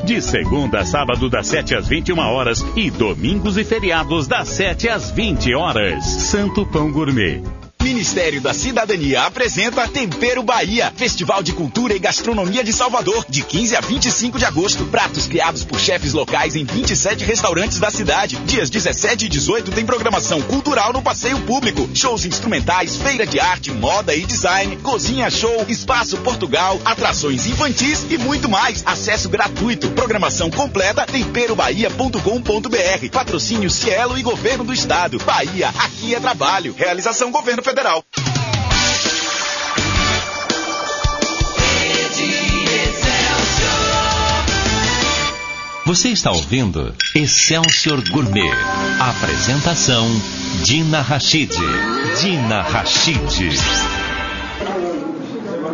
De 0.04 0.22
segunda 0.22 0.80
a 0.80 0.84
sábado, 0.84 1.28
das 1.28 1.46
7 1.46 1.74
às 1.74 1.86
21 1.86 2.18
horas 2.18 2.64
e 2.74 2.90
domingos 2.90 3.58
e 3.58 3.64
feriados, 3.64 4.26
das 4.26 4.48
7 4.48 4.88
às 4.88 5.10
20 5.10 5.54
horas. 5.54 6.04
Santo 6.04 6.64
Pão 6.66 6.90
Gourmet. 6.90 7.42
Ministério 7.84 8.40
da 8.40 8.54
Cidadania 8.54 9.24
apresenta 9.24 9.86
Tempero 9.86 10.42
Bahia, 10.42 10.90
Festival 10.96 11.42
de 11.42 11.52
Cultura 11.52 11.94
e 11.94 11.98
Gastronomia 11.98 12.64
de 12.64 12.72
Salvador, 12.72 13.26
de 13.28 13.42
15 13.42 13.76
a 13.76 13.80
25 13.82 14.38
de 14.38 14.46
agosto. 14.46 14.86
Pratos 14.86 15.26
criados 15.26 15.64
por 15.64 15.78
chefes 15.78 16.14
locais 16.14 16.56
em 16.56 16.64
27 16.64 17.26
restaurantes 17.26 17.78
da 17.78 17.90
cidade. 17.90 18.36
Dias 18.46 18.70
17 18.70 19.26
e 19.26 19.28
18 19.28 19.70
tem 19.72 19.84
programação 19.84 20.40
cultural 20.40 20.94
no 20.94 21.02
passeio 21.02 21.38
público, 21.40 21.86
shows 21.92 22.24
instrumentais, 22.24 22.96
feira 22.96 23.26
de 23.26 23.38
arte, 23.38 23.70
moda 23.70 24.14
e 24.14 24.24
design, 24.24 24.78
cozinha 24.78 25.28
show, 25.28 25.66
espaço 25.68 26.16
Portugal, 26.16 26.80
atrações 26.86 27.46
infantis 27.46 28.06
e 28.08 28.16
muito 28.16 28.48
mais. 28.48 28.82
Acesso 28.86 29.28
gratuito. 29.28 29.90
Programação 29.90 30.50
completa 30.50 31.04
temperobahia.com.br. 31.04 33.10
Patrocínio 33.12 33.68
Cielo 33.68 34.16
e 34.16 34.22
Governo 34.22 34.64
do 34.64 34.72
Estado. 34.72 35.18
Bahia, 35.18 35.68
aqui 35.68 36.14
é 36.14 36.20
trabalho. 36.20 36.74
Realização 36.74 37.30
Governo 37.30 37.62
Federal. 37.62 37.73
Você 45.84 46.08
está 46.10 46.30
ouvindo 46.30 46.94
Excelsior 47.14 48.02
Gourmet. 48.10 48.50
Apresentação 49.00 50.06
Dina 50.62 51.02
Rachid. 51.02 51.52
Dina 52.20 52.62
Rachid. 52.62 53.50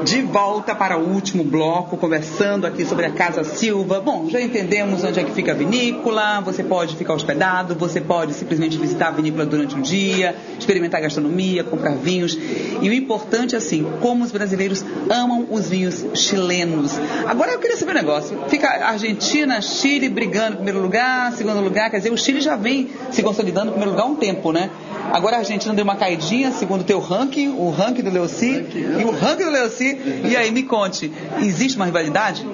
De 0.05 0.23
volta 0.23 0.75
para 0.75 0.97
o 0.97 1.13
último 1.13 1.45
bloco, 1.45 1.97
conversando 1.97 2.67
aqui 2.67 2.87
sobre 2.87 3.05
a 3.05 3.11
Casa 3.11 3.45
Silva. 3.45 4.01
Bom, 4.01 4.29
já 4.31 4.41
entendemos 4.41 5.05
onde 5.05 5.21
é 5.21 5.25
que 5.25 5.33
fica 5.33 5.53
a 5.53 5.55
vinícola, 5.55 6.41
você 6.41 6.65
pode 6.65 6.97
ficar 6.97 7.13
hospedado, 7.13 7.75
você 7.75 8.01
pode 8.01 8.33
simplesmente 8.33 8.79
visitar 8.79 9.09
a 9.09 9.11
vinícola 9.11 9.45
durante 9.45 9.75
um 9.75 9.83
dia, 9.83 10.35
experimentar 10.59 11.03
gastronomia, 11.03 11.63
comprar 11.65 11.97
vinhos. 11.97 12.37
E 12.81 12.89
o 12.89 12.93
importante, 12.93 13.55
assim, 13.55 13.87
como 14.01 14.25
os 14.25 14.33
brasileiros 14.33 14.83
amam 15.11 15.47
os 15.51 15.69
vinhos 15.69 16.05
chilenos. 16.15 16.99
Agora 17.27 17.53
eu 17.53 17.59
queria 17.59 17.77
saber 17.77 17.93
um 17.93 17.97
negócio. 17.97 18.39
Fica 18.49 18.69
Argentina, 18.87 19.61
Chile 19.61 20.09
brigando 20.09 20.53
em 20.53 20.57
primeiro 20.57 20.81
lugar, 20.81 21.33
segundo 21.33 21.61
lugar, 21.61 21.91
quer 21.91 21.99
dizer, 21.99 22.11
o 22.11 22.17
Chile 22.17 22.41
já 22.41 22.57
vem 22.57 22.91
se 23.11 23.23
consolidando 23.23 23.69
em 23.69 23.73
primeiro 23.73 23.91
lugar 23.91 24.05
há 24.05 24.09
um 24.09 24.17
tempo, 24.17 24.51
né? 24.51 24.71
Agora 25.13 25.37
a 25.37 25.39
Argentina 25.41 25.75
deu 25.75 25.85
uma 25.85 25.97
caidinha, 25.97 26.53
segundo 26.53 26.83
o 26.83 26.85
teu 26.85 27.01
ranking, 27.01 27.49
o 27.49 27.71
ranking 27.71 28.03
do 28.03 28.11
Leoci, 28.11 28.65
e 28.75 29.05
o 29.05 29.11
ranking 29.11 29.45
do 29.45 29.51
Leoci. 29.51 29.90
E 30.29 30.37
aí, 30.37 30.51
me 30.51 30.63
conte, 30.63 31.11
existe 31.41 31.77
uma 31.77 31.87
rivalidade? 31.87 32.47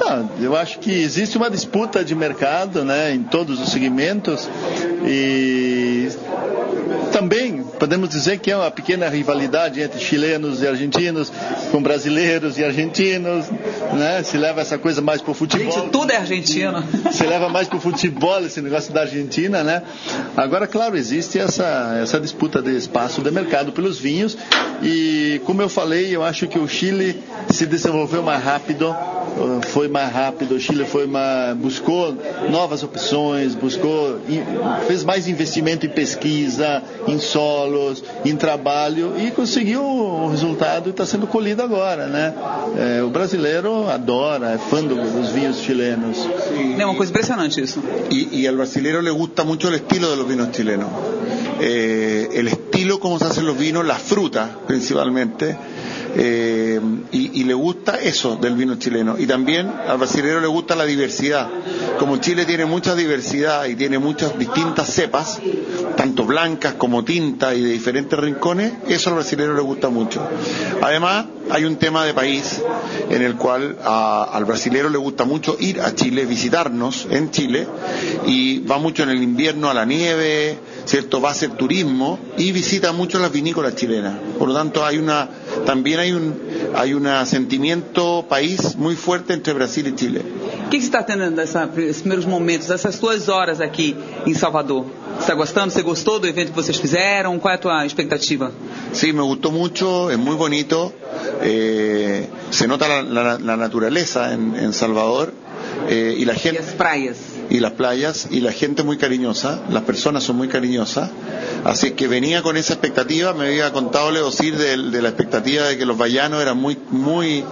Não, 0.00 0.30
eu 0.40 0.56
acho 0.56 0.78
que 0.78 0.90
existe 0.90 1.36
uma 1.36 1.50
disputa 1.50 2.04
de 2.04 2.14
mercado 2.14 2.84
né, 2.84 3.12
em 3.12 3.22
todos 3.22 3.60
os 3.60 3.70
segmentos 3.70 4.48
e 5.06 6.08
também 7.12 7.62
podemos 7.78 8.08
dizer 8.08 8.38
que 8.38 8.50
é 8.50 8.56
uma 8.56 8.70
pequena 8.70 9.08
rivalidade 9.08 9.80
entre 9.80 10.00
chilenos 10.00 10.62
e 10.62 10.66
argentinos, 10.66 11.30
com 11.70 11.82
brasileiros 11.82 12.56
e 12.56 12.64
argentinos, 12.64 13.46
né? 13.92 14.22
Se 14.22 14.38
leva 14.38 14.60
essa 14.60 14.78
coisa 14.78 15.02
mais 15.02 15.20
para 15.20 15.32
o 15.32 15.34
futebol. 15.34 15.70
Gente, 15.70 15.90
tudo 15.90 16.10
é 16.10 16.16
argentino. 16.16 16.82
Se 17.12 17.24
leva 17.24 17.48
mais 17.48 17.68
para 17.68 17.78
o 17.78 17.80
futebol 17.80 18.44
esse 18.44 18.60
negócio 18.60 18.92
da 18.92 19.02
Argentina, 19.02 19.62
né? 19.62 19.82
Agora, 20.36 20.66
claro, 20.66 20.96
existe 20.96 21.38
essa, 21.38 21.98
essa 22.02 22.20
disputa 22.20 22.62
de 22.62 22.76
espaço 22.76 23.20
de 23.20 23.30
mercado 23.30 23.72
pelos 23.72 23.98
vinhos 23.98 24.36
e, 24.82 25.40
como 25.44 25.60
eu 25.62 25.68
falei, 25.68 26.14
eu 26.14 26.22
acho 26.22 26.46
que 26.48 26.58
o 26.58 26.66
Chile 26.66 27.22
se 27.50 27.66
desenvolveu 27.66 28.22
mais 28.22 28.42
rápido, 28.42 28.94
foi 29.62 29.88
mais 29.88 30.12
rápido, 30.12 30.54
o 30.54 30.60
Chile 30.60 30.84
foi 30.84 31.06
mais, 31.06 31.56
buscou 31.56 32.16
novas 32.50 32.82
opções, 32.82 33.54
buscou, 33.54 34.18
fez 34.86 35.04
mais 35.04 35.28
investimento 35.28 35.86
em 35.86 35.88
pesquisa, 35.88 36.82
em 37.06 37.18
solos, 37.18 38.02
em 38.24 38.36
trabalho 38.36 39.14
e 39.18 39.30
conseguiu 39.30 39.82
o 39.82 40.28
resultado 40.28 40.88
e 40.88 40.90
está 40.90 41.06
sendo 41.06 41.26
colhido 41.26 41.62
agora, 41.62 42.06
né? 42.06 42.34
É, 42.76 43.02
o 43.02 43.10
brasileiro 43.10 43.88
adora, 43.88 44.52
é 44.52 44.58
fã 44.58 44.82
do, 44.82 44.94
dos 44.96 45.30
vinhos 45.30 45.58
chilenos. 45.58 46.18
É 46.78 46.84
uma 46.84 46.94
coisa 46.94 47.10
impressionante 47.10 47.60
isso. 47.60 47.82
Y, 48.10 48.40
y 48.40 48.46
al 48.46 48.56
brasileiro 48.56 49.00
le 49.00 49.10
gusta 49.10 49.44
mucho 49.44 49.68
el 49.68 49.74
estilo 49.74 50.10
de 50.10 50.16
los 50.16 50.28
vinos 50.28 50.50
chilenos. 50.50 50.88
Eh, 51.60 52.28
el 52.32 52.48
estilo 52.48 52.98
como 53.00 53.18
se 53.18 53.26
hacen 53.26 53.46
los 53.46 53.58
vinos, 53.58 53.84
las 53.86 54.00
frutas 54.00 54.48
principalmente. 54.66 55.56
Eh, 56.16 56.80
y, 57.12 57.44
le 57.44 57.54
gusta 57.54 57.96
eso 57.96 58.36
del 58.36 58.54
vino 58.54 58.76
chileno. 58.76 59.16
Y 59.18 59.26
también 59.26 59.72
al 59.88 59.98
brasileño 59.98 60.40
le 60.40 60.46
gusta 60.46 60.76
la 60.76 60.84
diversidad. 60.84 61.48
Como 61.98 62.18
Chile 62.18 62.44
tiene 62.44 62.64
mucha 62.64 62.94
diversidad 62.94 63.66
y 63.66 63.76
tiene 63.76 63.98
muchas 63.98 64.38
distintas 64.38 64.92
cepas, 64.92 65.40
tanto 65.96 66.24
blancas 66.24 66.74
como 66.74 67.04
tintas 67.04 67.56
y 67.56 67.62
de 67.62 67.70
diferentes 67.70 68.18
rincones, 68.18 68.72
eso 68.88 69.10
al 69.10 69.16
brasileño 69.16 69.54
le 69.54 69.62
gusta 69.62 69.88
mucho. 69.88 70.22
Además, 70.80 71.26
hay 71.50 71.64
un 71.64 71.76
tema 71.76 72.04
de 72.04 72.14
país 72.14 72.62
en 73.08 73.22
el 73.22 73.36
cual 73.36 73.76
a, 73.82 74.24
al 74.32 74.44
brasileño 74.44 74.88
le 74.88 74.98
gusta 74.98 75.24
mucho 75.24 75.56
ir 75.58 75.80
a 75.80 75.94
Chile, 75.94 76.24
visitarnos 76.24 77.06
en 77.10 77.30
Chile, 77.30 77.66
y 78.26 78.60
va 78.60 78.78
mucho 78.78 79.02
en 79.02 79.10
el 79.10 79.22
invierno 79.22 79.68
a 79.68 79.74
la 79.74 79.84
nieve, 79.84 80.58
¿cierto? 80.84 81.20
Va 81.20 81.30
a 81.30 81.32
hacer 81.32 81.50
turismo 81.50 82.18
y 82.36 82.52
visita 82.52 82.92
mucho 82.92 83.18
las 83.18 83.32
vinícolas 83.32 83.74
chilenas. 83.74 84.14
Por 84.38 84.48
lo 84.48 84.54
tanto, 84.54 84.84
hay 84.84 84.98
una, 84.98 85.28
también 85.66 86.00
hay 86.00 86.12
un, 86.12 86.34
hay 86.74 86.94
un 86.94 87.06
sentimiento 87.26 88.24
país 88.28 88.74
muy 88.76 88.96
fuerte 88.96 89.32
entre 89.34 89.52
Brasil 89.52 89.86
y 89.86 89.94
Chile. 89.94 90.22
O 90.66 90.70
que, 90.70 90.76
que 90.78 90.82
você 90.82 90.86
está 90.86 91.04
tendo 91.04 91.28
nesses 91.30 92.00
primeiros 92.00 92.26
momentos, 92.26 92.70
essas 92.70 92.98
duas 93.00 93.28
horas 93.28 93.60
aqui 93.60 93.96
em 94.24 94.34
Salvador? 94.34 94.86
Está 95.18 95.34
gostando? 95.34 95.72
Você 95.72 95.82
gostou 95.82 96.20
do 96.20 96.28
evento 96.28 96.50
que 96.50 96.56
vocês 96.56 96.76
fizeram? 96.78 97.40
É 97.44 97.54
a 97.54 97.58
tua 97.58 97.84
expectativa? 97.84 98.52
Sí, 98.92 99.12
me 99.12 99.22
gustó 99.22 99.50
mucho, 99.50 100.10
es 100.10 100.18
muy 100.18 100.36
bonito. 100.36 100.92
Eh, 101.42 102.28
se 102.50 102.68
nota 102.68 102.86
la, 102.86 103.02
la, 103.02 103.38
la 103.38 103.56
naturaleza 103.56 104.32
en, 104.32 104.54
en 104.54 104.72
Salvador 104.72 105.32
eh, 105.88 106.14
y 106.16 106.24
la 106.24 106.34
gente. 106.34 106.58
E 106.58 106.62
as 106.62 106.72
praias. 106.72 107.16
Y 107.50 107.58
las 107.58 107.72
playas 107.72 108.28
y 108.30 108.40
la 108.40 108.52
gente 108.52 108.82
muy 108.82 108.96
cariñosa, 108.96 109.60
las 109.70 109.82
personas 109.82 110.22
son 110.22 110.36
muy 110.36 110.48
cariñosas. 110.48 111.10
Así 111.64 111.90
que 111.90 112.08
venía 112.08 112.42
con 112.42 112.56
esa 112.56 112.72
expectativa, 112.72 113.34
me 113.34 113.48
había 113.48 113.70
contado 113.72 114.10
Leocir 114.10 114.56
de, 114.56 114.76
de 114.90 115.02
la 115.02 115.08
expectativa 115.08 115.64
de 115.64 115.76
que 115.76 115.84
los 115.84 115.98
vallanos 115.98 116.40
eran 116.40 116.56
muy, 116.56 116.78
muy 116.90 117.44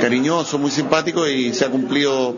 cariñosos, 0.00 0.58
muy 0.58 0.70
simpáticos 0.70 1.28
y 1.28 1.52
se 1.52 1.64
ha 1.66 1.68
cumplido 1.68 2.34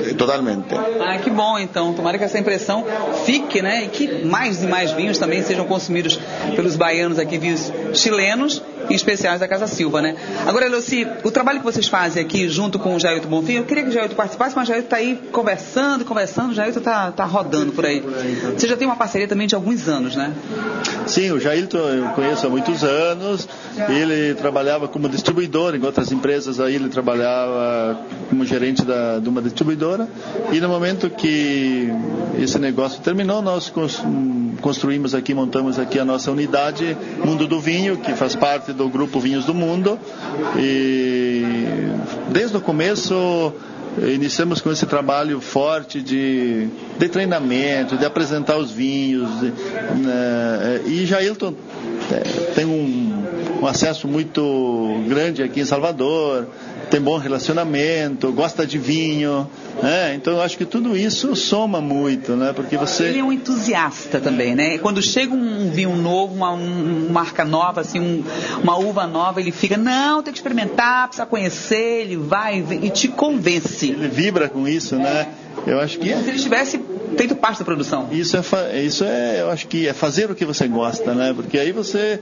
eh, 0.00 0.14
totalmente. 0.14 0.74
Ah, 0.76 1.18
que 1.18 1.30
bom 1.30 1.58
então. 1.58 1.94
Tomara 1.94 2.18
que 2.18 2.24
essa 2.24 2.38
impressão 2.38 2.84
fique, 3.24 3.62
né? 3.62 3.84
E 3.84 3.88
que 3.88 4.24
mais 4.24 4.62
e 4.62 4.66
mais 4.66 4.92
vinhos 4.92 5.18
também 5.18 5.42
sejam 5.42 5.64
consumidos 5.66 6.18
pelos 6.54 6.76
baianos 6.76 7.18
aqui, 7.18 7.38
vinhos 7.38 7.72
chilenos 7.94 8.62
especiais 8.94 9.40
da 9.40 9.48
Casa 9.48 9.66
Silva, 9.66 10.00
né? 10.00 10.16
Agora, 10.46 10.68
Leoci, 10.68 11.06
o 11.24 11.30
trabalho 11.30 11.58
que 11.58 11.64
vocês 11.64 11.88
fazem 11.88 12.22
aqui 12.22 12.48
junto 12.48 12.78
com 12.78 12.94
o 12.94 13.00
Jailton 13.00 13.28
Bonfim, 13.28 13.54
eu 13.54 13.64
queria 13.64 13.84
que 13.84 13.90
o 13.90 13.92
Jailton 13.92 14.14
participasse, 14.14 14.56
mas 14.56 14.68
o 14.68 14.68
Jailton 14.68 14.86
está 14.86 14.96
aí 14.96 15.20
conversando, 15.30 16.04
conversando, 16.04 16.50
o 16.50 16.54
Jailton 16.54 16.78
está 16.78 17.12
tá 17.12 17.24
rodando 17.24 17.72
por 17.72 17.84
aí. 17.84 18.02
Você 18.56 18.66
já 18.66 18.76
tem 18.76 18.86
uma 18.86 18.96
parceria 18.96 19.28
também 19.28 19.46
de 19.46 19.54
alguns 19.54 19.88
anos, 19.88 20.16
né? 20.16 20.32
Sim, 21.06 21.30
o 21.32 21.40
Jailton 21.40 21.78
eu 21.78 22.08
conheço 22.10 22.46
há 22.46 22.50
muitos 22.50 22.82
anos. 22.84 23.48
Ele 23.88 24.34
trabalhava 24.34 24.88
como 24.88 25.08
distribuidor 25.08 25.74
em 25.74 25.84
outras 25.84 26.12
empresas, 26.12 26.60
aí 26.60 26.74
ele 26.74 26.88
trabalhava 26.88 28.00
como 28.28 28.44
gerente 28.44 28.84
da, 28.84 29.18
de 29.18 29.28
uma 29.28 29.40
distribuidora. 29.40 30.08
E 30.52 30.60
no 30.60 30.68
momento 30.68 31.10
que 31.10 31.88
esse 32.38 32.58
negócio 32.58 33.00
terminou, 33.00 33.42
nós 33.42 33.72
construímos 34.60 35.14
aqui, 35.14 35.34
montamos 35.34 35.78
aqui 35.78 35.98
a 35.98 36.04
nossa 36.04 36.30
unidade 36.30 36.96
Mundo 37.24 37.46
do 37.46 37.60
Vinho, 37.60 37.96
que 37.98 38.12
faz 38.14 38.34
parte 38.34 38.72
do 38.78 38.88
grupo 38.88 39.18
Vinhos 39.18 39.44
do 39.44 39.52
Mundo. 39.52 39.98
E 40.56 41.42
desde 42.30 42.56
o 42.56 42.60
começo 42.60 43.52
iniciamos 43.98 44.60
com 44.60 44.70
esse 44.70 44.86
trabalho 44.86 45.40
forte 45.40 46.00
de, 46.00 46.68
de 46.98 47.08
treinamento, 47.08 47.96
de 47.96 48.06
apresentar 48.06 48.56
os 48.56 48.70
vinhos. 48.70 49.28
De, 49.40 49.46
né, 49.48 50.82
e 50.86 51.04
Jailton 51.04 51.54
é, 52.12 52.52
tem 52.54 52.64
um, 52.64 53.60
um 53.60 53.66
acesso 53.66 54.06
muito 54.06 55.02
grande 55.08 55.42
aqui 55.42 55.60
em 55.60 55.64
Salvador. 55.64 56.46
Tem 56.90 57.00
bom 57.00 57.18
relacionamento, 57.18 58.32
gosta 58.32 58.66
de 58.66 58.78
vinho, 58.78 59.48
né? 59.82 60.14
Então 60.14 60.34
eu 60.34 60.42
acho 60.42 60.56
que 60.56 60.64
tudo 60.64 60.96
isso 60.96 61.34
soma 61.36 61.80
muito, 61.80 62.34
né? 62.34 62.52
Porque 62.52 62.76
você 62.76 63.04
ele 63.04 63.18
é 63.18 63.24
um 63.24 63.32
entusiasta 63.32 64.20
também, 64.20 64.54
né? 64.54 64.78
Quando 64.78 65.02
chega 65.02 65.34
um 65.34 65.70
vinho 65.70 65.94
novo, 65.96 66.34
uma, 66.34 66.50
uma 66.50 67.12
marca 67.12 67.44
nova, 67.44 67.82
assim, 67.82 68.00
um, 68.00 68.24
uma 68.62 68.76
uva 68.76 69.06
nova, 69.06 69.40
ele 69.40 69.52
fica, 69.52 69.76
não, 69.76 70.22
tem 70.22 70.32
que 70.32 70.38
experimentar, 70.38 71.08
precisa 71.08 71.26
conhecer, 71.26 72.02
ele 72.02 72.16
vai 72.16 72.64
e 72.82 72.90
te 72.90 73.08
convence. 73.08 73.90
Ele 73.90 74.08
vibra 74.08 74.48
com 74.48 74.66
isso, 74.66 74.96
né? 74.96 75.28
Eu 75.66 75.80
acho 75.80 75.98
que 75.98 76.08
se 76.08 76.28
ele 76.28 76.38
tivesse 76.38 76.80
feito 77.16 77.34
parte 77.34 77.58
da 77.58 77.64
produção. 77.64 78.08
Isso 78.12 78.36
é, 78.36 78.82
isso 78.82 79.04
é, 79.04 79.40
eu 79.40 79.50
acho 79.50 79.66
que 79.66 79.88
é 79.88 79.92
fazer 79.92 80.30
o 80.30 80.34
que 80.34 80.44
você 80.44 80.66
gosta, 80.68 81.14
né? 81.14 81.32
Porque 81.34 81.58
aí 81.58 81.72
você 81.72 82.20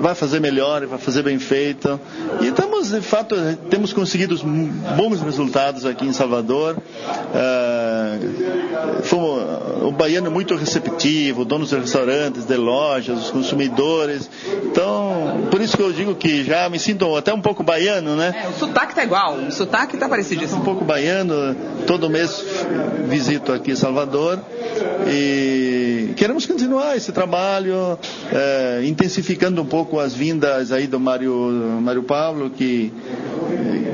vai 0.00 0.14
fazer 0.14 0.40
melhor, 0.40 0.86
vai 0.86 0.98
fazer 0.98 1.22
bem 1.22 1.38
feito. 1.38 2.00
E 2.40 2.52
estamos, 2.80 2.90
de 2.90 3.00
fato, 3.00 3.36
temos 3.68 3.92
conseguido 3.92 4.36
bons 4.96 5.20
resultados 5.20 5.84
aqui 5.84 6.06
em 6.06 6.12
Salvador. 6.12 6.76
Uh, 7.34 9.02
fomos, 9.02 9.42
o 9.82 9.92
baiano 9.92 10.28
é 10.28 10.30
muito 10.30 10.54
receptivo, 10.56 11.44
donos 11.44 11.68
de 11.68 11.76
restaurantes, 11.76 12.44
de 12.44 12.56
lojas, 12.56 13.24
os 13.24 13.30
consumidores. 13.30 14.30
Então, 14.64 15.48
por 15.50 15.60
isso 15.60 15.76
que 15.76 15.82
eu 15.82 15.92
digo 15.92 16.14
que 16.14 16.44
já 16.44 16.68
me 16.68 16.78
sinto 16.78 17.14
até 17.16 17.32
um 17.32 17.40
pouco 17.40 17.62
baiano, 17.62 18.16
né? 18.16 18.44
É, 18.44 18.48
o 18.48 18.52
sotaque 18.58 18.94
tá 18.94 19.04
igual, 19.04 19.34
o 19.34 19.52
sotaque 19.52 19.96
tá 19.96 20.08
parecido. 20.08 20.40
Um 20.54 20.60
pouco 20.60 20.84
baiano, 20.84 21.54
todo 21.86 22.08
mês 22.08 22.42
visito 23.08 23.52
aqui 23.52 23.76
Salvador 23.76 24.38
e 25.06 26.12
queremos 26.16 26.46
continuar 26.46 26.96
esse 26.96 27.12
trabalho, 27.12 27.98
é, 28.32 28.82
intensificando 28.84 29.62
um 29.62 29.66
pouco 29.66 29.98
as 29.98 30.14
vindas 30.14 30.72
aí 30.72 30.86
do 30.86 31.00
Mário, 31.00 31.32
Mário 31.82 32.02
Pablo, 32.02 32.50
que, 32.50 32.69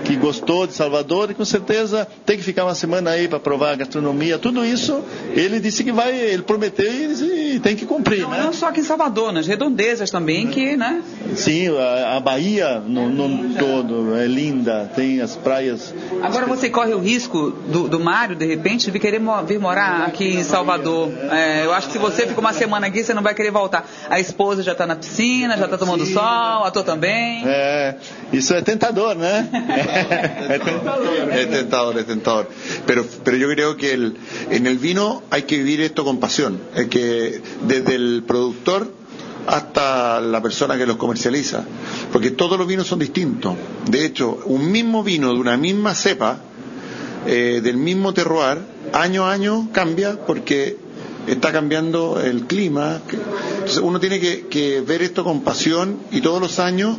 que 0.04 0.16
gostou 0.16 0.66
de 0.66 0.72
Salvador 0.72 1.30
e 1.30 1.34
com 1.34 1.44
certeza 1.44 2.06
tem 2.24 2.36
que 2.36 2.42
ficar 2.42 2.64
uma 2.64 2.74
semana 2.74 3.10
aí 3.10 3.26
para 3.26 3.40
provar 3.40 3.72
a 3.72 3.76
gastronomia. 3.76 4.38
Tudo 4.38 4.64
isso 4.64 5.02
ele 5.34 5.58
disse 5.58 5.82
que 5.82 5.92
vai, 5.92 6.16
ele 6.16 6.42
prometeu 6.42 6.86
e, 6.90 7.56
e 7.56 7.60
tem 7.60 7.74
que 7.74 7.84
cumprir. 7.84 8.22
Não, 8.22 8.30
né? 8.30 8.42
não 8.44 8.52
só 8.52 8.68
aqui 8.68 8.80
em 8.80 8.84
Salvador, 8.84 9.32
nas 9.32 9.46
redondezas 9.46 10.10
também, 10.10 10.46
que, 10.48 10.76
né? 10.76 11.02
Sim, 11.36 11.68
a, 11.76 12.16
a 12.16 12.20
Bahia 12.20 12.80
no, 12.80 13.08
no 13.08 13.54
todo 13.54 14.16
é 14.16 14.26
linda, 14.26 14.90
tem 14.94 15.20
as 15.20 15.36
praias. 15.36 15.94
Agora 16.22 16.46
você 16.46 16.70
corre 16.70 16.94
o 16.94 16.98
risco 16.98 17.50
do, 17.50 17.88
do 17.88 18.00
Mário, 18.00 18.34
de 18.34 18.46
repente, 18.46 18.90
de 18.90 18.98
querer 18.98 19.20
vir 19.46 19.58
morar 19.58 20.06
aqui 20.06 20.24
em 20.36 20.42
Salvador. 20.42 21.10
É, 21.30 21.64
eu 21.64 21.72
acho 21.72 21.88
que 21.88 21.92
se 21.94 21.98
você 21.98 22.26
fica 22.26 22.40
uma 22.40 22.52
semana 22.52 22.86
aqui, 22.86 23.04
você 23.04 23.14
não 23.14 23.22
vai 23.22 23.34
querer 23.34 23.50
voltar. 23.50 23.88
A 24.08 24.18
esposa 24.18 24.62
já 24.62 24.72
está 24.72 24.86
na 24.86 24.96
piscina, 24.96 25.56
já 25.56 25.66
está 25.66 25.78
tomando 25.78 26.04
Sim. 26.04 26.14
sol, 26.14 26.62
o 26.62 26.64
ator 26.64 26.84
também. 26.84 27.42
É, 27.46 27.96
isso 28.32 28.54
é 28.54 28.62
tentador, 28.62 29.14
né? 29.14 29.48
é 30.48 30.58
tentador. 30.58 31.32
Es 31.32 31.46
tentador, 31.46 31.98
es 31.98 32.06
tentador. 32.06 32.46
Pero, 32.86 33.04
pero 33.24 33.36
yo 33.36 33.48
creo 33.48 33.76
que 33.76 33.92
el, 33.92 34.16
en 34.50 34.66
el 34.66 34.78
vino 34.78 35.22
hay 35.30 35.42
que 35.42 35.58
vivir 35.58 35.80
esto 35.80 36.04
con 36.04 36.18
pasión. 36.18 36.60
Es 36.74 36.86
que 36.88 37.40
desde 37.62 37.94
el 37.94 38.24
productor 38.26 38.90
hasta 39.46 40.20
la 40.20 40.42
persona 40.42 40.76
que 40.76 40.86
los 40.86 40.96
comercializa. 40.96 41.64
Porque 42.12 42.30
todos 42.32 42.58
los 42.58 42.66
vinos 42.66 42.86
son 42.86 42.98
distintos. 42.98 43.54
De 43.88 44.04
hecho, 44.04 44.40
un 44.46 44.70
mismo 44.70 45.02
vino 45.02 45.32
de 45.32 45.38
una 45.40 45.56
misma 45.56 45.94
cepa, 45.94 46.38
eh, 47.26 47.60
del 47.62 47.76
mismo 47.76 48.12
terroir, 48.12 48.58
año 48.92 49.26
a 49.26 49.32
año 49.32 49.68
cambia 49.72 50.24
porque 50.26 50.85
está 51.26 51.52
cambiando 51.52 52.20
el 52.20 52.46
clima. 52.46 53.00
Entonces 53.54 53.78
uno 53.78 54.00
tiene 54.00 54.20
que, 54.20 54.46
que 54.46 54.80
ver 54.80 55.02
esto 55.02 55.24
con 55.24 55.42
pasión 55.42 55.98
y 56.10 56.20
todos 56.20 56.40
los 56.40 56.58
años 56.58 56.98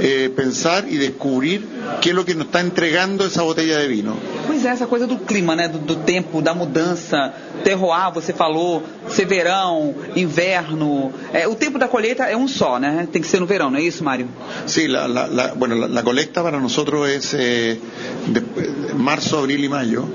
eh, 0.00 0.30
pensar 0.34 0.88
e 0.88 0.96
descobrir 0.96 1.66
que 2.00 2.10
é 2.10 2.16
o 2.16 2.24
que 2.24 2.34
nos 2.34 2.46
está 2.46 2.60
entregando 2.60 3.24
essa 3.24 3.42
botella 3.42 3.78
de 3.78 3.88
vino. 3.88 4.16
Pois 4.46 4.64
é, 4.64 4.68
essa 4.70 4.86
coisa 4.86 5.06
do 5.06 5.18
clima, 5.18 5.54
né? 5.54 5.68
Do, 5.68 5.78
do, 5.78 5.96
tempo, 5.96 6.40
da 6.40 6.54
mudança, 6.54 7.32
terroir, 7.62 8.12
você 8.12 8.32
falou, 8.32 8.82
ser 9.08 9.26
verão, 9.26 9.94
inverno. 10.16 11.12
É, 11.32 11.46
o 11.46 11.54
tempo 11.54 11.78
da 11.78 11.86
colheita 11.86 12.24
é 12.24 12.36
um 12.36 12.48
só, 12.48 12.78
né? 12.78 13.06
Tem 13.12 13.20
que 13.20 13.28
ser 13.28 13.40
no 13.40 13.46
verão, 13.46 13.70
não 13.70 13.78
é 13.78 13.82
isso, 13.82 14.02
Mário? 14.02 14.28
Sí, 14.66 14.88
la, 14.88 15.06
la, 15.06 15.26
la, 15.26 15.54
bueno, 15.54 15.74
la, 15.74 15.86
la 15.86 16.02
colecta 16.02 16.42
para 16.42 16.58
nosotros 16.58 17.08
es 17.08 17.34
eh, 17.34 17.78
de, 18.28 18.40
marzo, 18.94 19.38
abril 19.38 19.64
y 19.64 19.68
mayo. 19.68 20.08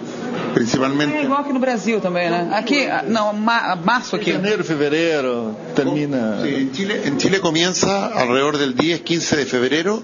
Principalmente. 0.54 1.14
É 1.14 1.24
igual 1.24 1.42
aqui 1.42 1.54
no 1.54 1.60
Brasil 1.60 2.00
também, 2.00 2.30
né? 2.30 2.50
Aqui, 2.54 2.88
não, 3.08 3.34
ma, 3.34 3.76
março 3.76 4.16
aqui. 4.16 4.32
Janeiro, 4.32 4.64
fevereiro, 4.64 5.56
termina. 5.76 6.40
Sí, 6.42 6.56
en, 6.56 6.74
Chile, 6.74 7.02
en 7.06 7.20
Chile 7.20 7.40
comienza 7.40 8.08
alrededor 8.08 8.58
del 8.58 8.74
10, 8.74 9.02
15 9.02 9.36
de 9.38 9.46
febrero 9.46 10.04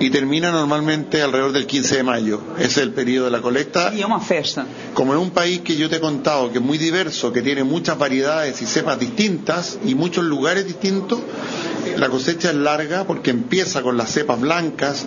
y 0.00 0.10
termina 0.10 0.50
normalmente 0.50 1.22
alrededor 1.22 1.52
del 1.52 1.66
15 1.66 1.96
de 1.96 2.02
mayo. 2.02 2.40
Ese 2.58 2.66
es 2.66 2.76
el 2.78 2.92
periodo 2.92 3.26
de 3.26 3.30
la 3.30 3.40
colecta. 3.40 3.92
Y 3.94 4.00
es 4.00 4.06
una 4.06 4.20
fiesta. 4.20 4.66
Como 4.94 5.14
es 5.14 5.20
un 5.20 5.30
país 5.30 5.60
que 5.60 5.76
yo 5.76 5.88
te 5.88 5.96
he 5.96 6.00
contado 6.00 6.50
que 6.50 6.58
es 6.58 6.64
muy 6.64 6.78
diverso, 6.78 7.32
que 7.32 7.42
tiene 7.42 7.64
muchas 7.64 7.98
variedades 7.98 8.60
y 8.62 8.66
cepas 8.66 8.98
distintas 8.98 9.78
y 9.84 9.94
muchos 9.94 10.24
lugares 10.24 10.66
distintos, 10.66 11.20
la 11.96 12.08
cosecha 12.08 12.50
es 12.50 12.56
larga 12.56 13.04
porque 13.04 13.30
empieza 13.30 13.82
con 13.82 13.96
las 13.96 14.10
cepas 14.10 14.40
blancas 14.40 15.06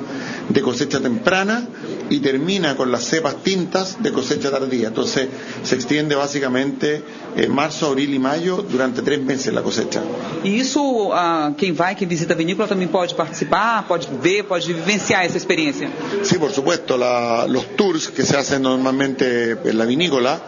de 0.49 0.61
cosecha 0.61 0.99
temprana 0.99 1.67
y 2.09 2.19
termina 2.19 2.75
con 2.75 2.91
las 2.91 3.03
cepas 3.03 3.43
tintas 3.43 4.01
de 4.01 4.11
cosecha 4.11 4.49
tardía. 4.51 4.89
Entonces 4.89 5.27
se 5.63 5.75
extiende 5.75 6.15
básicamente 6.15 7.03
en 7.35 7.53
marzo, 7.53 7.87
abril 7.87 8.13
y 8.13 8.19
mayo 8.19 8.65
durante 8.69 9.01
tres 9.01 9.21
meses 9.21 9.53
la 9.53 9.61
cosecha. 9.61 10.01
E 10.43 10.49
isso, 10.49 10.81
uh, 10.81 11.53
quem 11.57 11.73
vai, 11.73 11.95
quem 11.95 12.07
visita 12.07 12.33
a 12.33 12.37
vinícola 12.37 12.67
também 12.67 12.87
pode 12.87 13.13
participar, 13.15 13.85
pode 13.87 14.07
ver, 14.21 14.43
pode 14.47 14.73
vivenciar 14.73 15.25
essa 15.25 15.37
experiência. 15.37 15.89
Sí, 16.23 16.37
por 16.37 16.51
supuesto. 16.51 16.97
La, 16.97 17.45
los 17.47 17.75
tours 17.75 18.07
que 18.07 18.23
se 18.23 18.37
hacen 18.37 18.61
normalmente 18.61 19.51
en 19.51 19.77
la 19.77 19.85
vinícola 19.85 20.41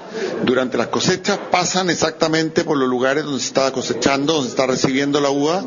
durante 0.44 0.78
las 0.78 0.88
cosechas 0.88 1.38
pasan 1.52 1.90
exactamente 1.90 2.64
por 2.64 2.78
los 2.78 2.90
lugares 2.90 3.24
donde 3.26 3.40
se 3.40 3.48
está 3.48 3.72
cosechando, 3.72 4.34
donde 4.34 4.50
se 4.50 4.54
está 4.54 4.66
recibiendo 4.66 5.20
la 5.22 5.30
uva 5.30 5.64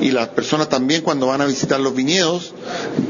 y 0.00 0.10
las 0.10 0.28
personas 0.28 0.68
también 0.68 1.02
cuando 1.02 1.26
van 1.26 1.40
a 1.40 1.46
visitar 1.46 1.80
los 1.80 1.94
viñedos 1.94 2.54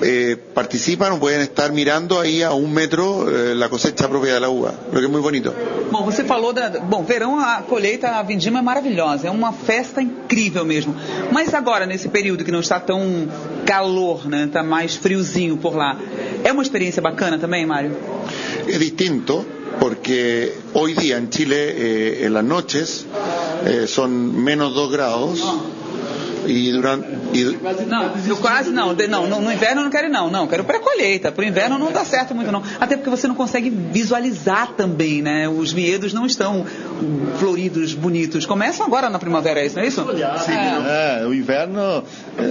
eh, 0.03 0.37
participan 0.55 1.21
pueden 1.21 1.41
estar 1.41 1.73
mirando 1.73 2.19
aí 2.21 2.43
a 2.43 2.53
um 2.53 2.69
metro 2.69 3.27
eh, 3.31 3.63
a 3.63 3.69
cosecha 3.69 4.09
própria 4.09 4.41
da 4.41 4.49
uva, 4.49 4.75
o 4.89 4.99
que 4.99 5.05
é 5.05 5.09
muito 5.09 5.23
bonito. 5.23 5.55
Bom, 5.91 6.05
você 6.05 6.25
falou 6.25 6.53
da. 6.53 6.69
Bom, 6.81 7.05
verão, 7.05 7.39
a 7.39 7.63
colheita, 7.63 8.09
a 8.09 8.23
vindima 8.23 8.59
é 8.59 8.63
maravilhosa, 8.63 9.29
é 9.29 9.31
uma 9.31 9.53
festa 9.53 10.01
incrível 10.01 10.65
mesmo. 10.65 10.97
Mas 11.31 11.55
agora, 11.55 11.87
nesse 11.87 12.09
período 12.09 12.45
que 12.45 12.51
não 12.51 12.61
está 12.61 12.81
tão 12.81 13.29
calor, 13.65 14.29
né? 14.29 14.45
Está 14.45 14.63
mais 14.63 14.97
friozinho 14.97 15.57
por 15.57 15.75
lá. 15.75 15.99
É 16.45 16.53
uma 16.53 16.63
experiência 16.63 17.01
bacana 17.03 17.39
também, 17.39 17.65
Mário? 17.67 17.97
É 18.69 18.79
distinto, 18.79 19.45
porque 19.79 20.55
hoy 20.75 20.95
día 20.95 21.19
en 21.19 21.29
Chile 21.31 21.57
eh, 21.57 22.27
en 22.27 22.33
las 22.35 22.45
noches 22.45 23.07
eh, 23.67 23.87
son 23.87 24.11
menos 24.43 24.75
2 24.75 24.93
grados. 24.93 25.41
E 26.47 26.73
durante. 26.73 27.07
E... 27.33 27.45
Não, 27.87 28.13
eu 28.27 28.37
quase 28.37 28.71
não. 28.71 28.95
não. 28.95 29.27
No, 29.27 29.41
no 29.41 29.53
inverno 29.53 29.81
eu 29.81 29.85
não 29.85 29.91
quero 29.91 30.09
ir, 30.09 30.11
não. 30.11 30.31
Não, 30.31 30.47
quero 30.47 30.65
para 30.65 30.79
colheita. 30.81 31.31
Para 31.31 31.43
o 31.43 31.47
inverno 31.47 31.79
não 31.79 31.93
dá 31.93 32.05
certo 32.05 32.35
muito, 32.35 32.51
não. 32.51 32.63
Até 32.81 32.97
porque 32.97 33.11
você 33.11 33.29
não 33.29 33.35
consegue 33.35 33.71
visualizar 33.71 34.73
também, 34.73 35.23
né? 35.23 35.49
Os 35.49 35.73
vinhedos 35.73 36.13
não 36.13 36.27
estão 36.27 36.65
floridos, 37.39 37.95
bonitos. 37.95 38.47
Começam 38.47 38.87
agora 38.87 39.09
na 39.09 39.19
primavera, 39.19 39.61
é 39.61 39.67
isso, 39.67 39.77
não 39.77 39.83
é 39.83 39.89
isso? 39.89 40.05
Sim, 40.45 40.53
é. 40.53 41.23
é. 41.23 41.27
o 41.27 41.35
inverno 41.35 42.05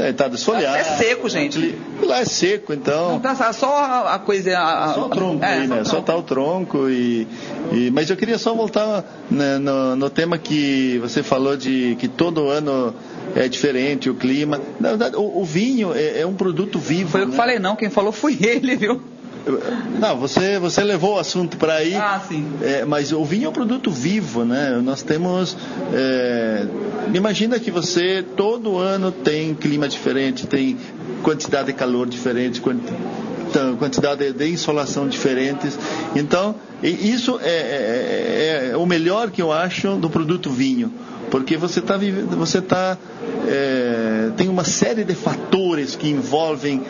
está 0.10 0.28
desfolhado. 0.28 0.78
É 0.78 0.84
seco, 0.84 1.30
gente. 1.30 1.76
Lá 2.02 2.20
é 2.20 2.26
seco, 2.26 2.74
então. 2.74 3.14
Não 3.14 3.20
tá 3.20 3.54
só 3.54 4.06
a 4.08 4.20
coisa. 4.20 4.58
A, 4.58 4.94
só 4.94 5.06
o 5.06 5.10
tronco 5.10 5.44
é, 5.44 5.54
aí, 5.54 5.68
né? 5.68 5.84
Só 5.84 6.02
tá 6.02 6.16
o 6.16 6.24
tronco 6.24 6.90
e, 6.90 7.28
e. 7.72 7.92
Mas 7.92 8.10
eu 8.10 8.18
queria 8.18 8.38
só 8.38 8.54
voltar 8.54 9.04
né, 9.30 9.58
no, 9.58 9.96
no 9.96 10.10
tema 10.10 10.38
que 10.38 11.00
você 11.00 11.24
falou 11.24 11.56
de 11.56 11.96
que 12.00 12.08
todo 12.08 12.50
ano 12.50 12.94
é 13.36 13.48
diferente 13.48 14.10
o 14.10 14.16
clima. 14.16 14.60
Na 14.80 14.90
verdade, 14.90 15.16
o, 15.16 15.42
o 15.42 15.46
vinho 15.46 15.94
é, 15.94 16.22
é, 16.22 16.26
um 16.26 16.34
produto 16.34 16.80
vivo. 16.80 17.10
Foi 17.10 17.22
eu 17.22 17.26
né? 17.26 17.32
que 17.32 17.38
falei, 17.38 17.60
não. 17.60 17.76
Quem 17.76 17.90
falou 17.90 18.12
foi 18.12 18.38
ele, 18.42 18.76
viu? 18.76 19.02
Não, 20.00 20.18
você, 20.18 20.60
você 20.60 20.84
levou 20.84 21.16
o 21.16 21.20
assunto 21.20 21.58
para 21.58 21.76
aí. 21.76 21.96
Ah, 21.96 22.22
sim. 22.28 22.46
É, 22.62 22.86
mas 22.86 23.12
o 23.12 23.24
vinho 23.26 23.48
é 23.48 23.50
um 23.50 23.54
produto 23.54 23.90
vivo, 23.90 24.46
né? 24.46 24.80
Nós 24.84 25.02
temos. 25.02 25.58
É, 25.94 26.66
imagina 27.14 27.60
que 27.60 27.72
você 27.72 28.24
todo 28.38 28.78
ano 28.78 29.12
tem 29.12 29.56
clima 29.56 29.88
diferente, 29.88 30.46
tem 30.46 30.78
quantidade 31.24 31.68
de 31.68 31.74
calor 31.74 32.08
diferente, 32.08 32.62
quantidade 33.78 34.32
de 34.32 34.48
insolação 34.48 35.08
diferentes. 35.08 35.78
Então, 36.16 36.56
isso 36.84 37.40
é, 37.42 37.50
é, 37.50 38.70
é 38.72 38.78
o 38.78 38.86
melhor 38.86 39.32
que 39.32 39.42
eu 39.42 39.52
acho 39.52 39.96
do 39.96 40.10
produto 40.10 40.50
vinho 40.50 40.92
porque 41.32 41.56
você 41.56 41.80
está 41.80 41.98
você 42.38 42.62
tá, 42.62 42.98
é, 43.48 44.32
tem 44.36 44.50
uma 44.50 44.66
série 44.66 45.06
de 45.06 45.16
fatores 45.16 45.96
que 45.96 46.10
envolvem 46.10 46.84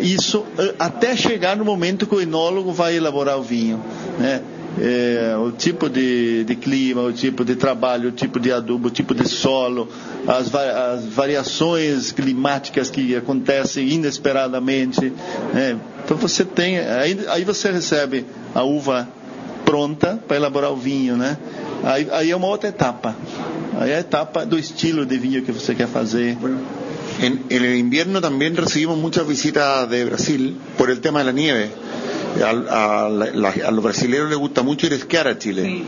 isso 0.00 0.46
até 0.78 1.14
chegar 1.14 1.56
no 1.56 1.64
momento 1.64 2.06
que 2.06 2.14
o 2.14 2.20
enólogo 2.20 2.72
vai 2.72 2.96
elaborar 2.96 3.38
o 3.38 3.42
vinho, 3.42 3.78
né? 4.18 4.40
É, 4.78 5.34
o 5.38 5.50
tipo 5.52 5.88
de, 5.88 6.44
de, 6.44 6.54
clima, 6.54 7.00
o 7.02 7.12
tipo 7.12 7.44
de 7.44 7.56
trabalho, 7.56 8.10
o 8.10 8.12
tipo 8.12 8.38
de 8.38 8.52
adubo, 8.52 8.88
o 8.88 8.90
tipo 8.90 9.14
de 9.14 9.26
solo, 9.26 9.88
as, 10.26 10.54
as 10.54 11.06
variações 11.06 12.12
climáticas 12.12 12.90
que 12.90 13.16
acontecem 13.16 13.88
inesperadamente. 13.88 15.12
Né? 15.54 15.78
Então 16.04 16.16
você 16.16 16.44
tem, 16.44 16.78
aí, 16.78 17.18
aí 17.28 17.44
você 17.44 17.70
recebe 17.70 18.26
a 18.54 18.62
uva 18.62 19.08
pronta 19.64 20.22
para 20.28 20.36
elaborar 20.36 20.70
o 20.70 20.76
vinho, 20.76 21.16
né? 21.16 21.36
Aí, 21.82 22.06
aí 22.12 22.30
é 22.30 22.36
uma 22.36 22.46
outra 22.46 22.68
etapa. 22.68 23.16
Aí 23.78 23.90
é 23.90 23.96
a 23.96 24.00
etapa 24.00 24.46
do 24.46 24.58
estilo 24.58 25.04
de 25.04 25.18
vinho 25.18 25.42
que 25.42 25.52
você 25.52 25.74
quer 25.74 25.88
fazer. 25.88 26.36
En, 27.18 27.40
en 27.48 27.64
el 27.64 27.76
invierno 27.76 28.20
también 28.20 28.54
recibimos 28.56 28.98
muchas 28.98 29.26
visitas 29.26 29.88
de 29.88 30.04
Brasil 30.04 30.56
por 30.76 30.90
el 30.90 31.00
tema 31.00 31.20
de 31.20 31.24
la 31.24 31.32
nieve. 31.32 31.70
A, 32.42 33.06
a 33.06 33.08
la- 33.08 33.48
a 33.66 33.70
los 33.70 33.82
brasileños 33.84 34.28
les 34.28 34.38
gusta 34.38 34.62
mucho 34.62 34.86
ir 34.86 34.92
a 34.92 34.96
esquiar 34.96 35.28
a 35.28 35.38
Chile. 35.38 35.82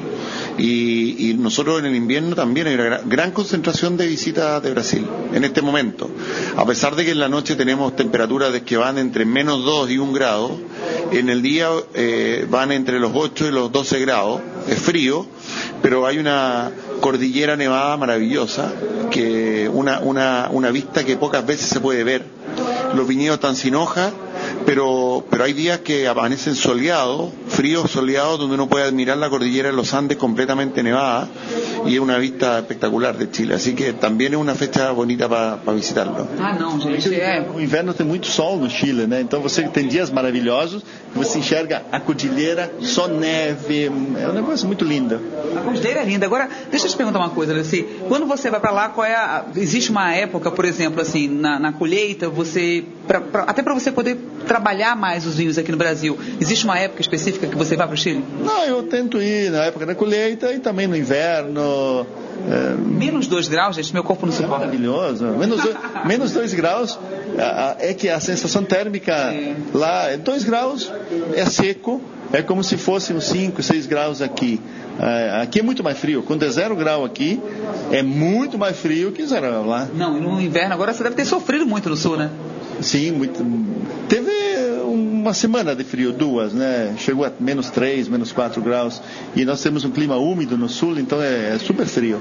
Y, 0.59 1.31
y 1.31 1.35
nosotros 1.35 1.79
en 1.81 1.87
el 1.87 1.95
invierno 1.95 2.35
también 2.35 2.67
hay 2.67 2.75
una 2.75 2.85
gran, 2.85 3.09
gran 3.09 3.31
concentración 3.33 3.97
de 3.97 4.07
visitas 4.07 4.63
de 4.63 4.71
Brasil 4.73 5.07
en 5.33 5.45
este 5.45 5.63
momento. 5.63 6.11
A 6.57 6.65
pesar 6.67 6.97
de 6.97 7.05
que 7.05 7.13
en 7.13 7.21
la 7.21 7.29
noche 7.29 7.55
tenemos 7.55 7.95
temperaturas 7.95 8.53
de 8.53 8.63
que 8.63 8.77
van 8.77 8.99
entre 8.99 9.25
menos 9.25 9.65
2 9.65 9.91
y 9.91 9.99
1 9.99 10.13
grado, 10.13 10.59
en 11.13 11.29
el 11.29 11.43
día 11.43 11.69
eh, 11.95 12.47
van 12.51 12.73
entre 12.73 12.99
los 12.99 13.13
8 13.15 13.47
y 13.49 13.51
los 13.53 13.71
12 13.71 14.01
grados. 14.01 14.41
Es 14.69 14.79
frío, 14.81 15.27
pero 15.83 16.07
hay 16.07 16.19
una 16.19 16.71
cordillera 17.01 17.57
nevada 17.57 17.97
maravillosa, 17.97 18.73
que 19.11 19.71
una, 19.73 20.01
una, 20.01 20.49
una 20.51 20.71
vista 20.71 21.05
que 21.05 21.17
pocas 21.17 21.47
veces 21.47 21.69
se 21.69 21.81
puede 21.81 22.03
ver. 22.05 22.25
Los 22.95 23.07
viñedos 23.07 23.37
están 23.37 23.55
sin 23.55 23.75
hoja, 23.77 24.11
pero, 24.67 25.25
pero 25.31 25.45
hay 25.45 25.53
días 25.53 25.79
que 25.81 26.07
amanecen 26.09 26.55
soleados, 26.55 27.31
fríos 27.49 27.91
soleados, 27.91 28.39
donde 28.39 28.55
uno 28.55 28.69
puede 28.69 28.85
admirar 28.85 29.17
la 29.19 29.29
cordillera 29.31 29.71
de 29.71 29.75
los 29.77 29.95
Andes 29.95 30.19
completamente 30.19 30.83
nevada 30.83 31.29
y 31.87 31.95
es 31.95 32.01
una 32.01 32.19
vista 32.19 32.59
espectacular 32.59 33.17
de 33.17 33.31
Chile. 33.31 33.55
Así 33.55 33.75
que 33.75 33.93
también 33.93 34.35
es 34.35 34.39
una 34.41 34.55
fecha 34.55 34.91
bonita 34.93 35.29
para 35.29 35.73
visitarlo. 35.73 36.27
Ah, 36.41 36.55
não, 36.59 36.81
gente, 36.81 37.15
é. 37.15 37.47
O 37.55 37.61
inverno 37.61 37.95
tem 37.95 38.07
muito 38.07 38.27
sol 38.27 38.57
no 38.59 38.69
Chile, 38.69 39.07
né? 39.07 39.21
Então 39.21 39.41
você 39.41 39.63
tem 39.69 39.89
dias 39.89 40.11
maravilhosos, 40.11 40.83
você 41.15 41.39
enxerga 41.39 41.83
a 41.91 42.01
cordilheira, 42.01 42.73
só 42.81 43.09
neve, 43.09 43.87
é 43.87 44.29
um 44.29 44.33
negócio 44.33 44.67
muito 44.67 44.85
lindo. 44.85 45.21
A 45.57 45.61
cordilheira 45.61 46.01
é 46.01 46.05
linda. 46.05 46.27
Agora, 46.27 46.49
deixa 46.71 46.87
eu 46.87 46.91
te 46.91 46.97
perguntar 46.97 47.19
uma 47.19 47.31
coisa, 47.31 47.55
assim, 47.59 47.85
quando 48.09 48.27
você 48.27 48.51
vai 48.51 48.61
para 48.61 48.71
lá, 48.71 48.89
qual 48.89 49.07
é 49.07 49.15
a, 49.15 49.45
existe 49.57 49.91
uma 49.91 50.13
época, 50.15 50.51
por 50.51 50.65
exemplo, 50.65 51.01
assim, 51.01 51.29
na, 51.29 51.59
na 51.59 51.73
colheita, 51.73 52.29
você 52.29 52.85
pra, 53.07 53.21
pra- 53.21 53.43
até 53.45 53.63
para 53.63 53.73
você 53.75 53.91
poder 53.91 54.19
trabalhar 54.47 54.97
mais 54.97 55.27
os 55.27 55.35
vinhos 55.37 55.59
aqui 55.59 55.71
no 55.73 55.79
Brasil, 55.79 56.19
existe 56.41 56.65
uma 56.65 56.79
época 56.79 57.01
específica 57.01 57.47
que 57.47 57.57
você 57.57 57.77
vai 57.77 57.87
para 57.87 57.95
o 57.95 57.97
Chile? 57.99 58.25
Não, 58.45 58.65
eu 58.65 58.83
tento 58.85 59.21
ir 59.21 59.51
na 59.51 59.65
época 59.65 59.85
da 59.87 59.95
colheita 59.95 60.53
e 60.53 60.59
também 60.59 60.87
no 60.87 60.97
inverno. 60.97 62.07
É, 62.49 62.75
Menos 62.79 63.27
2 63.27 63.49
graus, 63.49 63.77
gente, 63.77 63.93
meu 63.93 64.05
corpo 64.05 64.25
não 64.25 64.33
suporta. 64.33 64.59
maravilhoso. 64.59 65.25
Menos, 65.27 65.61
dois- 65.63 65.77
menos 66.07 66.33
2 66.33 66.55
graus 66.55 66.99
a- 67.39 67.43
a- 67.43 67.77
é 67.81 67.93
que 67.93 68.09
a 68.09 68.21
sensação 68.21 68.63
térmica 68.65 69.15
lá 69.75 70.11
é 70.11 70.17
2 70.17 70.45
graus, 70.45 70.91
é 71.35 71.45
seco, 71.47 72.01
é 72.33 72.41
como 72.43 72.63
se 72.63 72.77
fosse 72.77 73.13
uns 73.13 73.25
5, 73.25 73.63
6 73.63 73.87
graus 73.87 74.23
aqui. 74.23 74.61
É, 75.01 75.41
aqui 75.43 75.61
é 75.61 75.63
muito 75.63 75.83
mais 75.83 75.99
frio. 75.99 76.23
Quando 76.23 76.45
é 76.45 76.49
zero 76.51 76.75
grau 76.77 77.05
aqui, 77.05 77.41
é 77.91 78.03
muito 78.03 78.57
mais 78.59 78.77
frio 78.77 79.13
que 79.13 79.25
zero 79.27 79.67
lá. 79.67 79.89
Não, 79.95 80.17
e 80.17 80.21
no 80.21 80.41
inverno 80.41 80.75
agora 80.75 80.93
você 80.93 81.03
deve 81.05 81.15
ter 81.17 81.25
sofrido 81.25 81.67
muito 81.67 81.89
no 81.89 81.97
sul, 81.97 82.17
né? 82.17 82.31
Sim, 82.81 83.13
muito. 83.13 83.45
Teve 84.09 84.31
uma 84.85 85.35
semana 85.35 85.75
de 85.75 85.85
frio, 85.85 86.13
duas, 86.13 86.53
né? 86.53 86.95
Chegou 86.99 87.25
a 87.25 87.33
menos 87.39 87.71
3, 87.71 88.09
menos 88.09 88.33
4 88.33 88.61
graus. 88.63 89.03
E 89.35 89.45
nós 89.45 89.63
temos 89.63 89.85
um 89.85 89.91
clima 89.91 90.17
úmido 90.17 90.57
no 90.57 90.69
sul, 90.69 90.99
então 90.99 91.21
é, 91.21 91.55
é 91.55 91.59
super 91.59 91.87
frio. 91.87 92.21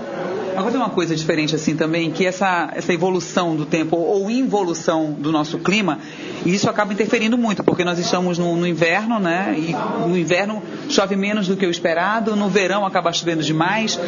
Agora 0.58 0.72
tem 0.72 0.82
uma 0.82 0.90
coisa 0.90 1.16
diferente 1.16 1.56
assim 1.56 1.76
também, 1.76 2.10
que 2.10 2.26
essa, 2.26 2.72
essa 2.74 2.92
evolução 2.92 3.56
do 3.56 3.64
tempo 3.64 3.96
ou 3.96 4.30
involução 4.30 5.14
do 5.14 5.32
nosso 5.32 5.60
clima, 5.60 6.00
e 6.48 6.56
isso 6.56 6.70
acaba 6.70 6.94
interferindo 6.94 7.38
muito, 7.38 7.62
porque 7.62 7.84
nós 7.84 8.00
estamos 8.00 8.38
no, 8.38 8.56
no 8.56 8.66
inverno, 8.66 9.20
né? 9.20 9.54
E 9.58 9.76
no 10.08 10.18
inverno 10.18 10.64
chove 10.88 11.14
menos 11.18 11.46
do 11.46 11.58
que 11.58 11.66
o 11.66 11.70
esperado, 11.70 12.38
no 12.38 12.48
verão 12.48 12.86
acaba 12.86 13.12
chovendo 13.12 13.44
demais. 13.44 14.00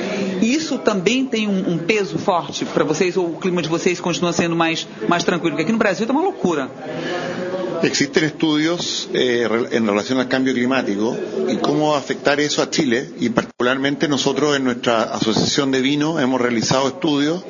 E 0.42 0.54
isso 0.54 0.78
também 0.78 1.26
tem 1.26 1.50
um, 1.50 1.74
um 1.74 1.78
peso 1.78 2.18
forte 2.18 2.64
para 2.64 2.86
vocês, 2.86 3.18
ou 3.18 3.34
o 3.34 3.38
clima 3.38 3.62
de 3.62 3.68
vocês 3.68 4.00
continua 4.00 4.32
sendo 4.32 4.56
mais, 4.56 4.88
mais 5.10 5.26
tranquilo? 5.26 5.52
Porque 5.52 5.64
aqui 5.64 5.74
no 5.74 5.78
Brasil 5.78 6.08
tá 6.08 6.14
uma 6.14 6.22
loucura. 6.22 6.72
Existen 7.84 8.24
estudios 8.24 9.10
eh, 9.14 9.46
en 9.72 9.86
relación 9.86 10.20
al 10.20 10.30
cambio 10.30 10.54
climático 10.54 11.18
y 11.50 11.58
cómo 11.58 11.94
afectar 11.94 12.40
eso 12.40 12.62
a 12.62 12.70
Chile 12.70 13.10
y 13.20 13.30
particularmente 13.32 14.08
nosotros 14.08 14.56
en 14.56 14.64
nuestra 14.64 15.04
asociación 15.04 15.72
de 15.72 15.82
vino 15.82 16.20
hemos 16.20 16.40
realizado 16.40 16.88
estudios 16.88 17.44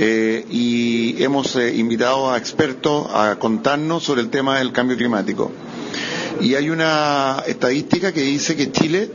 eh, 0.00 0.46
y 0.48 1.20
hemos 1.24 1.56
eh, 1.56 1.74
invitado 1.74 2.30
a 2.30 2.38
expertos 2.38 3.08
a 3.12 3.36
contarnos 3.40 4.04
sobre 4.04 4.20
el 4.20 4.30
tema 4.30 4.58
del 4.58 4.70
cambio 4.70 4.96
climático. 4.96 5.50
Y 6.40 6.54
hay 6.54 6.70
una 6.70 7.42
estadística 7.48 8.12
que 8.12 8.20
dice 8.22 8.54
que 8.54 8.70
Chile, 8.70 9.10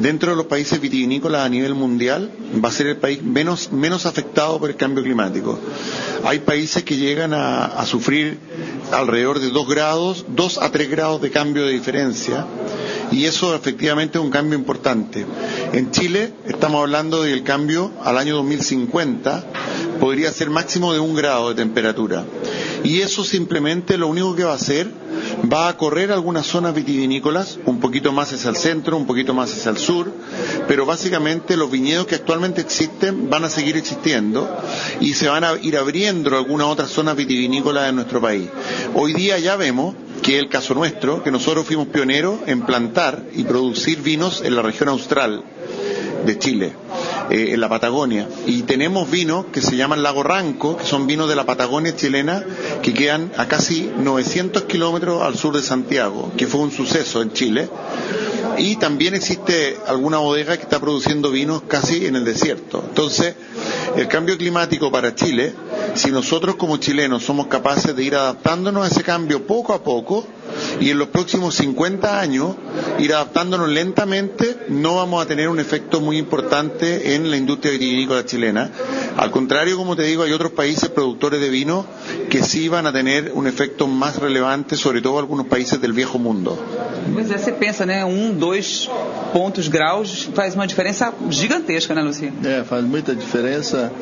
dentro 0.00 0.30
de 0.30 0.36
los 0.36 0.46
países 0.46 0.80
vitivinícolas 0.80 1.46
a 1.46 1.48
nivel 1.48 1.74
mundial, 1.76 2.32
va 2.62 2.70
a 2.70 2.72
ser 2.72 2.88
el 2.88 2.96
país 2.96 3.22
menos, 3.22 3.70
menos 3.70 4.04
afectado 4.04 4.58
por 4.58 4.68
el 4.70 4.74
cambio 4.74 5.04
climático. 5.04 5.60
Hay 6.24 6.40
países 6.40 6.82
que 6.82 6.96
llegan 6.96 7.32
a, 7.32 7.86
sufrir 7.86 8.40
alrededor 8.90 9.38
de 9.38 9.50
2 9.50 9.68
grados, 9.68 10.26
2 10.28 10.58
a 10.58 10.72
3 10.72 10.90
grados 10.90 11.22
de 11.22 11.30
cambio 11.30 11.64
de 11.66 11.72
diferencia. 11.72 12.44
Y 13.12 13.24
eso 13.24 13.54
efectivamente 13.54 14.18
es 14.18 14.24
un 14.24 14.30
cambio 14.30 14.58
importante. 14.58 15.24
En 15.72 15.90
Chile 15.90 16.32
estamos 16.46 16.80
hablando 16.80 17.22
del 17.22 17.42
cambio 17.42 17.92
al 18.02 18.18
año 18.18 18.36
2050, 18.36 19.44
podría 20.00 20.32
ser 20.32 20.50
máximo 20.50 20.92
de 20.92 21.00
un 21.00 21.14
grado 21.14 21.48
de 21.48 21.54
temperatura. 21.54 22.24
Y 22.84 23.00
eso 23.00 23.24
simplemente 23.24 23.98
lo 23.98 24.08
único 24.08 24.34
que 24.36 24.44
va 24.44 24.52
a 24.52 24.56
hacer 24.56 24.90
va 25.52 25.68
a 25.68 25.76
correr 25.76 26.12
algunas 26.12 26.46
zonas 26.46 26.74
vitivinícolas, 26.74 27.58
un 27.66 27.80
poquito 27.80 28.12
más 28.12 28.32
hacia 28.32 28.50
el 28.50 28.56
centro, 28.56 28.96
un 28.96 29.06
poquito 29.06 29.34
más 29.34 29.52
hacia 29.52 29.70
el 29.70 29.78
sur, 29.78 30.10
pero 30.68 30.86
básicamente 30.86 31.56
los 31.56 31.70
viñedos 31.70 32.06
que 32.06 32.14
actualmente 32.14 32.60
existen 32.60 33.28
van 33.30 33.44
a 33.44 33.50
seguir 33.50 33.76
existiendo 33.76 34.48
y 35.00 35.14
se 35.14 35.28
van 35.28 35.44
a 35.44 35.54
ir 35.60 35.76
abriendo 35.76 36.36
algunas 36.36 36.68
otras 36.68 36.90
zonas 36.90 37.16
vitivinícolas 37.16 37.86
de 37.86 37.92
nuestro 37.92 38.20
país. 38.20 38.48
Hoy 38.94 39.12
día 39.12 39.38
ya 39.38 39.56
vemos 39.56 39.94
que 40.26 40.38
es 40.38 40.42
el 40.42 40.48
caso 40.48 40.74
nuestro, 40.74 41.22
que 41.22 41.30
nosotros 41.30 41.64
fuimos 41.64 41.86
pioneros 41.86 42.40
en 42.48 42.62
plantar 42.62 43.22
y 43.32 43.44
producir 43.44 44.02
vinos 44.02 44.42
en 44.44 44.56
la 44.56 44.62
región 44.62 44.88
austral 44.88 45.44
de 46.26 46.36
Chile, 46.36 46.72
eh, 47.30 47.50
en 47.52 47.60
la 47.60 47.68
Patagonia. 47.68 48.28
Y 48.44 48.62
tenemos 48.62 49.08
vinos 49.08 49.46
que 49.52 49.62
se 49.62 49.76
llaman 49.76 50.02
Lago 50.02 50.24
Ranco, 50.24 50.78
que 50.78 50.84
son 50.84 51.06
vinos 51.06 51.28
de 51.28 51.36
la 51.36 51.46
Patagonia 51.46 51.94
chilena, 51.94 52.44
que 52.82 52.92
quedan 52.92 53.30
a 53.36 53.46
casi 53.46 53.88
900 53.98 54.64
kilómetros 54.64 55.22
al 55.22 55.36
sur 55.36 55.54
de 55.54 55.62
Santiago, 55.62 56.32
que 56.36 56.48
fue 56.48 56.60
un 56.60 56.72
suceso 56.72 57.22
en 57.22 57.32
Chile. 57.32 57.68
Y 58.58 58.74
también 58.76 59.14
existe 59.14 59.76
alguna 59.86 60.18
bodega 60.18 60.56
que 60.56 60.64
está 60.64 60.80
produciendo 60.80 61.30
vinos 61.30 61.62
casi 61.68 62.06
en 62.06 62.16
el 62.16 62.24
desierto. 62.24 62.82
Entonces, 62.88 63.36
el 63.96 64.08
cambio 64.08 64.36
climático 64.36 64.90
para 64.90 65.14
Chile, 65.14 65.54
si 65.96 66.10
nosotros 66.10 66.56
como 66.56 66.76
chilenos 66.76 67.24
somos 67.24 67.46
capaces 67.46 67.94
de 67.96 68.04
ir 68.04 68.14
adaptándonos 68.14 68.84
a 68.84 68.88
ese 68.88 69.02
cambio 69.02 69.46
poco 69.46 69.72
a 69.72 69.82
poco, 69.82 70.26
y 70.80 70.90
en 70.90 70.98
los 70.98 71.08
próximos 71.08 71.54
50 71.54 72.20
años 72.20 72.54
ir 72.98 73.12
adaptándonos 73.14 73.68
lentamente, 73.68 74.56
no 74.68 74.96
vamos 74.96 75.22
a 75.22 75.26
tener 75.26 75.48
un 75.48 75.60
efecto 75.60 76.00
muy 76.00 76.18
importante 76.18 77.14
en 77.14 77.30
la 77.30 77.36
industria 77.36 77.72
vitivinícola 77.72 78.24
chilena. 78.24 78.70
Al 79.16 79.30
contrario, 79.30 79.76
como 79.76 79.96
te 79.96 80.02
digo, 80.02 80.22
hay 80.22 80.32
otros 80.32 80.52
países 80.52 80.88
productores 80.88 81.40
de 81.40 81.48
vino 81.48 81.86
que 82.30 82.42
sí 82.42 82.68
van 82.68 82.86
a 82.86 82.92
tener 82.92 83.32
un 83.34 83.46
efecto 83.46 83.86
más 83.86 84.16
relevante, 84.18 84.76
sobre 84.76 85.00
todo 85.00 85.18
algunos 85.18 85.46
países 85.46 85.80
del 85.80 85.92
viejo 85.92 86.18
mundo. 86.18 86.58
Pois 87.12 87.30
é, 87.30 87.38
você 87.38 87.52
pensa, 87.52 87.86
né? 87.86 88.04
Um, 88.04 88.32
dois 88.32 88.90
pontos 89.32 89.68
graus 89.68 90.28
faz 90.34 90.54
uma 90.54 90.66
diferença 90.66 91.12
gigantesca, 91.30 91.94
né, 91.94 92.02
Lucia? 92.02 92.32
É, 92.44 92.64
faz 92.64 92.84
muita 92.84 93.14
diferença 93.14 93.92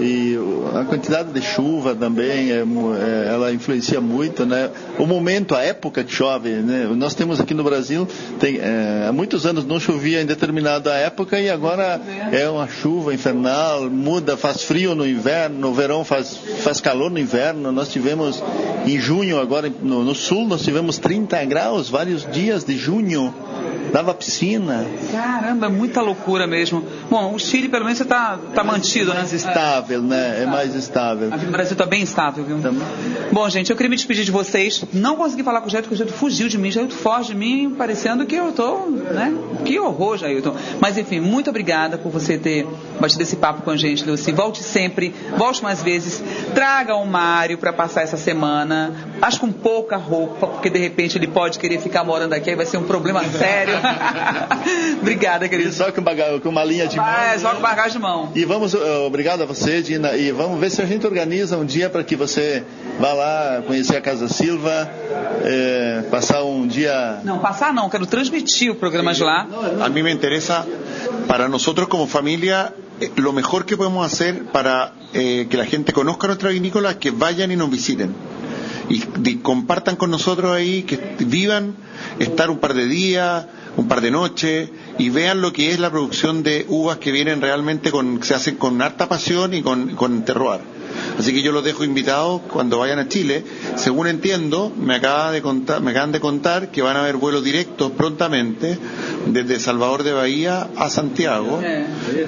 e 0.00 0.36
a 0.74 0.84
quantidade 0.84 1.32
de 1.32 1.42
chuva 1.42 1.94
também, 1.94 2.50
é, 2.50 2.64
ela 3.28 3.52
influencia 3.52 4.00
muito, 4.00 4.46
né? 4.46 4.70
O 4.98 5.06
momento, 5.06 5.54
a 5.54 5.62
época 5.62 5.95
que 6.04 6.12
chove, 6.12 6.50
né? 6.50 6.88
Nós 6.96 7.14
temos 7.14 7.40
aqui 7.40 7.54
no 7.54 7.64
Brasil, 7.64 8.06
tem, 8.38 8.58
é, 8.58 9.06
há 9.08 9.12
muitos 9.12 9.46
anos 9.46 9.64
não 9.64 9.78
chovia 9.78 10.22
em 10.22 10.26
determinada 10.26 10.92
época 10.94 11.38
e 11.40 11.48
agora 11.50 12.00
é 12.32 12.48
uma 12.48 12.68
chuva 12.68 13.14
infernal, 13.14 13.90
muda, 13.90 14.36
faz 14.36 14.62
frio 14.62 14.94
no 14.94 15.06
inverno, 15.06 15.58
no 15.58 15.74
verão 15.74 16.04
faz, 16.04 16.36
faz 16.62 16.80
calor 16.80 17.10
no 17.10 17.18
inverno. 17.18 17.72
Nós 17.72 17.88
tivemos 17.88 18.42
em 18.86 18.98
junho, 18.98 19.38
agora 19.38 19.72
no, 19.82 20.04
no 20.04 20.14
sul, 20.14 20.46
nós 20.46 20.62
tivemos 20.62 20.98
30 20.98 21.44
graus 21.44 21.88
vários 21.88 22.26
dias 22.30 22.64
de 22.64 22.76
junho. 22.76 23.34
Dava 23.92 24.12
piscina. 24.12 24.84
Caramba, 25.12 25.68
muita 25.68 26.00
loucura 26.00 26.46
mesmo. 26.46 26.84
Bom, 27.08 27.34
o 27.34 27.38
Chile 27.38 27.68
pelo 27.68 27.84
menos 27.84 28.00
está 28.00 28.38
tá 28.54 28.64
mantido, 28.64 29.10
né? 29.10 29.20
Mais 29.20 29.32
estável, 29.32 30.02
né? 30.02 30.42
É 30.42 30.46
mais 30.46 30.74
estável. 30.74 31.32
Aqui 31.32 31.46
no 31.46 31.52
Brasil 31.52 31.72
está 31.72 31.86
bem 31.86 32.02
estável, 32.02 32.44
viu? 32.44 32.58
Bom, 33.32 33.48
gente, 33.48 33.70
eu 33.70 33.76
queria 33.76 33.88
me 33.88 33.96
despedir 33.96 34.24
de 34.24 34.30
vocês. 34.30 34.84
Não 34.92 35.16
consegui 35.16 35.42
falar 35.42 35.60
com 35.60 35.68
o 35.68 35.70
Jailton, 35.86 35.88
porque 35.88 35.94
o 35.94 35.96
Jailton 35.96 36.14
fugiu 36.14 36.48
de 36.48 36.58
mim. 36.58 36.70
Jailton 36.70 36.94
foge 36.94 37.28
de 37.28 37.34
mim, 37.34 37.74
parecendo 37.76 38.26
que 38.26 38.34
eu 38.34 38.52
tô, 38.52 38.86
né? 38.86 39.34
Que 39.64 39.78
horror, 39.78 40.18
Jailton. 40.18 40.54
Mas 40.80 40.98
enfim, 40.98 41.20
muito 41.20 41.50
obrigada 41.50 41.96
por 41.96 42.10
você 42.10 42.38
ter 42.38 42.66
batido 43.00 43.22
esse 43.22 43.36
papo 43.36 43.62
com 43.62 43.70
a 43.70 43.76
gente, 43.76 44.04
Luci. 44.04 44.32
Volte 44.32 44.62
sempre, 44.62 45.14
volte 45.36 45.62
mais 45.62 45.82
vezes. 45.82 46.22
Traga 46.54 46.94
o 46.94 47.06
Mário 47.06 47.58
para 47.58 47.72
passar 47.72 48.02
essa 48.02 48.16
semana. 48.16 48.94
Acho 49.22 49.40
com 49.40 49.52
pouca 49.52 49.96
roupa, 49.96 50.46
porque 50.46 50.70
de 50.70 50.78
repente 50.78 51.16
ele 51.16 51.26
pode 51.26 51.58
querer 51.58 51.80
ficar 51.80 52.04
morando 52.04 52.32
aqui, 52.32 52.50
aí 52.50 52.56
vai 52.56 52.66
ser 52.66 52.78
um 52.78 52.84
problema 52.84 53.24
sério. 53.24 53.74
Obrigada, 55.00 55.48
querido. 55.48 55.70
E 55.70 55.72
só 55.72 55.90
com, 55.92 56.02
com 56.42 56.48
uma 56.48 56.64
linha 56.64 56.86
de 56.86 56.96
mão. 56.96 57.06
É, 57.06 57.38
só 57.38 57.54
com 57.54 57.60
bagagem 57.60 57.92
de 57.92 57.98
mão. 57.98 58.32
E 58.34 58.44
vamos, 58.44 58.74
eh, 58.74 58.98
obrigado 59.06 59.42
a 59.42 59.46
você, 59.46 59.80
Dina, 59.80 60.14
e 60.16 60.30
vamos 60.32 60.58
ver 60.58 60.70
se 60.70 60.82
a 60.82 60.86
gente 60.86 61.06
organiza 61.06 61.56
um 61.56 61.64
dia 61.64 61.88
para 61.88 62.02
que 62.02 62.16
você 62.16 62.64
vá 62.98 63.12
lá 63.12 63.62
conhecer 63.66 63.96
a 63.96 64.00
Casa 64.00 64.28
Silva, 64.28 64.90
eh, 65.44 66.04
passar 66.10 66.42
um 66.44 66.66
dia. 66.66 67.20
Não, 67.24 67.38
passar 67.38 67.72
não, 67.72 67.88
quero 67.88 68.06
transmitir 68.06 68.70
o 68.70 68.74
programa 68.74 69.12
de 69.12 69.22
lá. 69.22 69.46
A 69.80 69.88
mí 69.88 70.02
me 70.02 70.12
interesa, 70.12 70.66
para 71.26 71.48
nosotros 71.48 71.88
como 71.88 72.06
familia, 72.06 72.72
eh, 73.00 73.10
lo 73.16 73.32
mejor 73.32 73.64
que 73.64 73.76
podemos 73.76 74.04
hacer 74.06 74.44
para 74.44 74.92
eh, 75.12 75.46
que 75.48 75.56
la 75.56 75.66
gente 75.66 75.92
conozca 75.92 76.26
nuestra 76.26 76.50
vinícola 76.50 76.92
es 76.92 76.96
que 76.96 77.10
vayan 77.10 77.50
y 77.50 77.56
nos 77.56 77.70
visiten. 77.70 78.14
Y, 78.88 79.02
y 79.24 79.36
compartan 79.38 79.96
con 79.96 80.10
nosotros 80.10 80.52
ahí, 80.52 80.84
que 80.84 81.16
vivan, 81.18 81.74
estar 82.20 82.50
un 82.50 82.58
par 82.58 82.72
de 82.74 82.86
días, 82.86 83.46
un 83.76 83.88
par 83.88 84.00
de 84.00 84.10
noches 84.10 84.70
y 84.98 85.10
vean 85.10 85.40
lo 85.40 85.52
que 85.52 85.72
es 85.72 85.78
la 85.78 85.90
producción 85.90 86.42
de 86.42 86.64
uvas 86.68 86.98
que 86.98 87.12
vienen 87.12 87.40
realmente 87.40 87.90
con, 87.90 88.22
se 88.22 88.34
hacen 88.34 88.56
con 88.56 88.80
harta 88.80 89.08
pasión 89.08 89.54
y 89.54 89.62
con, 89.62 89.94
con 89.96 90.24
terroir. 90.24 90.60
Así 91.18 91.32
que 91.32 91.42
yo 91.42 91.52
los 91.52 91.64
dejo 91.64 91.84
invitados 91.84 92.42
cuando 92.50 92.78
vayan 92.78 92.98
a 92.98 93.08
Chile. 93.08 93.44
Según 93.76 94.06
entiendo, 94.06 94.72
me, 94.76 94.94
acaba 94.96 95.32
de 95.32 95.42
contar, 95.42 95.80
me 95.80 95.90
acaban 95.90 96.12
de 96.12 96.20
contar 96.20 96.70
que 96.70 96.82
van 96.82 96.96
a 96.96 97.00
haber 97.00 97.16
vuelos 97.16 97.44
directos 97.44 97.92
prontamente 97.92 98.78
desde 99.26 99.60
Salvador 99.60 100.02
de 100.02 100.12
Bahía 100.12 100.68
a 100.76 100.90
Santiago, 100.90 101.60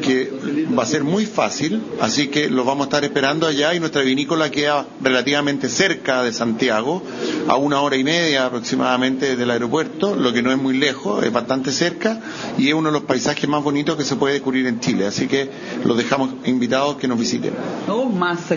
que 0.02 0.32
va 0.76 0.82
a 0.82 0.86
ser 0.86 1.04
muy 1.04 1.26
fácil, 1.26 1.82
así 2.00 2.28
que 2.28 2.48
los 2.48 2.66
vamos 2.66 2.86
a 2.86 2.88
estar 2.88 3.04
esperando 3.04 3.46
allá 3.46 3.74
y 3.74 3.80
nuestra 3.80 4.02
vinícola 4.02 4.50
queda 4.50 4.86
relativamente 5.00 5.68
cerca 5.68 6.22
de 6.22 6.32
Santiago, 6.32 7.02
a 7.46 7.56
una 7.56 7.80
hora 7.80 7.96
y 7.96 8.04
media 8.04 8.46
aproximadamente 8.46 9.36
del 9.36 9.50
aeropuerto, 9.50 10.16
lo 10.16 10.32
que 10.32 10.42
no 10.42 10.50
es 10.50 10.58
muy 10.58 10.76
lejos, 10.76 11.24
es 11.24 11.32
bastante 11.32 11.72
cerca 11.72 12.20
y 12.56 12.68
es 12.68 12.74
uno 12.74 12.88
de 12.88 12.92
los 12.92 13.02
paisajes 13.02 13.48
más 13.48 13.62
bonitos 13.62 13.96
que 13.96 14.04
se 14.04 14.16
puede 14.16 14.34
descubrir 14.34 14.66
en 14.66 14.80
Chile, 14.80 15.06
así 15.06 15.28
que 15.28 15.50
los 15.84 15.96
dejamos 15.96 16.30
invitados 16.46 16.96
que 16.96 17.08
nos 17.08 17.18
visiten. 17.18 17.54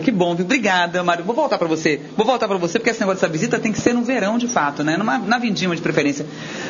Que 0.02 0.12
bom, 0.12 0.36
viu? 0.36 0.46
Obrigada, 0.46 1.04
Mário. 1.04 1.24
Vou 1.24 1.36
voltar 1.36 1.58
para 1.58 1.68
você. 1.68 2.00
Vou 2.18 2.26
voltar 2.26 2.48
para 2.48 2.58
você, 2.58 2.80
porque 2.80 2.90
esse 2.90 3.00
negócio 3.00 3.22
dessa 3.22 3.32
visita 3.32 3.60
tem 3.60 3.72
que 3.72 3.80
ser 3.80 3.94
no 3.94 4.04
verão, 4.04 4.38
de 4.38 4.48
fato, 4.48 4.84
né? 4.84 4.98
Numa, 4.98 5.18
na 5.18 5.38
vindima 5.38 5.76
de 5.76 5.82
preferência. 5.82 6.26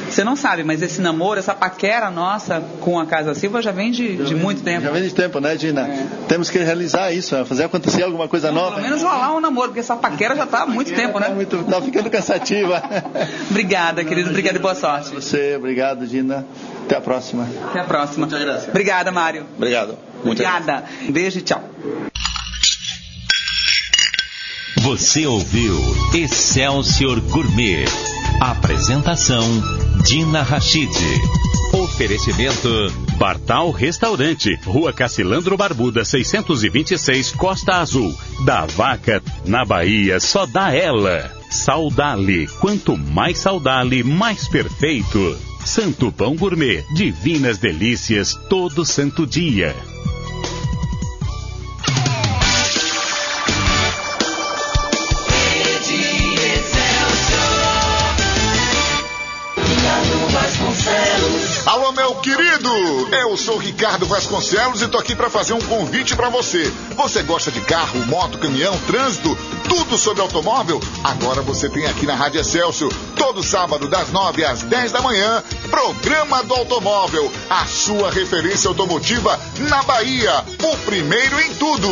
Você 0.09 0.23
não 0.23 0.35
sabe, 0.35 0.63
mas 0.63 0.81
esse 0.81 1.01
namoro, 1.01 1.39
essa 1.39 1.53
paquera 1.53 2.09
nossa 2.11 2.61
com 2.81 2.99
a 2.99 3.05
Casa 3.05 3.33
Silva 3.33 3.61
já 3.61 3.71
vem 3.71 3.91
de, 3.91 4.17
de 4.17 4.35
muito 4.35 4.61
tempo. 4.61 4.83
Já 4.83 4.91
vem 4.91 5.03
de 5.03 5.13
tempo, 5.13 5.39
né, 5.39 5.55
Dina? 5.55 5.89
Temos 6.27 6.49
que 6.49 6.59
realizar 6.59 7.11
isso, 7.11 7.35
né? 7.35 7.45
fazer 7.45 7.63
acontecer 7.63 8.03
alguma 8.03 8.27
coisa 8.27 8.51
nova. 8.51 8.75
Pelo 8.75 8.83
menos 8.83 9.01
rolar 9.01 9.35
um 9.35 9.39
namoro, 9.39 9.69
porque 9.69 9.79
essa 9.79 9.95
paquera 9.95 10.35
já 10.35 10.43
está 10.43 10.63
há 10.63 10.65
muito 10.65 10.93
tempo, 10.93 11.19
né? 11.19 11.29
Muito, 11.29 11.63
tá 11.63 11.81
ficando 11.81 12.09
cansativa. 12.09 12.83
Obrigada, 13.49 14.03
querido. 14.03 14.29
Obrigada 14.29 14.57
e 14.57 14.61
boa 14.61 14.75
sorte. 14.75 15.13
Você, 15.13 15.55
obrigado, 15.55 16.05
Dina. 16.05 16.45
Até 16.85 16.97
a 16.97 17.01
próxima. 17.01 17.47
Até 17.69 17.79
a 17.79 17.83
próxima. 17.85 18.27
Obrigada, 18.67 19.11
Mário. 19.11 19.45
Obrigado. 19.55 19.97
Obrigada. 20.23 20.83
Beijo 21.09 21.39
e 21.39 21.41
tchau. 21.41 21.61
Você 24.81 25.27
ouviu 25.27 25.77
Excelsior 26.11 27.19
Gourmet. 27.21 27.85
Apresentação 28.39 29.43
Dina 30.03 30.41
Rachid. 30.41 30.89
Oferecimento 31.71 32.67
Bartal 33.15 33.69
Restaurante, 33.69 34.55
Rua 34.65 34.91
Cacilandro 34.91 35.55
Barbuda, 35.55 36.03
626, 36.03 37.31
Costa 37.33 37.75
Azul. 37.75 38.11
Da 38.43 38.65
Vaca, 38.65 39.21
na 39.45 39.63
Bahia, 39.63 40.19
só 40.19 40.47
dá 40.47 40.73
ela. 40.73 41.31
Saudale, 41.51 42.47
quanto 42.59 42.97
mais 42.97 43.37
saudale, 43.37 44.03
mais 44.03 44.47
perfeito. 44.47 45.37
Santo 45.63 46.11
Pão 46.11 46.35
Gourmet, 46.35 46.83
divinas 46.95 47.59
delícias 47.59 48.33
todo 48.49 48.83
santo 48.83 49.27
dia. 49.27 49.75
Ooh. 63.13 63.20
Eu 63.31 63.37
sou 63.37 63.57
Ricardo 63.57 64.05
Vasconcelos 64.05 64.81
e 64.81 64.89
tô 64.89 64.97
aqui 64.97 65.15
para 65.15 65.29
fazer 65.29 65.53
um 65.53 65.61
convite 65.61 66.17
para 66.17 66.27
você. 66.27 66.69
Você 66.97 67.23
gosta 67.23 67.49
de 67.49 67.61
carro, 67.61 68.05
moto, 68.05 68.37
caminhão, 68.37 68.77
trânsito, 68.79 69.37
tudo 69.69 69.97
sobre 69.97 70.21
automóvel? 70.21 70.81
Agora 71.01 71.41
você 71.41 71.69
tem 71.69 71.85
aqui 71.85 72.05
na 72.05 72.13
Rádio 72.13 72.41
Excelsior, 72.41 72.91
todo 73.15 73.41
sábado 73.41 73.87
das 73.87 74.11
9 74.11 74.43
às 74.43 74.63
10 74.63 74.91
da 74.91 75.01
manhã, 75.01 75.41
Programa 75.69 76.43
do 76.43 76.53
Automóvel, 76.53 77.31
a 77.49 77.65
sua 77.65 78.11
referência 78.11 78.67
automotiva 78.67 79.39
na 79.59 79.81
Bahia, 79.83 80.43
o 80.61 80.77
primeiro 80.79 81.39
em 81.39 81.53
tudo. 81.53 81.87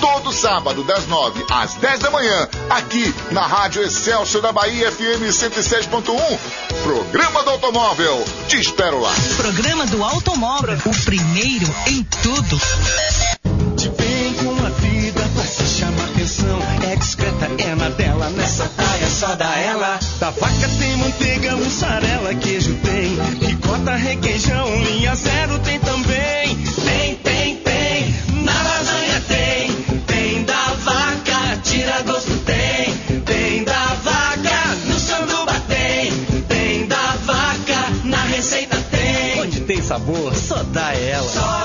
Todo 0.00 0.32
sábado 0.32 0.84
das 0.84 1.08
9 1.08 1.44
às 1.50 1.74
10 1.74 1.98
da 1.98 2.10
manhã, 2.12 2.48
aqui 2.70 3.12
na 3.32 3.44
Rádio 3.44 3.82
Excelsior 3.82 4.40
da 4.40 4.52
Bahia 4.52 4.92
FM 4.92 5.24
107.1. 5.28 6.38
Programa 6.84 7.42
do 7.42 7.50
Automóvel. 7.50 8.24
Te 8.46 8.60
espero 8.60 9.00
lá. 9.00 9.12
Programa 9.36 9.86
do 9.86 10.04
Automóvel, 10.04 10.76
o 10.86 11.04
primeiro 11.04 11.74
em 11.86 12.02
tudo. 12.22 12.60
Te 13.76 13.88
vem 13.88 14.34
com 14.34 14.66
a 14.66 14.68
vida 14.70 15.22
pra 15.34 15.44
se 15.44 15.64
chamar 15.66 16.04
atenção. 16.04 16.58
É 16.90 16.96
discreta, 16.96 17.50
é 17.58 17.74
na 17.74 17.88
dela, 17.90 18.28
nessa 18.30 18.64
praia 18.64 19.08
só 19.08 19.34
dá 19.34 19.56
ela. 19.58 19.98
Da 20.20 20.30
vaca 20.30 20.68
tem 20.78 20.96
manteiga, 20.96 21.56
mussarela, 21.56 22.34
queijo 22.34 22.74
tem. 22.82 23.16
Ricota, 23.48 23.96
requeijão 23.96 24.74
sabor 40.04 40.34
só 40.36 40.62
dá 40.64 40.94
ela. 40.94 41.22
Só 41.22 41.63